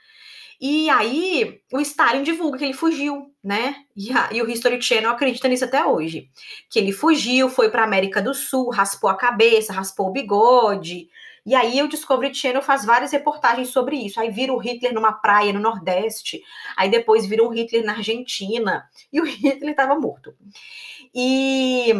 E 0.60 0.90
aí, 0.90 1.60
o 1.72 1.80
Stalin 1.80 2.24
divulga 2.24 2.58
que 2.58 2.64
ele 2.64 2.72
fugiu, 2.72 3.32
né? 3.42 3.76
E, 3.94 4.10
a, 4.12 4.28
e, 4.32 4.42
o 4.42 4.50
History 4.50 4.82
Channel 4.82 5.10
acredita 5.10 5.46
nisso 5.46 5.64
até 5.64 5.84
hoje. 5.84 6.28
Que 6.68 6.80
ele 6.80 6.92
fugiu, 6.92 7.48
foi 7.48 7.70
para 7.70 7.84
América 7.84 8.20
do 8.20 8.34
Sul, 8.34 8.70
raspou 8.70 9.08
a 9.08 9.16
cabeça, 9.16 9.72
raspou 9.72 10.08
o 10.08 10.12
bigode. 10.12 11.08
E 11.46 11.54
aí, 11.54 11.80
o 11.80 11.88
Discovery 11.88 12.34
Channel 12.34 12.60
faz 12.60 12.84
várias 12.84 13.12
reportagens 13.12 13.68
sobre 13.68 13.96
isso. 13.96 14.20
Aí 14.20 14.30
vira 14.30 14.52
o 14.52 14.58
Hitler 14.58 14.92
numa 14.92 15.12
praia 15.12 15.52
no 15.52 15.60
Nordeste. 15.60 16.42
Aí 16.76 16.90
depois 16.90 17.24
vira 17.24 17.44
o 17.44 17.48
Hitler 17.48 17.84
na 17.84 17.92
Argentina. 17.92 18.88
E 19.12 19.20
o 19.20 19.24
Hitler 19.24 19.70
estava 19.70 19.94
morto. 19.94 20.34
E 21.14 21.94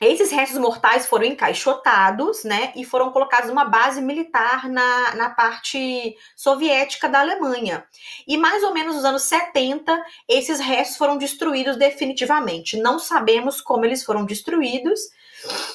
esses 0.00 0.30
restos 0.30 0.58
mortais 0.58 1.06
foram 1.06 1.24
encaixotados, 1.24 2.44
né, 2.44 2.72
e 2.76 2.84
foram 2.84 3.10
colocados 3.10 3.48
numa 3.48 3.64
base 3.64 4.00
militar 4.00 4.68
na, 4.68 5.14
na 5.14 5.30
parte 5.30 6.14
soviética 6.36 7.08
da 7.08 7.20
Alemanha. 7.20 7.84
E 8.26 8.36
mais 8.36 8.62
ou 8.62 8.74
menos 8.74 8.96
nos 8.96 9.04
anos 9.04 9.22
70, 9.22 10.04
esses 10.28 10.60
restos 10.60 10.96
foram 10.96 11.16
destruídos 11.16 11.76
definitivamente. 11.76 12.76
Não 12.76 12.98
sabemos 12.98 13.60
como 13.60 13.84
eles 13.84 14.04
foram 14.04 14.24
destruídos, 14.24 15.00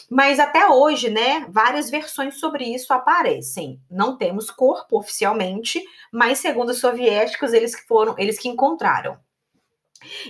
mas 0.10 0.40
até 0.40 0.68
hoje, 0.68 1.10
né, 1.10 1.46
várias 1.50 1.90
versões 1.90 2.40
sobre 2.40 2.66
isso 2.66 2.94
aparecem. 2.94 3.82
Não 3.90 4.18
temos 4.18 4.52
corpo 4.52 5.00
oficialmente, 5.00 5.84
mas 6.12 6.40
segundo 6.40 6.70
os 6.70 6.80
soviéticos, 6.80 7.54
eles 7.54 7.76
que 7.76 7.88
foram, 7.88 8.16
eles 8.18 8.38
que 8.38 8.50
encontraram. 8.50 9.18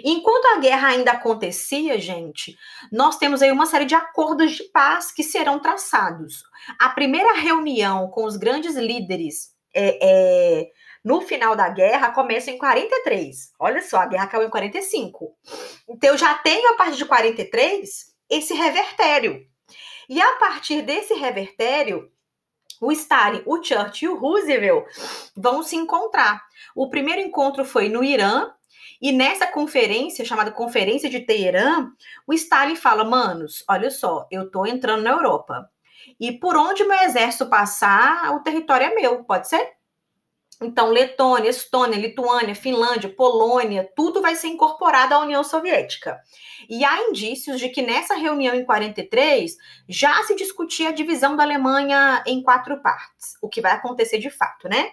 Enquanto 0.04 0.46
a 0.48 0.60
guerra 0.60 0.90
ainda 0.90 1.12
acontecia, 1.12 2.00
gente, 2.00 2.58
nós 2.92 3.18
temos 3.18 3.42
aí 3.42 3.52
uma 3.52 3.66
série 3.66 3.86
de 3.86 3.96
acordos 3.96 4.52
de 4.52 4.64
paz 4.66 5.12
que 5.12 5.24
serão 5.24 5.60
traçados. 5.60 6.44
A 6.80 6.90
primeira 6.90 7.34
reunião 7.34 8.10
com 8.10 8.26
os 8.26 8.36
grandes 8.36 8.76
líderes 8.76 9.56
é, 9.74 10.00
é, 10.02 10.72
no 11.04 11.22
final 11.22 11.56
da 11.56 11.70
guerra 11.70 12.12
começa 12.12 12.52
em 12.52 12.58
43. 12.58 13.54
Olha 13.60 13.82
só, 13.82 13.98
a 13.98 14.06
guerra 14.06 14.26
acabou 14.26 14.46
em 14.46 14.52
45. 14.52 15.36
Então, 15.90 16.10
eu 16.10 16.18
já 16.18 16.36
tenho 16.36 16.74
a 16.74 16.78
partir 16.78 16.98
de 16.98 17.06
43 17.06 18.12
esse 18.30 18.54
revertério. 18.54 19.46
E 20.10 20.22
a 20.22 20.36
partir 20.36 20.82
desse 20.82 21.14
revertério, 21.14 22.12
o 22.82 22.92
Stalin, 22.92 23.42
o 23.46 23.64
Churchill 23.64 24.12
e 24.12 24.14
o 24.14 24.18
Roosevelt 24.18 24.86
vão 25.36 25.64
se 25.64 25.76
encontrar. 25.76 26.42
O 26.76 26.90
primeiro 26.90 27.22
encontro 27.22 27.64
foi 27.64 27.88
no 27.88 28.04
Irã, 28.04 28.52
e 29.02 29.12
nessa 29.12 29.48
conferência, 29.48 30.24
chamada 30.24 30.52
Conferência 30.52 31.10
de 31.10 31.22
Teherã, 31.22 31.92
o 32.28 32.34
Stalin 32.34 32.76
fala: 32.76 33.04
manos, 33.04 33.64
olha 33.68 33.90
só, 33.90 34.28
eu 34.30 34.44
estou 34.44 34.68
entrando 34.68 35.02
na 35.02 35.12
Europa. 35.12 35.70
E 36.20 36.32
por 36.32 36.56
onde 36.56 36.84
meu 36.84 37.00
exército 37.00 37.48
passar, 37.48 38.34
o 38.36 38.42
território 38.42 38.88
é 38.88 38.96
meu, 38.96 39.24
pode 39.24 39.48
ser? 39.48 39.74
Então, 40.62 40.90
Letônia, 40.92 41.50
Estônia, 41.50 41.98
Lituânia, 41.98 42.54
Finlândia, 42.54 43.10
Polônia, 43.10 43.90
tudo 43.96 44.22
vai 44.22 44.36
ser 44.36 44.48
incorporado 44.48 45.16
à 45.16 45.20
União 45.20 45.44
Soviética. 45.44 46.22
E 46.70 46.86
há 46.86 47.10
indícios 47.10 47.60
de 47.60 47.70
que 47.70 47.82
nessa 47.82 48.14
reunião 48.14 48.54
em 48.54 48.64
43 48.64 49.58
já 49.90 50.22
se 50.24 50.36
discutia 50.36 50.90
a 50.90 50.94
divisão 50.94 51.36
da 51.36 51.42
Alemanha 51.42 52.24
em 52.28 52.44
quatro 52.44 52.80
partes, 52.80 53.36
o 53.42 53.50
que 53.50 53.60
vai 53.60 53.72
acontecer 53.72 54.20
de 54.20 54.30
fato, 54.30 54.70
né? 54.70 54.92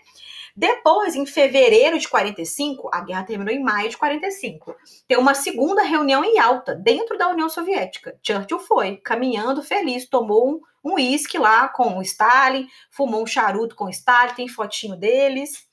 Depois, 0.59 1.14
em 1.14 1.25
fevereiro 1.25 1.97
de 2.01 2.09
45, 2.09 2.90
a 2.92 3.01
guerra 3.01 3.23
terminou 3.23 3.55
em 3.55 3.62
maio 3.62 3.90
de 3.90 3.97
45. 3.97 4.75
Tem 5.07 5.16
uma 5.16 5.33
segunda 5.33 5.85
reunião 5.85 6.25
em 6.25 6.40
Alta, 6.40 6.75
dentro 6.75 7.16
da 7.16 7.29
União 7.29 7.49
Soviética. 7.49 8.18
Churchill 8.21 8.59
foi, 8.59 8.97
caminhando 8.97 9.62
feliz, 9.62 10.09
tomou 10.09 10.61
um 10.85 10.94
uísque 10.94 11.38
lá 11.38 11.68
com 11.68 11.97
o 11.97 12.03
Stalin, 12.03 12.66
fumou 12.90 13.23
um 13.23 13.27
charuto 13.27 13.77
com 13.77 13.85
o 13.85 13.88
Stalin, 13.88 14.35
tem 14.35 14.49
fotinho 14.49 14.97
deles. 14.97 15.64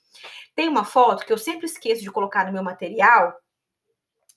Tem 0.56 0.70
uma 0.70 0.84
foto 0.84 1.26
que 1.26 1.34
eu 1.34 1.38
sempre 1.40 1.66
esqueço 1.66 2.04
de 2.04 2.12
colocar 2.12 2.46
no 2.46 2.54
meu 2.54 2.62
material, 2.62 3.34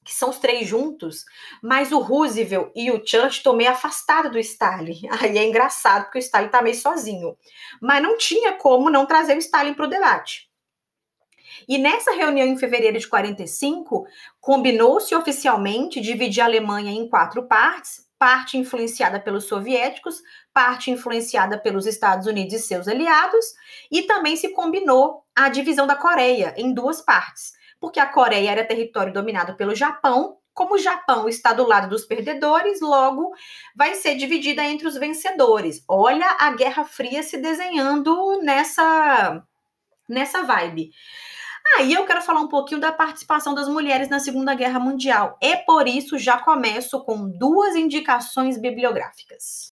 que 0.08 0.14
são 0.14 0.30
os 0.30 0.38
três 0.38 0.66
juntos, 0.66 1.26
mas 1.62 1.92
o 1.92 1.98
Roosevelt 1.98 2.72
e 2.74 2.90
o 2.90 2.94
Churchill 2.94 3.26
estão 3.26 3.54
meio 3.54 3.70
afastados 3.70 4.32
do 4.32 4.38
Stalin. 4.38 5.02
Aí 5.20 5.36
é 5.36 5.46
engraçado, 5.46 6.04
porque 6.04 6.16
o 6.16 6.20
Stalin 6.20 6.48
tá 6.48 6.62
meio 6.62 6.74
sozinho. 6.74 7.36
Mas 7.78 8.02
não 8.02 8.16
tinha 8.16 8.54
como 8.54 8.88
não 8.88 9.04
trazer 9.04 9.36
o 9.36 9.38
Stalin 9.38 9.74
para 9.74 9.84
o 9.84 9.88
debate. 9.88 10.48
E 11.68 11.76
nessa 11.76 12.12
reunião 12.12 12.46
em 12.46 12.56
fevereiro 12.56 12.98
de 12.98 13.06
45, 13.06 14.06
combinou-se 14.40 15.14
oficialmente 15.14 16.00
dividir 16.00 16.40
a 16.40 16.46
Alemanha 16.46 16.90
em 16.90 17.06
quatro 17.06 17.46
partes, 17.46 18.06
parte 18.18 18.56
influenciada 18.56 19.20
pelos 19.20 19.44
soviéticos, 19.44 20.22
parte 20.54 20.90
influenciada 20.90 21.58
pelos 21.58 21.84
Estados 21.86 22.26
Unidos 22.26 22.54
e 22.54 22.58
seus 22.58 22.88
aliados, 22.88 23.44
e 23.90 24.04
também 24.04 24.36
se 24.36 24.54
combinou 24.54 25.22
a 25.36 25.50
divisão 25.50 25.86
da 25.86 25.94
Coreia 25.94 26.54
em 26.56 26.72
duas 26.72 27.02
partes 27.02 27.57
porque 27.80 28.00
a 28.00 28.06
Coreia 28.06 28.50
era 28.50 28.64
território 28.64 29.12
dominado 29.12 29.54
pelo 29.56 29.74
Japão. 29.74 30.36
Como 30.52 30.74
o 30.74 30.78
Japão 30.78 31.28
está 31.28 31.52
do 31.52 31.66
lado 31.66 31.88
dos 31.88 32.04
perdedores, 32.04 32.80
logo 32.80 33.32
vai 33.76 33.94
ser 33.94 34.16
dividida 34.16 34.64
entre 34.64 34.88
os 34.88 34.96
vencedores. 34.96 35.84
Olha 35.86 36.26
a 36.38 36.50
Guerra 36.50 36.84
Fria 36.84 37.22
se 37.22 37.38
desenhando 37.38 38.40
nessa 38.42 39.42
nessa 40.08 40.42
vibe. 40.42 40.90
Aí 41.76 41.94
ah, 41.94 42.00
eu 42.00 42.06
quero 42.06 42.22
falar 42.22 42.40
um 42.40 42.48
pouquinho 42.48 42.80
da 42.80 42.90
participação 42.90 43.54
das 43.54 43.68
mulheres 43.68 44.08
na 44.08 44.18
Segunda 44.18 44.54
Guerra 44.54 44.80
Mundial. 44.80 45.36
E 45.40 45.56
por 45.58 45.86
isso 45.86 46.18
já 46.18 46.38
começo 46.38 47.04
com 47.04 47.28
duas 47.28 47.76
indicações 47.76 48.58
bibliográficas. 48.58 49.70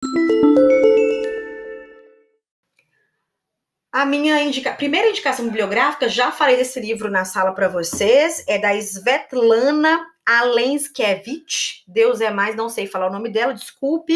A 3.97 4.05
minha 4.05 4.39
indica... 4.43 4.75
primeira 4.75 5.09
indicação 5.09 5.47
bibliográfica, 5.47 6.07
já 6.07 6.31
falei 6.31 6.55
desse 6.55 6.79
livro 6.79 7.11
na 7.11 7.25
sala 7.25 7.53
para 7.53 7.67
vocês, 7.67 8.45
é 8.47 8.59
da 8.59 8.75
Svetlana 8.75 10.07
Alenskevich. 10.27 11.83
Deus 11.89 12.21
é 12.21 12.31
mais, 12.31 12.55
não 12.55 12.69
sei 12.69 12.87
falar 12.87 13.07
o 13.07 13.11
nome 13.11 13.31
dela, 13.31 13.55
desculpe. 13.55 14.15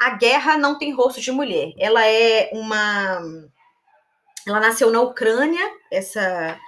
A 0.00 0.10
Guerra 0.16 0.58
Não 0.58 0.76
Tem 0.76 0.92
Rosto 0.92 1.20
de 1.20 1.30
Mulher. 1.30 1.72
Ela 1.78 2.04
é 2.04 2.50
uma. 2.52 3.20
Ela 4.44 4.58
nasceu 4.58 4.90
na 4.90 5.00
Ucrânia, 5.00 5.70
essa. 5.88 6.58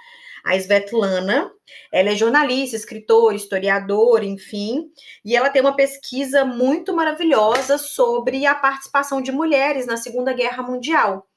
A 0.45 0.55
Svetlana, 0.55 1.51
ela 1.91 2.11
é 2.11 2.15
jornalista, 2.15 2.77
escritora, 2.77 3.35
historiadora, 3.35 4.23
enfim, 4.23 4.91
e 5.25 5.35
ela 5.35 5.49
tem 5.49 5.61
uma 5.61 5.75
pesquisa 5.75 6.45
muito 6.45 6.95
maravilhosa 6.95 7.77
sobre 7.77 8.45
a 8.45 8.55
participação 8.55 9.21
de 9.21 9.33
mulheres 9.33 9.85
na 9.85 9.97
Segunda 9.97 10.31
Guerra 10.31 10.63
Mundial. 10.63 11.27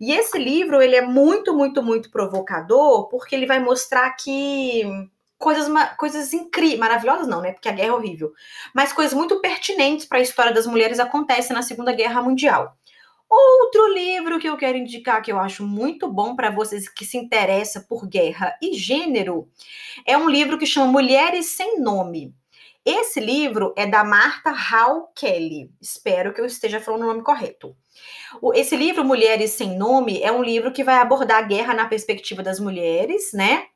E 0.00 0.12
esse 0.12 0.38
livro, 0.38 0.80
ele 0.80 0.96
é 0.96 1.02
muito, 1.02 1.54
muito, 1.54 1.82
muito 1.82 2.10
provocador, 2.10 3.08
porque 3.08 3.34
ele 3.34 3.46
vai 3.46 3.58
mostrar 3.58 4.10
que 4.12 4.82
coisas, 5.38 5.68
coisas 5.96 6.32
incríveis, 6.32 6.78
maravilhosas 6.78 7.26
não, 7.26 7.40
né? 7.40 7.52
Porque 7.52 7.68
a 7.68 7.72
guerra 7.72 7.88
é 7.88 7.92
horrível, 7.92 8.32
mas 8.74 8.92
coisas 8.92 9.14
muito 9.14 9.40
pertinentes 9.40 10.06
para 10.06 10.18
a 10.18 10.22
história 10.22 10.52
das 10.52 10.66
mulheres 10.66 10.98
acontecem 10.98 11.54
na 11.54 11.62
Segunda 11.62 11.92
Guerra 11.92 12.22
Mundial. 12.22 12.76
Outro 13.28 13.92
livro 13.92 14.38
que 14.38 14.48
eu 14.48 14.56
quero 14.56 14.78
indicar 14.78 15.20
que 15.20 15.32
eu 15.32 15.38
acho 15.38 15.66
muito 15.66 16.08
bom 16.08 16.36
para 16.36 16.50
vocês 16.50 16.88
que 16.88 17.04
se 17.04 17.16
interessam 17.16 17.82
por 17.82 18.06
guerra 18.06 18.56
e 18.62 18.72
gênero 18.74 19.48
é 20.06 20.16
um 20.16 20.28
livro 20.28 20.56
que 20.56 20.66
chama 20.66 20.92
Mulheres 20.92 21.46
Sem 21.46 21.80
Nome. 21.80 22.32
Esse 22.86 23.18
livro 23.18 23.74
é 23.76 23.84
da 23.84 24.04
Martha 24.04 24.52
Hall 24.52 25.08
Kelly. 25.12 25.72
Espero 25.80 26.32
que 26.32 26.40
eu 26.40 26.46
esteja 26.46 26.80
falando 26.80 27.02
o 27.02 27.06
nome 27.06 27.22
correto. 27.22 27.76
Esse 28.54 28.76
livro, 28.76 29.04
Mulheres 29.04 29.50
Sem 29.50 29.76
Nome, 29.76 30.22
é 30.22 30.30
um 30.30 30.40
livro 30.40 30.70
que 30.70 30.84
vai 30.84 30.94
abordar 30.98 31.38
a 31.38 31.42
guerra 31.42 31.74
na 31.74 31.88
perspectiva 31.88 32.44
das 32.44 32.60
mulheres, 32.60 33.32
né? 33.32 33.66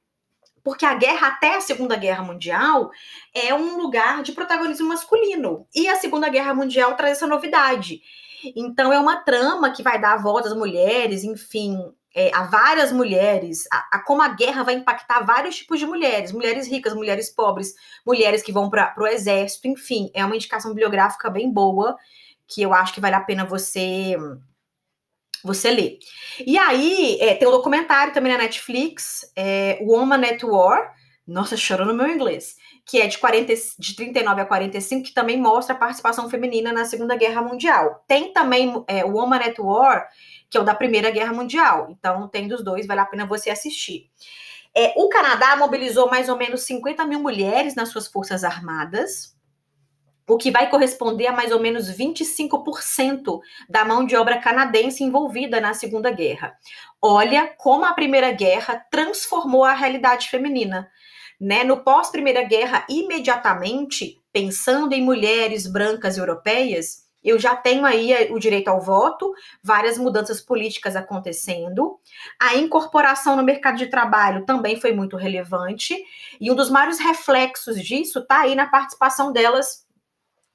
Porque 0.62 0.86
a 0.86 0.94
guerra 0.94 1.26
até 1.26 1.56
a 1.56 1.60
Segunda 1.60 1.96
Guerra 1.96 2.22
Mundial 2.22 2.92
é 3.34 3.52
um 3.52 3.78
lugar 3.78 4.22
de 4.22 4.30
protagonismo 4.30 4.86
masculino. 4.86 5.66
E 5.74 5.88
a 5.88 5.96
Segunda 5.96 6.28
Guerra 6.28 6.54
Mundial 6.54 6.94
traz 6.94 7.16
essa 7.16 7.26
novidade. 7.26 8.02
Então, 8.54 8.92
é 8.92 9.00
uma 9.00 9.16
trama 9.16 9.72
que 9.72 9.82
vai 9.82 10.00
dar 10.00 10.12
a 10.12 10.22
voz 10.22 10.46
às 10.46 10.54
mulheres, 10.56 11.24
enfim, 11.24 11.76
é, 12.14 12.30
a 12.34 12.42
várias 12.42 12.90
mulheres, 12.92 13.64
a, 13.72 13.96
a, 13.96 13.98
como 14.00 14.22
a 14.22 14.28
guerra 14.28 14.62
vai 14.62 14.74
impactar 14.74 15.20
vários 15.20 15.56
tipos 15.56 15.78
de 15.78 15.86
mulheres, 15.86 16.32
mulheres 16.32 16.66
ricas, 16.66 16.94
mulheres 16.94 17.30
pobres, 17.30 17.74
mulheres 18.04 18.42
que 18.42 18.52
vão 18.52 18.68
para 18.68 18.94
o 18.98 19.06
exército, 19.06 19.68
enfim, 19.68 20.10
é 20.14 20.24
uma 20.24 20.34
indicação 20.34 20.72
bibliográfica 20.72 21.30
bem 21.30 21.50
boa 21.52 21.96
que 22.48 22.62
eu 22.62 22.74
acho 22.74 22.92
que 22.92 23.00
vale 23.00 23.14
a 23.14 23.20
pena 23.20 23.44
você 23.44 24.16
você 25.42 25.70
ler. 25.70 25.98
E 26.46 26.58
aí, 26.58 27.16
é, 27.18 27.34
tem 27.34 27.48
um 27.48 27.52
documentário 27.52 28.12
também 28.12 28.30
na 28.30 28.38
Netflix, 28.38 29.32
é, 29.34 29.78
Woman 29.80 30.22
at 30.22 30.42
War, 30.42 30.94
nossa, 31.26 31.56
chorou 31.56 31.86
no 31.86 31.94
meu 31.94 32.08
inglês, 32.08 32.56
que 32.84 33.00
é 33.00 33.06
de, 33.06 33.16
40, 33.16 33.54
de 33.78 33.94
39 33.94 34.40
a 34.40 34.44
45, 34.44 35.04
que 35.04 35.14
também 35.14 35.40
mostra 35.40 35.74
a 35.74 35.78
participação 35.78 36.28
feminina 36.28 36.72
na 36.72 36.84
Segunda 36.84 37.16
Guerra 37.16 37.40
Mundial. 37.40 38.04
Tem 38.06 38.32
também 38.32 38.84
é, 38.88 39.04
Woman 39.04 39.36
at 39.36 39.58
War, 39.58 40.08
que 40.50 40.58
é 40.58 40.60
o 40.60 40.64
da 40.64 40.74
Primeira 40.74 41.10
Guerra 41.10 41.32
Mundial. 41.32 41.86
Então, 41.90 42.26
tem 42.28 42.48
dos 42.48 42.64
dois, 42.64 42.86
vale 42.86 43.00
a 43.00 43.06
pena 43.06 43.24
você 43.24 43.50
assistir. 43.50 44.10
É, 44.74 44.92
o 44.96 45.08
Canadá 45.08 45.56
mobilizou 45.56 46.10
mais 46.10 46.28
ou 46.28 46.36
menos 46.36 46.62
50 46.62 47.04
mil 47.04 47.20
mulheres 47.20 47.74
nas 47.74 47.88
suas 47.88 48.08
forças 48.08 48.44
armadas, 48.44 49.36
o 50.28 50.36
que 50.36 50.50
vai 50.50 50.70
corresponder 50.70 51.26
a 51.26 51.32
mais 51.32 51.50
ou 51.50 51.58
menos 51.58 51.90
25% 51.90 53.40
da 53.68 53.84
mão 53.84 54.04
de 54.04 54.14
obra 54.16 54.38
canadense 54.38 55.02
envolvida 55.02 55.60
na 55.60 55.74
Segunda 55.74 56.10
Guerra. 56.10 56.56
Olha 57.02 57.52
como 57.58 57.84
a 57.84 57.92
Primeira 57.92 58.30
Guerra 58.30 58.84
transformou 58.90 59.64
a 59.64 59.74
realidade 59.74 60.28
feminina. 60.28 60.88
Né? 61.40 61.64
No 61.64 61.82
pós-Primeira 61.82 62.42
Guerra, 62.42 62.86
imediatamente, 62.88 64.20
pensando 64.32 64.92
em 64.92 65.02
mulheres 65.02 65.66
brancas 65.66 66.16
europeias, 66.16 67.09
eu 67.22 67.38
já 67.38 67.54
tenho 67.54 67.84
aí 67.84 68.30
o 68.32 68.38
direito 68.38 68.68
ao 68.68 68.80
voto, 68.80 69.34
várias 69.62 69.98
mudanças 69.98 70.40
políticas 70.40 70.96
acontecendo. 70.96 71.98
A 72.40 72.56
incorporação 72.56 73.36
no 73.36 73.42
mercado 73.42 73.76
de 73.76 73.88
trabalho 73.88 74.46
também 74.46 74.80
foi 74.80 74.92
muito 74.92 75.16
relevante. 75.16 75.96
E 76.40 76.50
um 76.50 76.54
dos 76.54 76.70
maiores 76.70 76.98
reflexos 76.98 77.80
disso 77.82 78.20
está 78.20 78.40
aí 78.40 78.54
na 78.54 78.66
participação 78.66 79.32
delas 79.32 79.86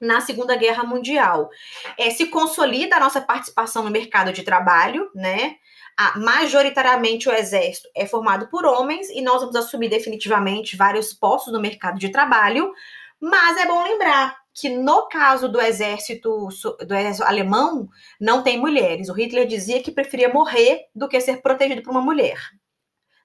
na 0.00 0.20
Segunda 0.20 0.56
Guerra 0.56 0.84
Mundial. 0.84 1.48
É, 1.96 2.10
se 2.10 2.26
consolida 2.26 2.96
a 2.96 3.00
nossa 3.00 3.20
participação 3.20 3.82
no 3.84 3.90
mercado 3.90 4.32
de 4.32 4.42
trabalho, 4.42 5.10
né? 5.14 5.56
A, 5.96 6.18
majoritariamente 6.18 7.28
o 7.28 7.32
exército 7.32 7.88
é 7.94 8.04
formado 8.04 8.48
por 8.48 8.66
homens 8.66 9.08
e 9.08 9.22
nós 9.22 9.40
vamos 9.40 9.56
assumir 9.56 9.88
definitivamente 9.88 10.76
vários 10.76 11.14
postos 11.14 11.52
no 11.52 11.60
mercado 11.60 11.98
de 11.98 12.10
trabalho, 12.10 12.70
mas 13.18 13.56
é 13.56 13.64
bom 13.64 13.82
lembrar 13.82 14.45
que 14.58 14.70
no 14.70 15.06
caso 15.08 15.48
do 15.48 15.60
exército 15.60 16.48
do 16.86 16.94
exército 16.94 17.24
alemão 17.24 17.88
não 18.18 18.42
tem 18.42 18.58
mulheres. 18.58 19.10
O 19.10 19.12
Hitler 19.12 19.46
dizia 19.46 19.82
que 19.82 19.92
preferia 19.92 20.32
morrer 20.32 20.86
do 20.94 21.08
que 21.08 21.20
ser 21.20 21.42
protegido 21.42 21.82
por 21.82 21.90
uma 21.90 22.00
mulher. 22.00 22.40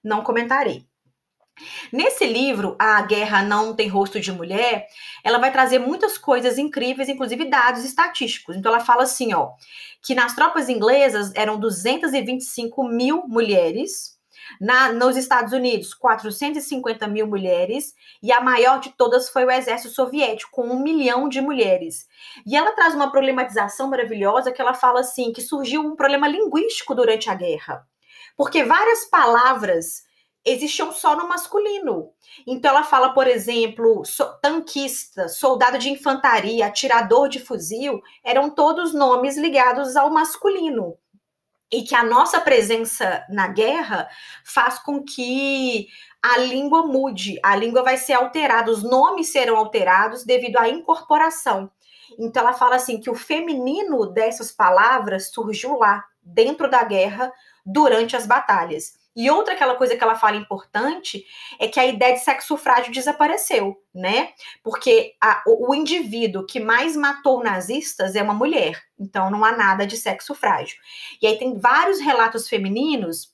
Não 0.04 0.24
comentarei. 0.24 0.86
Nesse 1.91 2.26
livro, 2.26 2.76
A 2.80 3.02
Guerra 3.04 3.44
Não 3.44 3.74
Tem 3.76 3.88
Rosto 3.88 4.20
de 4.20 4.32
Mulher, 4.32 4.88
ela 5.24 5.38
vai 5.38 5.52
trazer 5.52 5.80
muitas 5.80 6.17
coisas 6.17 6.58
incríveis, 6.58 7.08
inclusive 7.08 7.46
dados 7.46 7.86
estatísticos. 7.86 8.56
Então, 8.56 8.74
ela 8.74 8.84
fala 8.84 9.04
assim, 9.04 9.34
ó, 9.34 9.52
que 10.02 10.15
nas 10.15 10.34
tropas 10.36 10.70
inglesas 10.70 11.32
eram 11.36 11.60
225 11.60 12.84
mil 12.84 13.24
mulheres, 13.28 14.17
na, 14.59 14.91
nos 14.91 15.15
Estados 15.15 15.53
Unidos, 15.53 15.93
450 15.93 17.07
mil 17.07 17.27
mulheres, 17.27 17.93
e 18.21 18.31
a 18.31 18.41
maior 18.41 18.79
de 18.79 18.89
todas 18.91 19.29
foi 19.29 19.45
o 19.45 19.51
exército 19.51 19.93
soviético, 19.93 20.51
com 20.51 20.67
um 20.67 20.81
milhão 20.81 21.29
de 21.29 21.41
mulheres. 21.41 22.07
E 22.45 22.55
ela 22.55 22.71
traz 22.73 22.93
uma 22.93 23.11
problematização 23.11 23.89
maravilhosa 23.89 24.51
que 24.51 24.61
ela 24.61 24.73
fala 24.73 25.01
assim: 25.01 25.31
que 25.31 25.41
surgiu 25.41 25.81
um 25.81 25.95
problema 25.95 26.27
linguístico 26.27 26.95
durante 26.95 27.29
a 27.29 27.35
guerra. 27.35 27.85
Porque 28.35 28.63
várias 28.63 29.05
palavras 29.05 30.03
existiam 30.43 30.91
só 30.91 31.15
no 31.15 31.27
masculino. 31.27 32.09
Então 32.47 32.71
ela 32.71 32.83
fala, 32.83 33.13
por 33.13 33.27
exemplo, 33.27 34.03
tanquista, 34.41 35.27
soldado 35.27 35.77
de 35.77 35.89
infantaria, 35.89 36.65
atirador 36.65 37.29
de 37.29 37.39
fuzil, 37.39 38.01
eram 38.23 38.49
todos 38.49 38.93
nomes 38.93 39.37
ligados 39.37 39.95
ao 39.95 40.09
masculino. 40.09 40.97
E 41.71 41.84
que 41.84 41.95
a 41.95 42.03
nossa 42.03 42.39
presença 42.41 43.23
na 43.29 43.47
guerra 43.47 44.10
faz 44.43 44.77
com 44.79 45.03
que 45.03 45.88
a 46.21 46.38
língua 46.38 46.86
mude, 46.86 47.39
a 47.41 47.55
língua 47.55 47.81
vai 47.81 47.97
ser 47.97 48.13
alterada, 48.13 48.69
os 48.69 48.84
nomes 48.84 49.31
serão 49.31 49.57
alterados 49.57 50.23
devido 50.23 50.57
à 50.57 50.67
incorporação. 50.67 51.71
Então 52.19 52.43
ela 52.43 52.53
fala 52.53 52.75
assim 52.75 52.99
que 52.99 53.10
o 53.10 53.15
feminino 53.15 54.05
dessas 54.05 54.51
palavras 54.51 55.31
surgiu 55.31 55.77
lá, 55.77 56.03
dentro 56.21 56.69
da 56.69 56.84
guerra, 56.84 57.31
durante 57.65 58.15
as 58.15 58.27
batalhas. 58.27 59.00
E 59.15 59.30
outra 59.30 59.54
aquela 59.54 59.76
coisa 59.76 59.95
que 59.95 60.04
ela 60.04 60.15
fala 60.15 60.38
importante 60.38 61.26
é 61.60 61.67
que 61.67 61.80
a 61.80 61.86
ideia 61.86 62.13
de 62.13 62.21
sexo 62.21 62.56
frágil 62.56 62.93
desapareceu, 62.93 63.76
né? 63.93 64.30
Porque 64.63 65.15
a, 65.21 65.43
o, 65.45 65.71
o 65.71 65.76
indivíduo 65.76 66.45
que 66.45 66.60
mais 66.60 66.95
matou 66.95 67.43
nazistas 67.43 68.15
é 68.15 68.24
uma 68.24 68.34
mulher. 68.34 68.82
Então 68.97 69.30
não 69.30 69.43
há 69.43 69.52
nada 69.52 69.86
de 69.86 69.97
sexo 69.97 70.34
frágil. 70.34 70.78
E 71.21 71.28
aí 71.28 71.38
tem 71.38 71.60
vários 71.60 72.00
relatos 72.00 72.47
femininos 72.47 73.32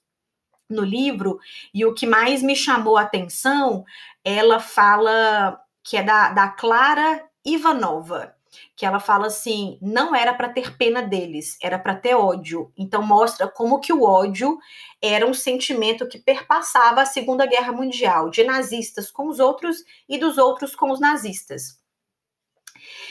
no 0.70 0.84
livro, 0.84 1.40
e 1.74 1.86
o 1.86 1.94
que 1.94 2.06
mais 2.06 2.44
me 2.44 2.54
chamou 2.54 2.98
a 2.98 3.04
atenção, 3.04 3.86
ela 4.22 4.60
fala 4.60 5.58
que 5.82 5.96
é 5.96 6.04
da, 6.04 6.30
da 6.32 6.50
Clara 6.50 7.24
Ivanova 7.46 8.37
que 8.76 8.86
ela 8.86 9.00
fala 9.00 9.28
assim, 9.28 9.78
não 9.82 10.16
era 10.16 10.34
para 10.34 10.50
ter 10.50 10.76
pena 10.78 11.02
deles, 11.02 11.58
era 11.62 11.80
para 11.80 11.96
ter 11.96 12.16
ódio. 12.16 12.72
Então 12.78 13.02
mostra 13.02 13.48
como 13.48 13.80
que 13.80 13.94
o 13.94 14.04
ódio 14.04 14.58
era 15.02 15.26
um 15.26 15.34
sentimento 15.34 16.08
que 16.08 16.20
perpassava 16.20 17.02
a 17.02 17.06
Segunda 17.06 17.46
Guerra 17.46 17.72
Mundial, 17.72 18.30
de 18.30 18.44
nazistas 18.44 19.12
com 19.12 19.28
os 19.28 19.40
outros 19.40 19.78
e 20.08 20.18
dos 20.18 20.38
outros 20.38 20.76
com 20.76 20.92
os 20.92 21.00
nazistas. 21.00 21.80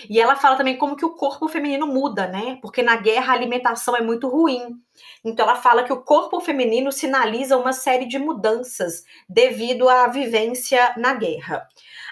E 0.08 0.20
ela 0.20 0.36
fala 0.36 0.56
também 0.56 0.76
como 0.76 0.96
que 0.96 1.04
o 1.04 1.14
corpo 1.14 1.48
feminino 1.48 1.86
muda, 1.86 2.26
né? 2.26 2.58
Porque 2.60 2.82
na 2.82 2.96
guerra 2.96 3.32
a 3.32 3.36
alimentação 3.36 3.96
é 3.96 4.00
muito 4.00 4.28
ruim. 4.28 4.80
Então 5.24 5.44
ela 5.44 5.56
fala 5.56 5.82
que 5.82 5.92
o 5.92 6.02
corpo 6.02 6.40
feminino 6.40 6.92
sinaliza 6.92 7.56
uma 7.56 7.72
série 7.72 8.06
de 8.06 8.18
mudanças 8.18 9.04
devido 9.28 9.88
à 9.88 10.06
vivência 10.08 10.94
na 10.96 11.14
guerra. 11.14 11.66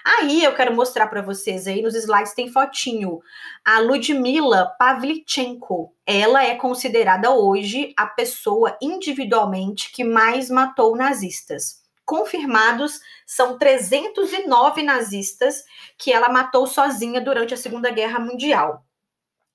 Aí 0.05 0.43
eu 0.43 0.53
quero 0.53 0.75
mostrar 0.75 1.07
para 1.07 1.21
vocês 1.21 1.65
aí 1.65 1.81
nos 1.81 1.95
slides 1.95 2.33
tem 2.33 2.51
fotinho. 2.51 3.21
A 3.63 3.79
Ludmila 3.79 4.75
Pavlichenko, 4.77 5.93
ela 6.05 6.43
é 6.43 6.55
considerada 6.55 7.31
hoje 7.31 7.93
a 7.97 8.05
pessoa 8.05 8.77
individualmente 8.81 9.91
que 9.91 10.03
mais 10.03 10.49
matou 10.49 10.95
nazistas. 10.95 11.84
Confirmados 12.05 12.99
são 13.25 13.57
309 13.57 14.83
nazistas 14.83 15.63
que 15.97 16.13
ela 16.13 16.29
matou 16.29 16.67
sozinha 16.67 17.19
durante 17.19 17.53
a 17.53 17.57
Segunda 17.57 17.89
Guerra 17.89 18.19
Mundial. 18.19 18.85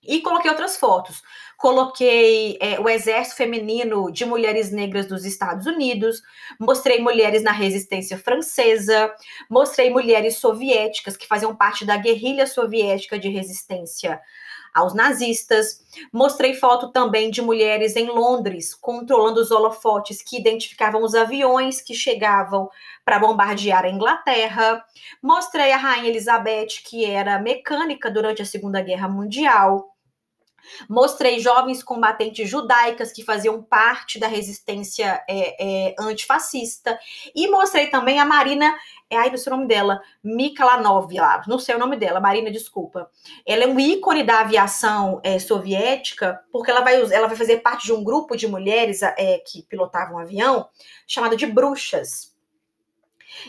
E 0.02 0.20
coloquei 0.22 0.50
outras 0.50 0.76
fotos. 0.78 1.22
Coloquei 1.58 2.56
é, 2.58 2.80
o 2.80 2.88
exército 2.88 3.36
feminino 3.36 4.10
de 4.10 4.24
mulheres 4.24 4.72
negras 4.72 5.06
dos 5.06 5.26
Estados 5.26 5.66
Unidos, 5.66 6.22
mostrei 6.58 7.00
mulheres 7.00 7.42
na 7.42 7.52
resistência 7.52 8.16
francesa, 8.16 9.14
mostrei 9.48 9.90
mulheres 9.90 10.38
soviéticas 10.38 11.18
que 11.18 11.26
faziam 11.26 11.54
parte 11.54 11.84
da 11.84 11.98
guerrilha 11.98 12.46
soviética 12.46 13.18
de 13.18 13.28
resistência 13.28 14.20
aos 14.80 14.94
nazistas. 14.94 15.80
Mostrei 16.12 16.54
foto 16.54 16.90
também 16.90 17.30
de 17.30 17.40
mulheres 17.40 17.96
em 17.96 18.06
Londres 18.06 18.74
controlando 18.74 19.40
os 19.40 19.50
holofotes 19.50 20.22
que 20.22 20.38
identificavam 20.38 21.02
os 21.02 21.14
aviões 21.14 21.80
que 21.80 21.94
chegavam 21.94 22.68
para 23.04 23.18
bombardear 23.18 23.84
a 23.84 23.90
Inglaterra. 23.90 24.84
Mostrei 25.22 25.72
a 25.72 25.76
rainha 25.76 26.08
Elizabeth, 26.08 26.82
que 26.84 27.04
era 27.04 27.38
mecânica 27.38 28.10
durante 28.10 28.42
a 28.42 28.46
Segunda 28.46 28.80
Guerra 28.80 29.08
Mundial. 29.08 29.89
Mostrei 30.88 31.38
jovens 31.40 31.82
combatentes 31.82 32.48
judaicas 32.48 33.12
que 33.12 33.24
faziam 33.24 33.62
parte 33.62 34.18
da 34.18 34.26
resistência 34.26 35.22
é, 35.28 35.90
é, 35.90 35.94
antifascista. 35.98 36.98
E 37.34 37.48
mostrei 37.48 37.88
também 37.88 38.18
a 38.18 38.24
Marina, 38.24 38.74
é, 39.08 39.16
ai, 39.16 39.30
não 39.30 39.36
sei 39.36 39.52
o 39.52 39.56
nome 39.56 39.68
dela, 39.68 40.00
Mikalanov, 40.22 41.12
lá, 41.12 41.42
não 41.46 41.58
sei 41.58 41.74
o 41.74 41.78
nome 41.78 41.96
dela, 41.96 42.20
Marina, 42.20 42.50
desculpa. 42.50 43.10
Ela 43.46 43.64
é 43.64 43.66
um 43.66 43.78
ícone 43.78 44.22
da 44.22 44.40
aviação 44.40 45.20
é, 45.22 45.38
soviética, 45.38 46.40
porque 46.52 46.70
ela 46.70 46.80
vai, 46.80 47.00
ela 47.12 47.26
vai 47.26 47.36
fazer 47.36 47.58
parte 47.58 47.86
de 47.86 47.92
um 47.92 48.04
grupo 48.04 48.36
de 48.36 48.46
mulheres 48.46 49.02
é, 49.02 49.38
que 49.38 49.62
pilotavam 49.62 50.16
um 50.16 50.18
avião, 50.18 50.68
chamado 51.06 51.36
de 51.36 51.46
bruxas. 51.46 52.30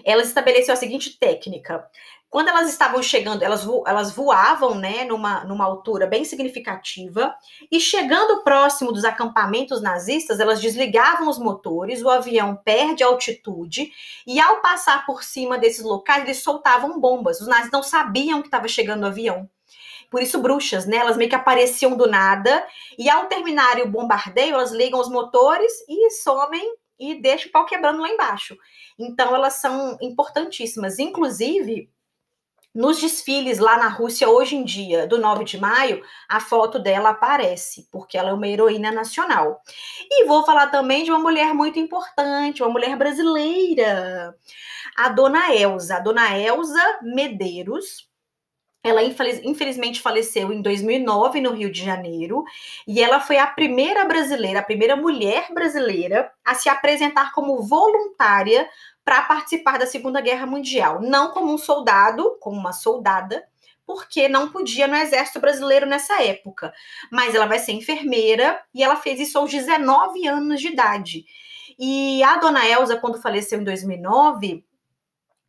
Ela 0.04 0.22
estabeleceu 0.22 0.74
a 0.74 0.78
seguinte 0.78 1.18
técnica: 1.18 1.88
quando 2.32 2.48
elas 2.48 2.70
estavam 2.70 3.04
chegando, 3.04 3.44
elas, 3.44 3.66
vo, 3.66 3.84
elas 3.86 4.14
voavam, 4.14 4.74
né, 4.74 5.04
numa, 5.04 5.44
numa 5.44 5.66
altura 5.66 6.08
bem 6.08 6.24
significativa, 6.24 7.36
e 7.70 7.78
chegando 7.78 8.42
próximo 8.42 8.94
dos 8.94 9.04
acampamentos 9.04 9.82
nazistas, 9.82 10.40
elas 10.40 10.62
desligavam 10.62 11.28
os 11.28 11.38
motores, 11.38 12.02
o 12.02 12.10
avião 12.10 12.56
perde 12.56 13.04
altitude, 13.04 13.92
e 14.26 14.40
ao 14.40 14.62
passar 14.62 15.06
por 15.06 15.24
cima 15.24 15.58
desses 15.58 15.84
locais, 15.84 16.24
eles 16.24 16.42
soltavam 16.42 17.02
bombas. 17.02 17.42
Os 17.42 17.48
nazis 17.48 17.70
não 17.70 17.84
sabiam 17.84 18.42
que 18.42 18.48
estava 18.48 18.68
chegando 18.70 19.04
o 19.04 19.08
avião. 19.08 19.50
Por 20.10 20.22
isso, 20.22 20.40
bruxas, 20.40 20.86
né? 20.86 20.98
Elas 20.98 21.18
meio 21.18 21.30
que 21.30 21.36
apareciam 21.36 21.98
do 21.98 22.08
nada, 22.08 22.66
e 22.98 23.10
ao 23.10 23.26
terminarem 23.26 23.84
o 23.84 23.92
bombardeio, 23.92 24.54
elas 24.54 24.72
ligam 24.72 25.02
os 25.02 25.10
motores 25.10 25.72
e 25.90 26.10
somem 26.12 26.76
e 26.98 27.22
deixam 27.22 27.50
o 27.50 27.52
pau 27.52 27.66
quebrando 27.66 28.02
lá 28.02 28.08
embaixo. 28.08 28.56
Então, 28.98 29.36
elas 29.36 29.56
são 29.56 29.98
importantíssimas. 30.02 30.98
Inclusive, 30.98 31.90
nos 32.74 33.00
desfiles 33.00 33.60
lá 33.60 33.78
na 33.78 33.90
Rússia, 33.90 34.30
hoje 34.30 34.56
em 34.56 34.64
dia, 34.64 35.06
do 35.06 35.18
9 35.18 35.44
de 35.44 35.60
maio, 35.60 36.02
a 36.28 36.40
foto 36.40 36.80
dela 36.80 37.10
aparece, 37.10 37.88
porque 37.92 38.18
ela 38.18 38.30
é 38.30 38.34
uma 38.34 38.48
heroína 38.48 38.92
nacional. 38.92 39.62
E 40.10 40.26
vou 40.26 40.46
falar 40.46 40.68
também 40.68 41.04
de 41.04 41.12
uma 41.12 41.20
mulher 41.20 41.54
muito 41.54 41.78
importante, 41.80 42.64
uma 42.64 42.72
mulher 42.72 42.96
brasileira, 42.96 44.36
a 44.96 45.10
dona 45.10 45.54
Elza. 45.54 45.98
A 45.98 46.00
dona 46.00 46.38
Elza 46.38 47.00
Medeiros, 47.02 48.10
ela 48.84 49.04
infelizmente 49.04 50.02
faleceu 50.02 50.52
em 50.52 50.62
2009 50.62 51.40
no 51.42 51.52
Rio 51.52 51.72
de 51.72 51.84
Janeiro 51.84 52.44
e 52.88 53.02
ela 53.02 53.20
foi 53.20 53.38
a 53.38 53.46
primeira 53.46 54.06
brasileira, 54.06 54.60
a 54.60 54.64
primeira 54.64 54.96
mulher 54.96 55.54
brasileira 55.54 56.32
a 56.44 56.56
se 56.56 56.68
apresentar 56.68 57.32
como 57.34 57.62
voluntária 57.62 58.68
para 59.04 59.22
participar 59.24 59.78
da 59.78 59.86
Segunda 59.86 60.22
Guerra 60.22 60.46
Mundial, 60.46 61.02
não 61.02 61.32
como 61.32 61.54
um 61.54 61.58
soldado, 61.58 62.38
como 62.40 62.58
uma 62.58 62.74
soldada, 62.74 63.44
porque 63.86 64.30
não 64.30 64.52
podia 64.52 64.88
no 64.88 64.96
exército 64.96 65.40
brasileiro 65.40 65.86
nessa 65.86 66.22
época. 66.24 66.74
Mas 67.12 67.36
ela 67.36 67.46
vai 67.46 67.60
ser 67.60 67.74
enfermeira 67.74 68.62
e 68.74 68.84
ela 68.84 68.96
fez 68.96 69.20
isso 69.20 69.38
aos 69.38 69.52
19 69.52 70.28
anos 70.28 70.62
de 70.62 70.68
idade. 70.68 71.26
E 71.78 72.22
a 72.24 72.38
dona 72.38 72.68
Elza, 72.68 72.98
quando 72.98 73.22
faleceu 73.22 73.60
em 73.60 73.64
2009, 73.64 74.64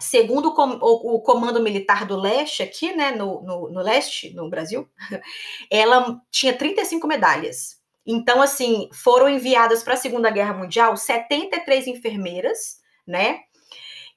segundo 0.02 0.48
o, 0.48 1.20
Comando 1.20 1.62
Militar 1.62 2.04
do 2.06 2.16
Leste, 2.16 2.62
aqui, 2.62 2.94
né, 2.94 3.12
no, 3.12 3.42
no, 3.42 3.70
no, 3.70 3.80
Leste, 3.80 4.34
no 4.34 4.48
Brasil, 4.48 4.88
ela 5.70 6.20
tinha 6.30 6.56
35 6.56 7.06
medalhas. 7.06 7.80
Então, 8.04 8.42
assim, 8.42 8.88
foram 8.92 9.28
enviadas 9.28 9.82
para 9.82 9.94
a 9.94 9.96
Segunda 9.96 10.30
Guerra 10.30 10.54
Mundial 10.54 10.96
73 10.96 11.86
enfermeiras, 11.86 12.81
né, 13.06 13.40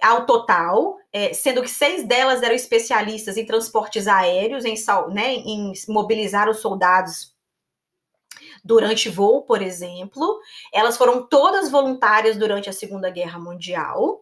ao 0.02 0.26
total, 0.26 0.98
é, 1.12 1.34
sendo 1.34 1.62
que 1.62 1.70
seis 1.70 2.06
delas 2.06 2.44
eram 2.44 2.56
especialistas 2.56 3.38
em 3.38 3.46
transportes 3.46 4.08
aéreos, 4.08 4.66
em, 4.66 4.76
né, 5.14 5.34
em 5.34 5.74
mobilizar 5.88 6.50
os 6.50 6.60
soldados 6.60 7.34
durante 8.64 9.10
voo, 9.10 9.44
por 9.44 9.62
exemplo. 9.62 10.40
Elas 10.74 10.98
foram 10.98 11.28
todas 11.28 11.72
voluntárias 11.72 12.38
durante 12.38 12.70
a 12.70 12.74
Segunda 12.74 13.10
Guerra 13.10 13.40
Mundial. 13.40 14.22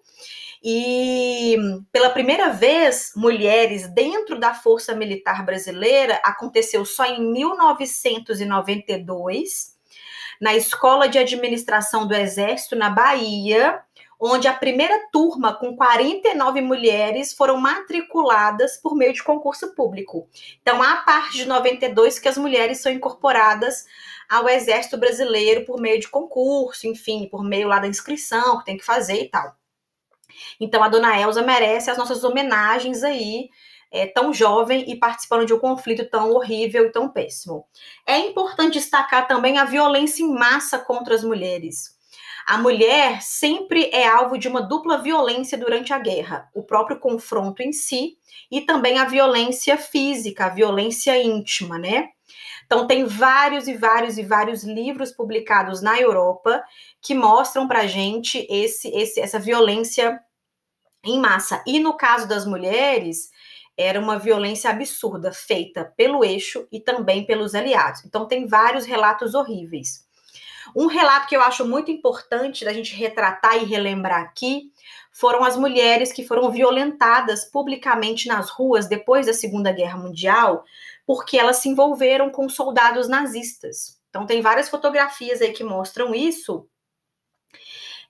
E 0.63 1.57
pela 1.91 2.09
primeira 2.09 2.53
vez, 2.53 3.11
mulheres 3.15 3.87
dentro 3.89 4.39
da 4.39 4.53
Força 4.53 4.95
Militar 4.95 5.45
Brasileira 5.45 6.21
aconteceu 6.23 6.85
só 6.85 7.03
em 7.05 7.21
1992, 7.33 9.73
na 10.39 10.55
Escola 10.55 11.09
de 11.09 11.19
Administração 11.19 12.07
do 12.07 12.15
Exército, 12.15 12.77
na 12.77 12.89
Bahia, 12.89 13.81
onde 14.19 14.47
a 14.47 14.53
primeira 14.53 15.07
turma, 15.11 15.53
com 15.53 15.75
49 15.75 16.61
mulheres, 16.61 17.33
foram 17.33 17.57
matriculadas 17.57 18.77
por 18.77 18.95
meio 18.95 19.13
de 19.13 19.23
concurso 19.23 19.73
público. 19.75 20.27
Então, 20.61 20.81
a 20.81 20.97
partir 20.97 21.39
de 21.39 21.47
92 21.47 22.19
que 22.19 22.27
as 22.27 22.37
mulheres 22.37 22.79
são 22.79 22.91
incorporadas 22.91 23.85
ao 24.29 24.47
Exército 24.49 24.97
Brasileiro 24.97 25.65
por 25.65 25.79
meio 25.79 25.99
de 25.99 26.07
concurso, 26.09 26.87
enfim, 26.87 27.27
por 27.29 27.43
meio 27.43 27.67
lá 27.67 27.79
da 27.79 27.87
inscrição 27.87 28.59
que 28.59 28.65
tem 28.65 28.77
que 28.77 28.85
fazer 28.85 29.21
e 29.21 29.29
tal. 29.29 29.55
Então 30.59 30.83
a 30.83 30.89
dona 30.89 31.19
Elza 31.19 31.41
merece 31.41 31.91
as 31.91 31.97
nossas 31.97 32.23
homenagens 32.23 33.03
aí, 33.03 33.49
é, 33.91 34.07
tão 34.07 34.33
jovem 34.33 34.89
e 34.89 34.95
participando 34.97 35.45
de 35.45 35.53
um 35.53 35.59
conflito 35.59 36.09
tão 36.09 36.31
horrível 36.31 36.85
e 36.87 36.91
tão 36.91 37.09
péssimo. 37.09 37.65
É 38.07 38.17
importante 38.17 38.73
destacar 38.73 39.27
também 39.27 39.59
a 39.59 39.65
violência 39.65 40.23
em 40.23 40.33
massa 40.33 40.79
contra 40.79 41.13
as 41.13 41.23
mulheres. 41.23 41.95
A 42.45 42.57
mulher 42.57 43.21
sempre 43.21 43.89
é 43.93 44.05
alvo 44.05 44.37
de 44.37 44.47
uma 44.47 44.61
dupla 44.61 44.97
violência 44.97 45.57
durante 45.57 45.93
a 45.93 45.99
guerra: 45.99 46.49
o 46.53 46.63
próprio 46.63 46.99
confronto 46.99 47.61
em 47.61 47.71
si 47.71 48.17
e 48.51 48.61
também 48.61 48.99
a 48.99 49.05
violência 49.05 49.77
física, 49.77 50.45
a 50.45 50.49
violência 50.49 51.21
íntima, 51.21 51.77
né? 51.77 52.09
Então, 52.65 52.87
tem 52.87 53.05
vários 53.05 53.67
e 53.67 53.75
vários 53.75 54.17
e 54.17 54.23
vários 54.23 54.63
livros 54.63 55.11
publicados 55.11 55.81
na 55.81 55.99
Europa 55.99 56.63
que 57.01 57.13
mostram 57.13 57.67
para 57.67 57.87
gente 57.87 58.47
esse, 58.49 58.89
esse, 58.89 59.19
essa 59.19 59.39
violência 59.39 60.19
em 61.03 61.19
massa. 61.19 61.63
E 61.67 61.79
no 61.79 61.95
caso 61.95 62.27
das 62.27 62.45
mulheres, 62.45 63.29
era 63.77 63.99
uma 63.99 64.17
violência 64.17 64.69
absurda 64.69 65.31
feita 65.31 65.85
pelo 65.97 66.23
eixo 66.23 66.67
e 66.71 66.79
também 66.79 67.25
pelos 67.25 67.53
aliados. 67.53 68.03
Então, 68.05 68.27
tem 68.27 68.47
vários 68.47 68.85
relatos 68.85 69.33
horríveis. 69.33 70.07
Um 70.75 70.87
relato 70.87 71.27
que 71.27 71.35
eu 71.35 71.41
acho 71.41 71.65
muito 71.67 71.91
importante 71.91 72.65
da 72.65 72.73
gente 72.73 72.95
retratar 72.95 73.57
e 73.57 73.65
relembrar 73.65 74.21
aqui 74.21 74.71
foram 75.11 75.43
as 75.43 75.55
mulheres 75.55 76.11
que 76.11 76.25
foram 76.25 76.49
violentadas 76.51 77.45
publicamente 77.45 78.27
nas 78.27 78.49
ruas 78.49 78.87
depois 78.87 79.27
da 79.27 79.33
Segunda 79.33 79.71
Guerra 79.71 79.97
Mundial, 79.97 80.65
porque 81.05 81.37
elas 81.37 81.57
se 81.57 81.69
envolveram 81.69 82.31
com 82.31 82.49
soldados 82.49 83.07
nazistas. 83.07 84.01
Então, 84.09 84.25
tem 84.25 84.41
várias 84.41 84.69
fotografias 84.69 85.41
aí 85.41 85.53
que 85.53 85.63
mostram 85.63 86.13
isso. 86.15 86.67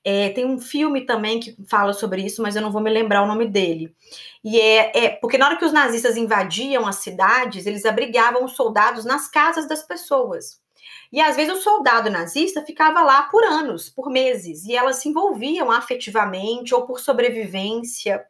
É, 0.06 0.30
tem 0.30 0.46
um 0.46 0.60
filme 0.60 1.06
também 1.06 1.40
que 1.40 1.56
fala 1.66 1.94
sobre 1.94 2.22
isso, 2.22 2.42
mas 2.42 2.56
eu 2.56 2.62
não 2.62 2.72
vou 2.72 2.82
me 2.82 2.90
lembrar 2.90 3.24
o 3.24 3.28
nome 3.28 3.48
dele. 3.48 3.96
E 4.44 4.60
é, 4.60 5.06
é 5.06 5.10
porque 5.10 5.38
na 5.38 5.48
hora 5.48 5.58
que 5.58 5.64
os 5.64 5.72
nazistas 5.72 6.18
invadiam 6.18 6.86
as 6.86 6.98
cidades, 6.98 7.66
eles 7.66 7.86
abrigavam 7.86 8.44
os 8.44 8.54
soldados 8.54 9.06
nas 9.06 9.30
casas 9.30 9.68
das 9.68 9.84
pessoas. 9.84 10.63
E 11.12 11.22
às 11.22 11.36
vezes 11.36 11.54
o 11.54 11.62
soldado 11.62 12.10
nazista 12.10 12.64
ficava 12.66 13.02
lá 13.02 13.24
por 13.24 13.44
anos, 13.44 13.90
por 13.90 14.10
meses, 14.10 14.66
e 14.66 14.76
elas 14.76 14.98
se 14.98 15.10
envolviam 15.10 15.72
afetivamente 15.72 16.74
ou 16.74 16.86
por 16.86 17.00
sobrevivência. 17.00 18.24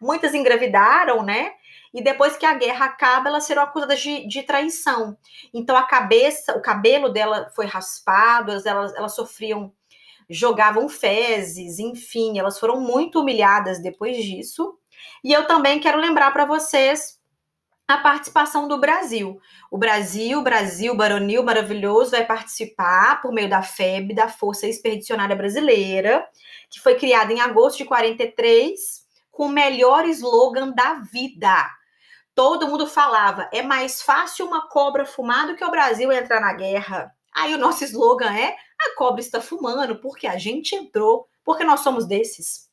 Muitas 0.00 0.34
engravidaram, 0.34 1.22
né? 1.22 1.52
e 1.92 2.02
depois 2.02 2.36
que 2.36 2.46
a 2.46 2.54
guerra 2.54 2.86
acaba, 2.86 3.28
elas 3.28 3.44
serão 3.44 3.62
acusadas 3.62 4.00
de, 4.00 4.26
de 4.26 4.42
traição. 4.42 5.16
Então 5.52 5.76
a 5.76 5.82
cabeça, 5.82 6.56
o 6.56 6.62
cabelo 6.62 7.08
dela 7.08 7.50
foi 7.54 7.66
raspado, 7.66 8.52
elas, 8.52 8.94
elas 8.94 9.14
sofriam, 9.14 9.72
jogavam 10.28 10.88
fezes, 10.88 11.78
enfim, 11.78 12.38
elas 12.38 12.58
foram 12.58 12.80
muito 12.80 13.20
humilhadas 13.20 13.82
depois 13.82 14.16
disso. 14.16 14.78
E 15.24 15.32
eu 15.32 15.46
também 15.46 15.80
quero 15.80 15.98
lembrar 15.98 16.30
para 16.30 16.44
vocês 16.44 17.18
a 17.94 17.98
participação 17.98 18.68
do 18.68 18.78
Brasil. 18.78 19.40
O 19.70 19.78
Brasil, 19.78 20.42
Brasil 20.42 20.94
Baronil 20.94 21.42
Maravilhoso, 21.42 22.12
vai 22.12 22.24
participar 22.24 23.20
por 23.20 23.32
meio 23.32 23.48
da 23.48 23.62
FEB, 23.62 24.14
da 24.14 24.28
Força 24.28 24.66
Expedicionária 24.66 25.36
Brasileira, 25.36 26.26
que 26.70 26.80
foi 26.80 26.94
criada 26.94 27.32
em 27.32 27.40
agosto 27.40 27.78
de 27.78 27.84
43, 27.84 28.78
com 29.30 29.46
o 29.46 29.48
melhor 29.48 30.06
slogan 30.06 30.70
da 30.70 30.94
vida 31.12 31.68
todo 32.40 32.68
mundo 32.68 32.86
falava: 32.86 33.50
é 33.52 33.60
mais 33.60 34.00
fácil 34.00 34.46
uma 34.46 34.66
cobra 34.66 35.04
fumar 35.04 35.46
do 35.46 35.54
que 35.54 35.64
o 35.64 35.70
Brasil 35.70 36.10
entrar 36.10 36.40
na 36.40 36.54
guerra. 36.54 37.14
Aí 37.34 37.52
o 37.52 37.58
nosso 37.58 37.84
slogan 37.84 38.32
é: 38.32 38.56
a 38.80 38.96
cobra 38.96 39.20
está 39.20 39.42
fumando 39.42 40.00
porque 40.00 40.26
a 40.26 40.38
gente 40.38 40.74
entrou, 40.74 41.28
porque 41.44 41.64
nós 41.64 41.80
somos 41.80 42.06
desses. 42.06 42.69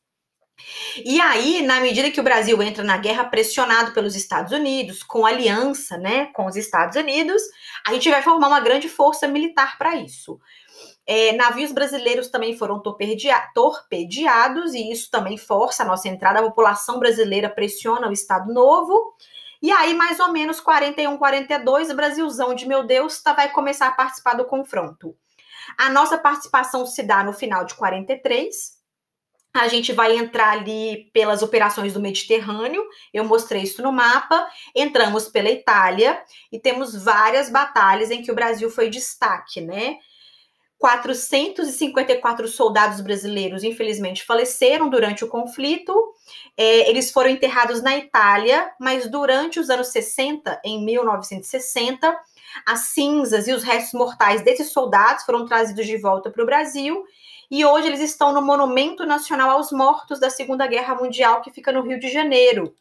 E 1.05 1.21
aí, 1.21 1.61
na 1.61 1.79
medida 1.79 2.09
que 2.11 2.19
o 2.19 2.23
Brasil 2.23 2.61
entra 2.61 2.83
na 2.83 2.97
guerra 2.97 3.25
pressionado 3.25 3.91
pelos 3.91 4.15
Estados 4.15 4.51
Unidos, 4.51 5.03
com 5.03 5.25
aliança, 5.25 5.97
né, 5.97 6.27
com 6.27 6.45
os 6.45 6.55
Estados 6.55 6.95
Unidos, 6.95 7.41
a 7.85 7.93
gente 7.93 8.09
vai 8.09 8.21
formar 8.21 8.47
uma 8.47 8.59
grande 8.59 8.89
força 8.89 9.27
militar 9.27 9.77
para 9.77 9.95
isso. 9.95 10.39
É, 11.05 11.31
navios 11.33 11.71
brasileiros 11.71 12.29
também 12.29 12.57
foram 12.57 12.81
torpedeados, 12.81 14.73
e 14.73 14.91
isso 14.91 15.09
também 15.09 15.37
força 15.37 15.83
a 15.83 15.85
nossa 15.85 16.07
entrada. 16.07 16.39
A 16.39 16.43
população 16.43 16.99
brasileira 16.99 17.49
pressiona 17.49 18.09
o 18.09 18.13
Estado 18.13 18.51
Novo, 18.53 19.15
e 19.61 19.71
aí, 19.71 19.93
mais 19.93 20.19
ou 20.19 20.31
menos 20.31 20.59
41, 20.59 21.17
42, 21.17 21.89
o 21.89 21.95
Brasilzão 21.95 22.53
de 22.53 22.67
meu 22.67 22.85
Deus 22.85 23.21
tá, 23.21 23.33
vai 23.33 23.49
começar 23.51 23.87
a 23.87 23.91
participar 23.91 24.35
do 24.35 24.45
confronto. 24.45 25.15
A 25.77 25.89
nossa 25.89 26.17
participação 26.17 26.85
se 26.85 27.03
dá 27.03 27.23
no 27.23 27.33
final 27.33 27.65
de 27.65 27.73
43. 27.75 28.76
A 29.53 29.67
gente 29.67 29.91
vai 29.91 30.15
entrar 30.15 30.51
ali 30.51 31.09
pelas 31.13 31.41
operações 31.41 31.93
do 31.93 31.99
Mediterrâneo. 31.99 32.83
Eu 33.13 33.25
mostrei 33.25 33.63
isso 33.63 33.81
no 33.81 33.91
mapa. 33.91 34.47
Entramos 34.75 35.27
pela 35.27 35.49
Itália 35.49 36.21
e 36.51 36.59
temos 36.59 37.03
várias 37.03 37.49
batalhas 37.49 38.11
em 38.11 38.21
que 38.21 38.31
o 38.31 38.35
Brasil 38.35 38.69
foi 38.69 38.89
destaque, 38.89 39.61
né? 39.61 39.97
454 40.77 42.47
soldados 42.47 43.01
brasileiros, 43.01 43.63
infelizmente, 43.63 44.23
faleceram 44.23 44.89
durante 44.89 45.23
o 45.25 45.27
conflito. 45.27 45.93
É, 46.55 46.89
eles 46.89 47.11
foram 47.11 47.29
enterrados 47.29 47.81
na 47.81 47.97
Itália, 47.97 48.71
mas 48.79 49.09
durante 49.09 49.59
os 49.59 49.69
anos 49.69 49.87
60, 49.87 50.61
em 50.63 50.83
1960, 50.85 52.15
as 52.65 52.79
cinzas 52.89 53.47
e 53.47 53.53
os 53.53 53.63
restos 53.63 53.93
mortais 53.93 54.43
desses 54.43 54.71
soldados 54.71 55.23
foram 55.23 55.45
trazidos 55.45 55.85
de 55.85 55.97
volta 55.97 56.29
para 56.29 56.43
o 56.43 56.45
Brasil. 56.45 57.03
E 57.49 57.65
hoje 57.65 57.87
eles 57.87 58.01
estão 58.01 58.33
no 58.33 58.41
Monumento 58.41 59.05
Nacional 59.05 59.51
aos 59.51 59.71
Mortos 59.71 60.19
da 60.19 60.29
Segunda 60.29 60.67
Guerra 60.67 60.95
Mundial, 60.95 61.41
que 61.41 61.51
fica 61.51 61.71
no 61.71 61.81
Rio 61.81 61.99
de 61.99 62.09
Janeiro. 62.09 62.75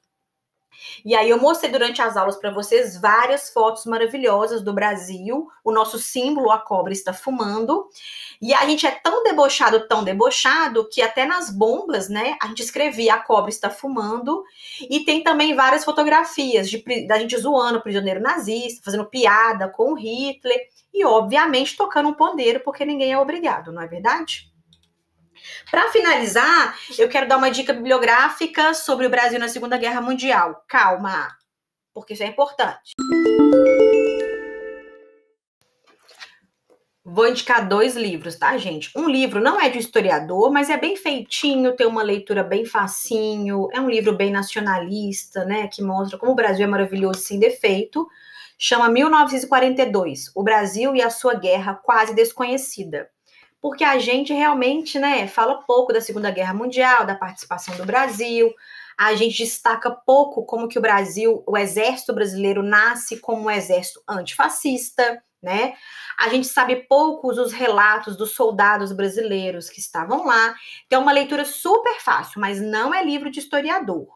E 1.04 1.14
aí 1.14 1.30
eu 1.30 1.40
mostrei 1.40 1.70
durante 1.70 2.02
as 2.02 2.16
aulas 2.16 2.36
para 2.36 2.50
vocês 2.50 3.00
várias 3.00 3.50
fotos 3.50 3.84
maravilhosas 3.86 4.62
do 4.62 4.72
Brasil. 4.72 5.48
O 5.64 5.72
nosso 5.72 5.98
símbolo, 5.98 6.50
a 6.50 6.58
cobra, 6.58 6.92
está 6.92 7.12
fumando. 7.12 7.88
E 8.40 8.52
a 8.52 8.66
gente 8.66 8.86
é 8.86 8.90
tão 8.90 9.22
debochado, 9.22 9.86
tão 9.86 10.04
debochado, 10.04 10.88
que 10.88 11.00
até 11.00 11.24
nas 11.24 11.50
bombas, 11.50 12.08
né, 12.08 12.36
a 12.40 12.48
gente 12.48 12.62
escrevia 12.62 13.14
a 13.14 13.20
cobra 13.20 13.50
está 13.50 13.70
fumando. 13.70 14.44
E 14.90 15.00
tem 15.00 15.22
também 15.22 15.54
várias 15.54 15.84
fotografias 15.84 16.68
de, 16.68 17.06
da 17.06 17.18
gente 17.18 17.36
zoando 17.38 17.78
o 17.78 17.82
prisioneiro 17.82 18.20
nazista, 18.20 18.82
fazendo 18.84 19.06
piada 19.06 19.68
com 19.68 19.94
Hitler. 19.94 20.68
E, 20.92 21.04
obviamente, 21.04 21.76
tocando 21.76 22.08
um 22.08 22.14
pondeiro, 22.14 22.60
porque 22.60 22.84
ninguém 22.84 23.12
é 23.12 23.18
obrigado, 23.18 23.70
não 23.70 23.82
é 23.82 23.86
verdade? 23.86 24.50
Para 25.70 25.90
finalizar, 25.90 26.78
eu 26.98 27.08
quero 27.08 27.28
dar 27.28 27.36
uma 27.36 27.50
dica 27.50 27.72
bibliográfica 27.72 28.74
sobre 28.74 29.06
o 29.06 29.10
Brasil 29.10 29.38
na 29.38 29.48
Segunda 29.48 29.76
Guerra 29.76 30.00
Mundial. 30.00 30.64
Calma, 30.68 31.28
porque 31.92 32.14
isso 32.14 32.22
é 32.22 32.26
importante. 32.26 32.92
Vou 37.08 37.28
indicar 37.28 37.66
dois 37.68 37.94
livros, 37.94 38.34
tá, 38.34 38.58
gente? 38.58 38.90
Um 38.96 39.08
livro 39.08 39.40
não 39.40 39.60
é 39.60 39.68
de 39.68 39.78
historiador, 39.78 40.50
mas 40.50 40.68
é 40.68 40.76
bem 40.76 40.96
feitinho, 40.96 41.76
tem 41.76 41.86
uma 41.86 42.02
leitura 42.02 42.42
bem 42.42 42.64
facinho, 42.64 43.68
é 43.72 43.80
um 43.80 43.88
livro 43.88 44.16
bem 44.16 44.32
nacionalista, 44.32 45.44
né, 45.44 45.68
que 45.68 45.80
mostra 45.82 46.18
como 46.18 46.32
o 46.32 46.34
Brasil 46.34 46.64
é 46.64 46.68
maravilhoso 46.68 47.20
sem 47.20 47.38
defeito. 47.38 48.08
Chama 48.58 48.88
1942, 48.88 50.32
O 50.34 50.42
Brasil 50.42 50.96
e 50.96 51.00
a 51.00 51.08
Sua 51.08 51.34
Guerra 51.34 51.74
Quase 51.74 52.12
Desconhecida. 52.12 53.08
Porque 53.66 53.82
a 53.82 53.98
gente 53.98 54.32
realmente, 54.32 54.96
né, 54.96 55.26
fala 55.26 55.60
pouco 55.62 55.92
da 55.92 56.00
Segunda 56.00 56.30
Guerra 56.30 56.54
Mundial, 56.54 57.04
da 57.04 57.16
participação 57.16 57.76
do 57.76 57.84
Brasil, 57.84 58.54
a 58.96 59.12
gente 59.16 59.38
destaca 59.42 59.90
pouco 59.90 60.46
como 60.46 60.68
que 60.68 60.78
o 60.78 60.80
Brasil, 60.80 61.42
o 61.44 61.58
exército 61.58 62.12
brasileiro 62.12 62.62
nasce 62.62 63.18
como 63.18 63.42
um 63.42 63.50
exército 63.50 64.00
antifascista, 64.08 65.20
né? 65.42 65.74
A 66.16 66.28
gente 66.28 66.46
sabe 66.46 66.76
poucos 66.76 67.38
os 67.38 67.52
relatos 67.52 68.16
dos 68.16 68.36
soldados 68.36 68.92
brasileiros 68.92 69.68
que 69.68 69.80
estavam 69.80 70.24
lá. 70.24 70.54
Então, 70.86 71.00
é 71.00 71.02
uma 71.02 71.10
leitura 71.10 71.44
super 71.44 72.00
fácil, 72.00 72.40
mas 72.40 72.60
não 72.60 72.94
é 72.94 73.04
livro 73.04 73.32
de 73.32 73.40
historiador. 73.40 74.06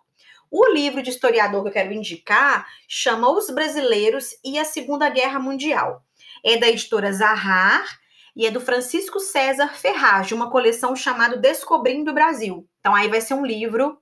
O 0.48 0.64
livro 0.72 1.02
de 1.02 1.10
historiador 1.10 1.62
que 1.62 1.70
eu 1.70 1.72
quero 1.72 1.92
indicar 1.92 2.68
chama 2.86 3.28
Os 3.28 3.50
Brasileiros 3.50 4.28
e 4.44 4.60
a 4.60 4.64
Segunda 4.64 5.08
Guerra 5.08 5.40
Mundial. 5.40 6.04
É 6.44 6.56
da 6.56 6.68
editora 6.68 7.12
Zahar 7.12 7.98
e 8.40 8.46
é 8.46 8.50
do 8.50 8.58
Francisco 8.58 9.20
César 9.20 9.68
Ferraz, 9.74 10.26
de 10.26 10.34
uma 10.34 10.50
coleção 10.50 10.96
chamada 10.96 11.36
Descobrindo 11.36 12.10
o 12.10 12.14
Brasil. 12.14 12.66
Então, 12.80 12.94
aí 12.94 13.06
vai 13.06 13.20
ser 13.20 13.34
um 13.34 13.44
livro 13.44 14.00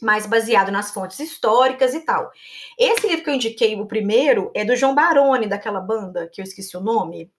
mais 0.00 0.24
baseado 0.24 0.72
nas 0.72 0.90
fontes 0.90 1.20
históricas 1.20 1.92
e 1.92 2.00
tal. 2.00 2.30
Esse 2.78 3.06
livro 3.06 3.22
que 3.22 3.28
eu 3.28 3.34
indiquei, 3.34 3.78
o 3.78 3.84
primeiro, 3.84 4.50
é 4.54 4.64
do 4.64 4.74
João 4.74 4.94
Baroni, 4.94 5.46
daquela 5.46 5.78
banda, 5.78 6.26
que 6.32 6.40
eu 6.40 6.44
esqueci 6.44 6.74
o 6.74 6.80
nome, 6.80 7.30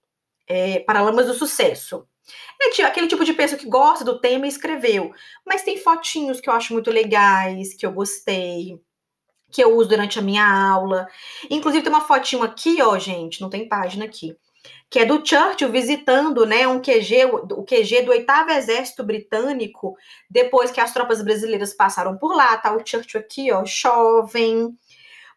é, 0.48 0.78
Paralamas 0.82 1.26
do 1.26 1.34
Sucesso. 1.34 2.08
É 2.62 2.84
aquele 2.84 3.08
tipo 3.08 3.26
de 3.26 3.34
pessoa 3.34 3.58
que 3.58 3.68
gosta 3.68 4.06
do 4.06 4.22
tema 4.22 4.46
e 4.46 4.50
escreveu, 4.50 5.12
mas 5.44 5.64
tem 5.64 5.80
fotinhos 5.80 6.40
que 6.40 6.48
eu 6.48 6.54
acho 6.54 6.72
muito 6.72 6.92
legais, 6.92 7.74
que 7.74 7.84
eu 7.84 7.92
gostei, 7.92 8.80
que 9.52 9.64
eu 9.64 9.76
uso 9.76 9.90
durante 9.90 10.20
a 10.20 10.22
minha 10.22 10.46
aula. 10.48 11.08
Inclusive 11.50 11.84
tem 11.84 11.92
uma 11.92 12.06
fotinho 12.06 12.44
aqui, 12.44 12.80
ó, 12.80 13.00
gente, 13.00 13.42
não 13.42 13.50
tem 13.50 13.68
página 13.68 14.06
aqui, 14.06 14.38
que 14.90 15.00
é 15.00 15.06
do 15.06 15.26
Churchill 15.26 15.72
visitando 15.72 16.46
né, 16.46 16.68
um 16.68 16.82
QG, 16.82 17.26
o 17.52 17.64
QG 17.64 18.04
do 18.04 18.12
oitavo 18.12 18.52
exército 18.52 19.04
britânico, 19.04 19.96
depois 20.30 20.72
que 20.72 20.80
as 20.80 20.94
tropas 20.94 21.22
brasileiras 21.22 21.74
passaram 21.74 22.18
por 22.18 22.36
lá, 22.36 22.58
tá 22.58 22.74
o 22.76 22.86
Churchill 22.86 23.20
aqui, 23.20 23.52
ó, 23.52 23.66
jovem, 23.66 24.78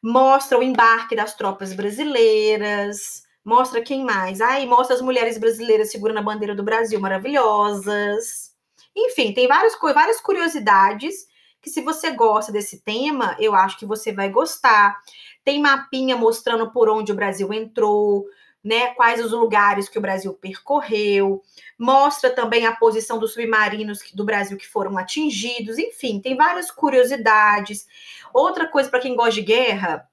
mostra 0.03 0.59
o 0.59 0.62
embarque 0.62 1.16
das 1.16 1.35
tropas 1.35 1.72
brasileiras, 1.72 3.22
mostra 3.45 3.83
quem 3.83 4.05
mais? 4.05 4.41
Aí 4.41 4.66
mostra 4.66 4.95
as 4.95 5.03
mulheres 5.03 5.37
brasileiras 5.39 5.91
segurando 5.91 6.18
a 6.18 6.22
bandeira 6.22 6.55
do 6.55 6.62
Brasil, 6.62 7.01
maravilhosas. 7.01 8.51
Enfim, 8.97 9.33
tem 9.33 9.49
várias, 9.49 9.76
várias 9.81 10.20
curiosidades 10.20 11.28
que 11.62 11.70
se 11.70 11.83
você 11.83 12.12
gosta 12.12 12.51
desse 12.51 12.83
tema, 12.83 13.37
eu 13.39 13.55
acho 13.55 13.78
que 13.78 13.87
você 13.87 14.12
vai 14.12 14.31
gostar. 14.31 14.97
Tem 15.45 15.61
mapinha 15.61 16.16
mostrando 16.16 16.70
por 16.72 16.89
onde 16.89 17.12
o 17.12 17.14
Brasil 17.14 17.53
entrou, 17.53 18.24
né, 18.62 18.88
quais 18.94 19.24
os 19.24 19.32
lugares 19.32 19.88
que 19.88 19.98
o 19.98 20.02
Brasil 20.02 20.34
percorreu, 20.34 21.42
mostra 21.78 22.30
também 22.30 22.66
a 22.66 22.76
posição 22.76 23.18
dos 23.18 23.32
submarinos 23.32 24.00
do 24.14 24.24
Brasil 24.24 24.56
que 24.58 24.68
foram 24.68 24.98
atingidos, 24.98 25.78
enfim, 25.78 26.20
tem 26.20 26.36
várias 26.36 26.70
curiosidades. 26.70 27.86
Outra 28.32 28.68
coisa 28.68 28.90
para 28.90 29.00
quem 29.00 29.16
gosta 29.16 29.32
de 29.32 29.42
guerra, 29.42 30.06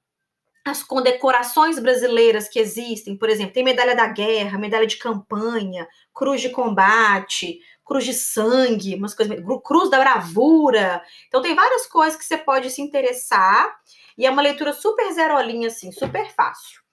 as 0.64 0.82
condecorações 0.82 1.78
brasileiras 1.78 2.48
que 2.48 2.58
existem, 2.58 3.16
por 3.16 3.28
exemplo, 3.28 3.52
tem 3.52 3.64
medalha 3.64 3.94
da 3.94 4.06
guerra, 4.06 4.58
medalha 4.58 4.86
de 4.86 4.96
campanha, 4.96 5.86
cruz 6.14 6.40
de 6.40 6.50
combate, 6.50 7.60
cruz 7.84 8.04
de 8.04 8.12
sangue, 8.12 8.94
umas 8.94 9.14
coisas, 9.14 9.38
cruz 9.64 9.90
da 9.90 9.98
bravura. 9.98 11.02
Então 11.26 11.40
tem 11.40 11.54
várias 11.54 11.86
coisas 11.86 12.18
que 12.18 12.24
você 12.24 12.36
pode 12.36 12.70
se 12.70 12.82
interessar 12.82 13.74
e 14.16 14.26
é 14.26 14.30
uma 14.30 14.42
leitura 14.42 14.72
super 14.72 15.10
zerolinha 15.12 15.68
assim, 15.68 15.90
super 15.90 16.30
fácil. 16.34 16.87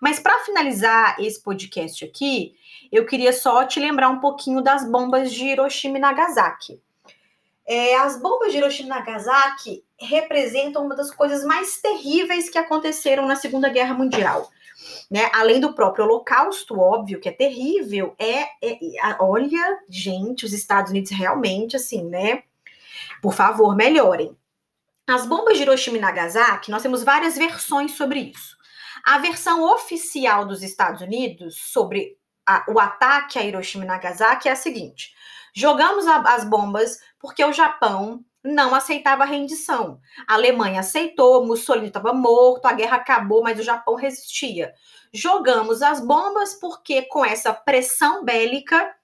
Mas 0.00 0.20
para 0.20 0.44
finalizar 0.44 1.16
esse 1.20 1.40
podcast 1.42 2.04
aqui, 2.04 2.54
eu 2.90 3.06
queria 3.06 3.32
só 3.32 3.64
te 3.64 3.80
lembrar 3.80 4.08
um 4.08 4.20
pouquinho 4.20 4.62
das 4.62 4.88
bombas 4.90 5.32
de 5.32 5.44
Hiroshima 5.44 5.98
e 5.98 6.00
Nagasaki. 6.00 6.80
É, 7.66 7.96
as 7.96 8.18
bombas 8.20 8.50
de 8.50 8.58
Hiroshima 8.58 8.88
e 8.88 8.98
Nagasaki 8.98 9.84
representam 10.00 10.86
uma 10.86 10.96
das 10.96 11.10
coisas 11.10 11.44
mais 11.44 11.80
terríveis 11.80 12.48
que 12.48 12.56
aconteceram 12.56 13.26
na 13.26 13.36
Segunda 13.36 13.68
Guerra 13.68 13.94
Mundial. 13.94 14.50
Né? 15.10 15.30
Além 15.34 15.60
do 15.60 15.74
próprio 15.74 16.04
Holocausto, 16.04 16.78
óbvio, 16.78 17.20
que 17.20 17.28
é 17.28 17.32
terrível, 17.32 18.14
é, 18.18 18.42
é, 18.62 18.78
olha, 19.18 19.80
gente, 19.88 20.44
os 20.44 20.52
Estados 20.52 20.90
Unidos 20.90 21.10
realmente, 21.10 21.76
assim, 21.76 22.04
né? 22.04 22.42
Por 23.20 23.34
favor, 23.34 23.74
melhorem. 23.74 24.36
As 25.06 25.26
bombas 25.26 25.56
de 25.56 25.62
Hiroshima 25.62 25.96
e 25.96 26.00
Nagasaki, 26.00 26.70
nós 26.70 26.82
temos 26.82 27.02
várias 27.02 27.36
versões 27.36 27.92
sobre 27.92 28.20
isso. 28.20 28.57
A 29.08 29.16
versão 29.16 29.64
oficial 29.64 30.44
dos 30.44 30.62
Estados 30.62 31.00
Unidos 31.00 31.56
sobre 31.56 32.18
a, 32.46 32.66
o 32.68 32.78
ataque 32.78 33.38
a 33.38 33.42
Hiroshima 33.42 33.84
e 33.84 33.86
Nagasaki 33.86 34.50
é 34.50 34.52
a 34.52 34.54
seguinte: 34.54 35.14
jogamos 35.54 36.06
a, 36.06 36.18
as 36.34 36.44
bombas 36.44 37.00
porque 37.18 37.42
o 37.42 37.50
Japão 37.50 38.22
não 38.44 38.74
aceitava 38.74 39.22
a 39.22 39.26
rendição. 39.26 39.98
A 40.26 40.34
Alemanha 40.34 40.80
aceitou, 40.80 41.46
Mussolini 41.46 41.86
estava 41.86 42.12
morto, 42.12 42.66
a 42.66 42.74
guerra 42.74 42.98
acabou, 42.98 43.42
mas 43.42 43.58
o 43.58 43.62
Japão 43.62 43.94
resistia. 43.94 44.74
Jogamos 45.10 45.80
as 45.80 46.06
bombas 46.06 46.52
porque 46.60 47.00
com 47.00 47.24
essa 47.24 47.54
pressão 47.54 48.26
bélica 48.26 48.94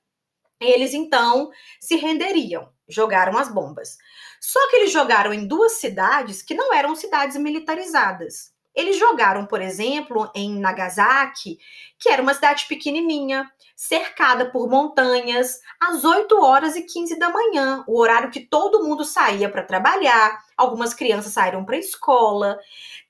eles 0.61 0.93
então 0.93 1.51
se 1.81 1.97
renderiam. 1.97 2.71
Jogaram 2.87 3.39
as 3.39 3.49
bombas. 3.49 3.97
Só 4.39 4.69
que 4.69 4.77
eles 4.77 4.93
jogaram 4.93 5.33
em 5.33 5.49
duas 5.49 5.73
cidades 5.81 6.43
que 6.43 6.53
não 6.53 6.75
eram 6.75 6.95
cidades 6.95 7.39
militarizadas. 7.39 8.54
Eles 8.75 8.99
jogaram, 8.99 9.47
por 9.47 9.63
exemplo, 9.63 10.31
em 10.35 10.59
Nagasaki, 10.59 11.59
que 11.99 12.09
era 12.09 12.21
uma 12.21 12.35
cidade 12.35 12.67
pequenininha, 12.67 13.49
cercada 13.77 14.51
por 14.51 14.69
montanhas, 14.69 15.61
às 15.81 16.05
8 16.05 16.37
horas 16.43 16.75
e 16.75 16.83
15 16.83 17.19
da 17.19 17.31
manhã, 17.31 17.85
o 17.87 18.01
horário 18.01 18.31
que 18.31 18.41
todo 18.41 18.83
mundo 18.83 19.05
saía 19.05 19.49
para 19.49 19.63
trabalhar, 19.63 20.43
algumas 20.57 20.93
crianças 20.93 21.33
saíram 21.33 21.65
para 21.65 21.77
a 21.77 21.81
escola. 21.81 22.59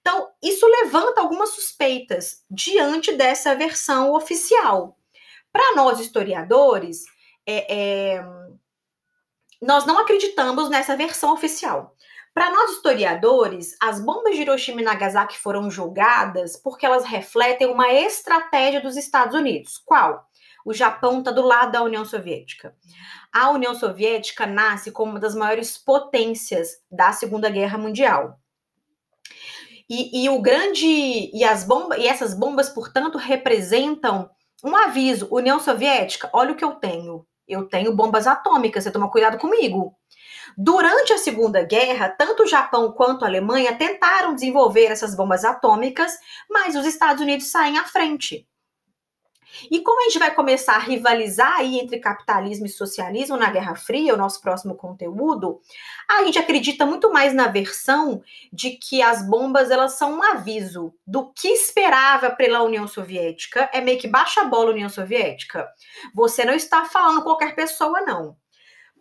Então, 0.01 0.29
isso 0.43 0.67
levanta 0.67 1.21
algumas 1.21 1.51
suspeitas 1.51 2.45
diante 2.51 3.13
dessa 3.13 3.55
versão 3.55 4.13
oficial. 4.13 4.99
Para 5.53 5.75
nós, 5.77 6.01
historiadores, 6.01 7.05
é, 7.47 8.15
é, 8.17 8.25
nós 9.63 9.87
não 9.87 9.99
acreditamos 9.99 10.69
nessa 10.69 10.97
versão 10.97 11.33
oficial. 11.33 11.94
Para 12.35 12.51
nós 12.51 12.73
historiadores, 12.73 13.77
as 13.81 14.01
bombas 14.01 14.35
de 14.35 14.43
Hiroshima 14.43 14.81
e 14.81 14.85
Nagasaki 14.85 15.39
foram 15.39 15.71
julgadas 15.71 16.57
porque 16.57 16.85
elas 16.85 17.05
refletem 17.05 17.69
uma 17.69 17.93
estratégia 17.93 18.81
dos 18.81 18.97
Estados 18.97 19.37
Unidos. 19.37 19.79
Qual? 19.79 20.27
O 20.67 20.75
Japão 20.75 21.21
está 21.21 21.31
do 21.31 21.43
lado 21.43 21.71
da 21.71 21.83
União 21.83 22.05
Soviética. 22.05 22.75
A 23.33 23.51
União 23.51 23.73
Soviética 23.73 24.47
nasce 24.47 24.91
como 24.91 25.13
uma 25.13 25.21
das 25.21 25.37
maiores 25.37 25.79
potências 25.79 26.83
da 26.91 27.13
Segunda 27.13 27.49
Guerra 27.49 27.79
Mundial. 27.79 28.37
E, 29.89 30.25
e 30.25 30.29
o 30.29 30.43
grande 30.43 30.87
e 31.33 31.45
as 31.45 31.63
bombas 31.63 31.99
e 32.01 32.09
essas 32.09 32.35
bombas, 32.35 32.69
portanto, 32.69 33.17
representam 33.17 34.29
um 34.65 34.75
aviso. 34.75 35.29
União 35.31 35.61
Soviética, 35.61 36.29
olha 36.33 36.53
o 36.53 36.57
que 36.57 36.65
eu 36.65 36.73
tenho. 36.73 37.25
Eu 37.47 37.69
tenho 37.69 37.95
bombas 37.95 38.27
atômicas. 38.27 38.83
Você 38.83 38.91
toma 38.91 39.11
cuidado 39.11 39.39
comigo. 39.39 39.95
Durante 40.57 41.13
a 41.13 41.19
Segunda 41.19 41.63
Guerra, 41.63 42.09
tanto 42.09 42.45
o 42.45 42.47
Japão 42.47 42.93
quanto 42.93 43.25
a 43.25 43.29
Alemanha 43.29 43.77
tentaram 43.77 44.35
desenvolver 44.35 44.87
essas 44.87 45.17
bombas 45.17 45.45
atômicas, 45.45 46.13
mas 46.49 46.77
os 46.77 46.87
Estados 46.87 47.23
Unidos 47.23 47.49
saem 47.49 47.79
à 47.79 47.85
frente. 47.85 48.47
E 49.71 49.81
como 49.81 50.01
a 50.01 50.05
gente 50.05 50.19
vai 50.19 50.35
começar 50.35 50.75
a 50.75 50.81
rivalizar 50.81 51.59
aí 51.59 51.79
entre 51.79 51.99
capitalismo 51.99 52.67
e 52.67 52.69
socialismo 52.69 53.37
na 53.37 53.51
Guerra 53.51 53.75
Fria, 53.75 54.15
o 54.15 54.17
nosso 54.17 54.41
próximo 54.41 54.75
conteúdo, 54.75 55.61
a 56.11 56.25
gente 56.25 56.39
acredita 56.39 56.85
muito 56.85 57.13
mais 57.13 57.33
na 57.33 57.47
versão 57.47 58.23
de 58.53 58.73
que 58.73 59.01
as 59.01 59.27
bombas 59.29 59.71
elas 59.71 59.93
são 59.93 60.15
um 60.15 60.23
aviso 60.23 60.93
do 61.07 61.33
que 61.33 61.49
esperava 61.49 62.31
pela 62.31 62.63
União 62.63 62.87
Soviética. 62.87 63.71
É 63.73 63.81
meio 63.81 63.99
que 63.99 64.09
baixa 64.09 64.43
a 64.43 64.45
bola 64.45 64.73
União 64.73 64.89
Soviética. 64.89 65.69
Você 66.15 66.45
não 66.45 66.55
está 66.55 66.85
falando 66.85 67.23
qualquer 67.23 67.55
pessoa 67.55 68.01
não. 68.01 68.37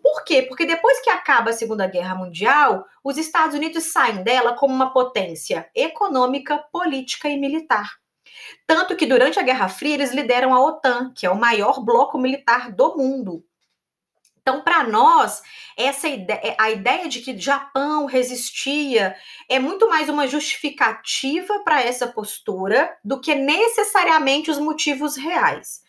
Por 0.04 0.26
quê? 0.26 0.42
Porque 0.42 0.66
depois 0.66 1.00
que 1.00 1.10
acaba 1.10 1.52
a 1.52 1.54
Segunda 1.54 1.88
Guerra 1.88 2.14
Mundial, 2.14 2.86
os 3.02 3.18
Estados 3.18 3.56
Unidos 3.56 3.86
saem 3.86 4.22
dela 4.22 4.54
como 4.54 4.74
uma 4.74 4.92
potência 4.92 5.70
econômica, 5.74 6.58
política 6.74 7.30
e 7.30 7.40
militar. 7.40 7.90
Tanto 8.68 8.98
que 8.98 9.06
durante 9.06 9.40
a 9.40 9.44
Guerra 9.44 9.70
Fria 9.70 9.94
eles 9.94 10.12
lideram 10.12 10.54
a 10.54 10.62
OTAN, 10.62 11.14
que 11.16 11.26
é 11.26 11.30
o 11.30 11.40
maior 11.40 11.80
bloco 11.80 12.18
militar 12.18 12.70
do 12.70 12.98
mundo. 12.98 13.46
Então, 14.42 14.62
para 14.62 14.84
nós, 14.84 15.42
essa 15.78 16.10
ideia, 16.10 16.54
a 16.60 16.70
ideia 16.70 17.08
de 17.08 17.22
que 17.22 17.40
Japão 17.40 18.06
resistia 18.06 19.16
é 19.48 19.58
muito 19.58 19.88
mais 19.88 20.10
uma 20.10 20.28
justificativa 20.28 21.60
para 21.64 21.82
essa 21.82 22.08
postura 22.08 22.94
do 23.06 23.22
que 23.22 23.34
necessariamente 23.36 24.52
os 24.52 24.60
motivos 24.60 25.16
reais. 25.16 25.82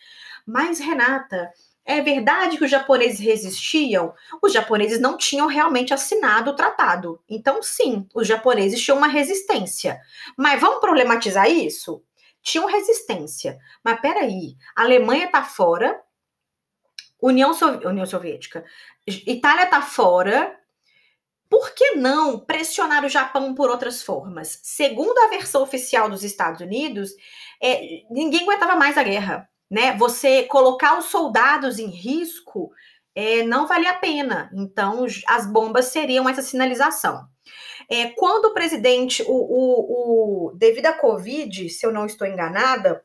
Mas, 0.46 0.78
Renata, 0.78 1.50
é 1.87 2.01
verdade 2.01 2.57
que 2.57 2.64
os 2.64 2.70
japoneses 2.70 3.20
resistiam? 3.20 4.14
Os 4.43 4.53
japoneses 4.53 4.99
não 4.99 5.18
tinham 5.18 5.47
realmente 5.47 5.93
assinado 5.93 6.51
o 6.51 6.57
tratado. 6.57 7.20
Então, 7.28 7.62
sim, 7.62 8.09
os 8.14 8.26
japoneses 8.26 8.80
tinham 8.80 8.97
uma 8.97 9.07
resistência. 9.07 10.01
Mas 10.37 10.61
vamos 10.61 10.80
problematizar 10.80 11.49
isso? 11.51 12.03
Tinham 12.43 12.66
resistência. 12.66 13.59
Mas 13.85 14.01
peraí, 14.01 14.57
a 14.74 14.82
Alemanha 14.82 15.26
está 15.26 15.43
fora, 15.43 16.01
União, 17.20 17.53
Sovi 17.53 17.87
União 17.87 18.07
Soviética, 18.07 18.64
Itália 19.07 19.64
está 19.64 19.82
fora. 19.82 20.59
Por 21.51 21.72
que 21.74 21.95
não 21.95 22.41
pressionar 22.41 23.05
o 23.05 23.09
Japão 23.09 23.55
por 23.55 23.70
outras 23.70 24.03
formas? 24.03 24.59
Segundo 24.62 25.16
a 25.18 25.28
versão 25.28 25.62
oficial 25.62 26.09
dos 26.09 26.24
Estados 26.24 26.61
Unidos, 26.61 27.12
é, 27.62 28.03
ninguém 28.11 28.43
aguentava 28.43 28.74
mais 28.74 28.97
a 28.99 29.03
guerra 29.03 29.49
né? 29.70 29.96
Você 29.96 30.44
colocar 30.44 30.98
os 30.98 31.06
soldados 31.06 31.78
em 31.78 31.88
risco 31.88 32.70
é, 33.14 33.42
não 33.42 33.66
vale 33.66 33.86
a 33.86 33.94
pena. 33.94 34.50
Então, 34.54 35.06
as 35.26 35.46
bombas 35.46 35.86
seriam 35.86 36.28
essa 36.28 36.42
sinalização. 36.42 37.26
É, 37.88 38.10
quando 38.10 38.46
o 38.46 38.54
presidente, 38.54 39.22
o, 39.22 39.32
o, 39.32 40.48
o, 40.48 40.52
devido 40.56 40.86
à 40.86 40.92
Covid, 40.94 41.68
se 41.68 41.86
eu 41.86 41.92
não 41.92 42.06
estou 42.06 42.26
enganada, 42.26 43.04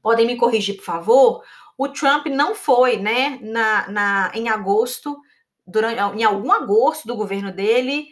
podem 0.00 0.26
me 0.26 0.36
corrigir, 0.36 0.76
por 0.76 0.84
favor, 0.84 1.44
o 1.76 1.88
Trump 1.88 2.26
não 2.26 2.54
foi, 2.54 2.96
né, 2.96 3.38
na, 3.42 3.88
na, 3.88 4.32
em 4.34 4.48
agosto, 4.48 5.16
durante, 5.66 5.98
em 6.16 6.24
algum 6.24 6.52
agosto 6.52 7.06
do 7.06 7.16
governo 7.16 7.52
dele, 7.52 8.06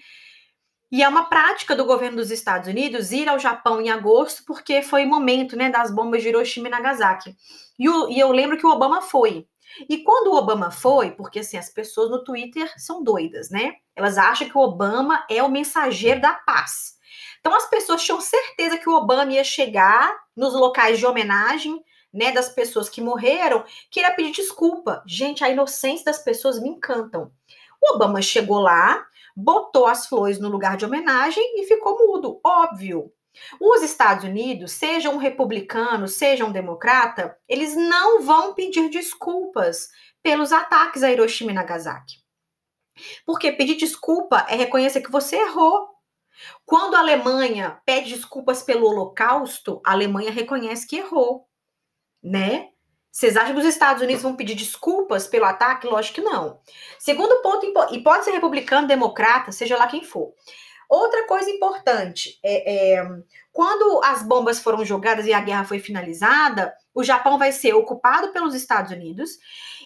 e 0.92 1.02
é 1.02 1.08
uma 1.08 1.24
prática 1.24 1.76
do 1.76 1.84
governo 1.84 2.16
dos 2.16 2.30
Estados 2.30 2.68
Unidos 2.68 3.12
ir 3.12 3.28
ao 3.28 3.38
Japão 3.38 3.80
em 3.80 3.90
agosto, 3.90 4.42
porque 4.44 4.82
foi 4.82 5.04
o 5.04 5.08
momento 5.08 5.56
né, 5.56 5.70
das 5.70 5.94
bombas 5.94 6.22
de 6.22 6.28
Hiroshima 6.28 6.66
e 6.66 6.70
Nagasaki. 6.70 7.36
E, 7.78 7.88
o, 7.88 8.08
e, 8.08 8.18
eu 8.18 8.32
lembro 8.32 8.58
que 8.58 8.66
o 8.66 8.70
Obama 8.70 9.00
foi. 9.00 9.46
E 9.88 9.98
quando 9.98 10.28
o 10.28 10.36
Obama 10.36 10.70
foi, 10.70 11.12
porque 11.12 11.38
assim, 11.38 11.56
as 11.56 11.70
pessoas 11.70 12.10
no 12.10 12.24
Twitter 12.24 12.72
são 12.76 13.04
doidas, 13.04 13.50
né? 13.50 13.74
Elas 13.94 14.18
acham 14.18 14.48
que 14.48 14.58
o 14.58 14.60
Obama 14.60 15.24
é 15.30 15.40
o 15.42 15.48
mensageiro 15.48 16.20
da 16.20 16.34
paz. 16.34 16.98
Então 17.38 17.54
as 17.54 17.70
pessoas 17.70 18.02
tinham 18.02 18.20
certeza 18.20 18.76
que 18.76 18.88
o 18.88 18.94
Obama 18.94 19.32
ia 19.32 19.44
chegar 19.44 20.12
nos 20.36 20.54
locais 20.54 20.98
de 20.98 21.06
homenagem, 21.06 21.80
né, 22.12 22.32
das 22.32 22.48
pessoas 22.48 22.88
que 22.88 23.00
morreram, 23.00 23.64
que 23.90 24.00
ia 24.00 24.12
pedir 24.12 24.32
desculpa. 24.32 25.02
Gente, 25.06 25.44
a 25.44 25.48
inocência 25.48 26.06
das 26.06 26.18
pessoas 26.18 26.60
me 26.60 26.68
encantam. 26.68 27.30
O 27.80 27.94
Obama 27.94 28.20
chegou 28.20 28.58
lá, 28.58 29.06
botou 29.42 29.86
as 29.86 30.06
flores 30.06 30.38
no 30.38 30.48
lugar 30.48 30.76
de 30.76 30.84
homenagem 30.84 31.42
e 31.60 31.66
ficou 31.66 31.98
mudo, 31.98 32.40
óbvio. 32.44 33.12
Os 33.60 33.82
Estados 33.82 34.24
Unidos, 34.24 34.72
sejam 34.72 35.14
um 35.14 35.18
republicano, 35.18 36.08
sejam 36.08 36.48
um 36.48 36.52
democrata, 36.52 37.36
eles 37.48 37.76
não 37.76 38.22
vão 38.22 38.54
pedir 38.54 38.90
desculpas 38.90 39.88
pelos 40.22 40.52
ataques 40.52 41.02
a 41.02 41.10
Hiroshima 41.10 41.52
e 41.52 41.54
Nagasaki. 41.54 42.16
Porque 43.24 43.52
pedir 43.52 43.76
desculpa 43.76 44.44
é 44.48 44.56
reconhecer 44.56 45.00
que 45.00 45.10
você 45.10 45.36
errou. 45.36 45.88
Quando 46.66 46.94
a 46.94 47.00
Alemanha 47.00 47.80
pede 47.84 48.14
desculpas 48.14 48.62
pelo 48.62 48.86
Holocausto, 48.86 49.80
a 49.84 49.92
Alemanha 49.92 50.30
reconhece 50.30 50.86
que 50.86 50.96
errou, 50.96 51.46
né? 52.22 52.69
Vocês 53.10 53.36
acham 53.36 53.54
que 53.54 53.60
os 53.60 53.66
Estados 53.66 54.02
Unidos 54.02 54.22
vão 54.22 54.36
pedir 54.36 54.54
desculpas 54.54 55.26
pelo 55.26 55.44
ataque? 55.44 55.86
Lógico 55.86 56.16
que 56.16 56.20
não. 56.20 56.60
Segundo 56.98 57.42
ponto, 57.42 57.66
e 57.92 58.02
pode 58.02 58.24
ser 58.24 58.30
republicano, 58.30 58.86
democrata, 58.86 59.50
seja 59.50 59.76
lá 59.76 59.86
quem 59.86 60.04
for. 60.04 60.32
Outra 60.88 61.24
coisa 61.26 61.48
importante 61.48 62.40
é, 62.44 62.96
é, 62.98 63.08
quando 63.52 64.00
as 64.02 64.24
bombas 64.24 64.60
foram 64.60 64.84
jogadas 64.84 65.24
e 65.24 65.32
a 65.32 65.40
guerra 65.40 65.64
foi 65.64 65.78
finalizada, 65.78 66.74
o 66.92 67.04
Japão 67.04 67.38
vai 67.38 67.52
ser 67.52 67.74
ocupado 67.74 68.32
pelos 68.32 68.56
Estados 68.56 68.90
Unidos 68.90 69.38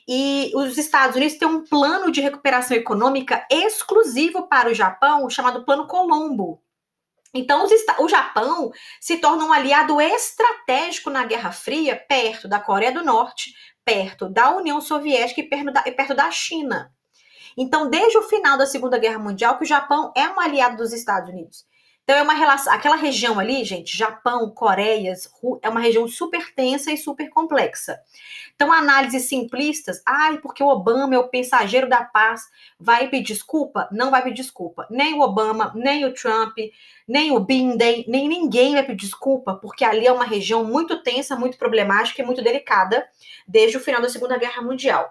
e 0.09 0.51
os 0.55 0.79
Estados 0.79 1.15
Unidos 1.15 1.37
têm 1.37 1.47
um 1.47 1.63
plano 1.63 2.11
de 2.11 2.23
recuperação 2.23 2.75
econômica 2.75 3.47
exclusivo 3.51 4.49
para 4.49 4.71
o 4.71 4.75
Japão, 4.75 5.29
chamado 5.29 5.65
Plano 5.65 5.87
Colombo. 5.87 6.64
Então, 7.35 7.67
o 7.99 8.09
Japão 8.09 8.71
se 9.01 9.17
torna 9.17 9.45
um 9.45 9.53
aliado 9.53 10.01
estratégico 10.01 11.11
na 11.11 11.25
Guerra 11.25 11.51
Fria, 11.51 11.97
perto 11.97 12.47
da 12.47 12.61
Coreia 12.61 12.93
do 12.93 13.05
Norte, 13.05 13.53
perto 13.85 14.29
da 14.29 14.55
União 14.55 14.81
Soviética 14.81 15.41
e 15.41 15.93
perto 15.93 16.15
da, 16.15 16.31
China. 16.31 16.93
Então, 17.57 17.91
desde 17.91 18.17
o 18.17 18.23
final 18.23 18.57
da 18.57 18.67
Segunda 18.67 18.99
Guerra 18.99 19.19
Mundial, 19.19 19.59
que 19.59 19.65
o 19.65 19.67
Japão 19.67 20.13
é 20.17 20.29
um 20.29 20.39
aliado 20.39 20.77
dos 20.77 20.93
Estados 20.93 21.29
Unidos. 21.29 21.67
Então, 22.05 22.17
é 22.17 22.23
uma 22.23 22.35
relação. 22.35 22.73
Aquela 22.73 22.97
região 22.97 23.41
ali, 23.41 23.65
gente, 23.65 23.97
Japão, 23.97 24.51
Coreias, 24.51 25.29
é 25.63 25.69
uma 25.71 25.81
região 25.81 26.07
super 26.07 26.55
tensa 26.55 26.93
e 26.93 26.99
super 26.99 27.31
complexa. 27.31 27.99
Então, 28.55 28.71
análises 28.71 29.27
simplistas, 29.27 30.03
ai, 30.07 30.39
porque 30.39 30.63
o 30.63 30.69
Obama 30.69 31.15
é 31.15 31.19
o 31.19 31.29
mensageiro 31.33 31.89
da 31.89 32.05
paz, 32.05 32.43
vai 32.79 33.09
pedir 33.09 33.33
desculpa? 33.33 33.89
Não 33.91 34.11
vai 34.11 34.23
pedir 34.23 34.43
desculpa. 34.43 34.87
Nem 34.91 35.15
o 35.15 35.23
Obama, 35.23 35.73
nem 35.75 36.05
o 36.05 36.13
Trump, 36.13 36.57
nem 37.09 37.33
o 37.33 37.41
Biden, 37.41 38.05
nem 38.07 38.29
ninguém 38.29 38.75
vai 38.75 38.83
pedir 38.85 39.07
desculpa, 39.07 39.55
porque 39.55 39.85
ali 39.85 40.07
é 40.07 40.13
uma 40.13 40.25
região 40.25 40.63
muito 40.63 41.03
tensa, 41.03 41.35
muito 41.35 41.57
problemática 41.57 42.23
e 42.23 42.25
muito 42.25 42.43
delicada 42.43 43.09
desde 43.49 43.79
o 43.79 43.81
final 43.81 44.03
da 44.03 44.11
Segunda 44.11 44.37
Guerra 44.37 44.63
Mundial. 44.63 45.11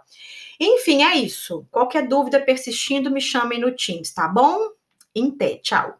Enfim, 0.60 1.04
é 1.04 1.16
isso. 1.16 1.66
Qualquer 1.72 2.08
dúvida 2.08 2.40
persistindo, 2.40 3.10
me 3.10 3.20
chamem 3.20 3.60
no 3.60 3.76
Teams, 3.76 4.14
tá 4.14 4.28
bom? 4.28 4.70
Em 5.16 5.30
té, 5.30 5.58
tchau. 5.58 5.98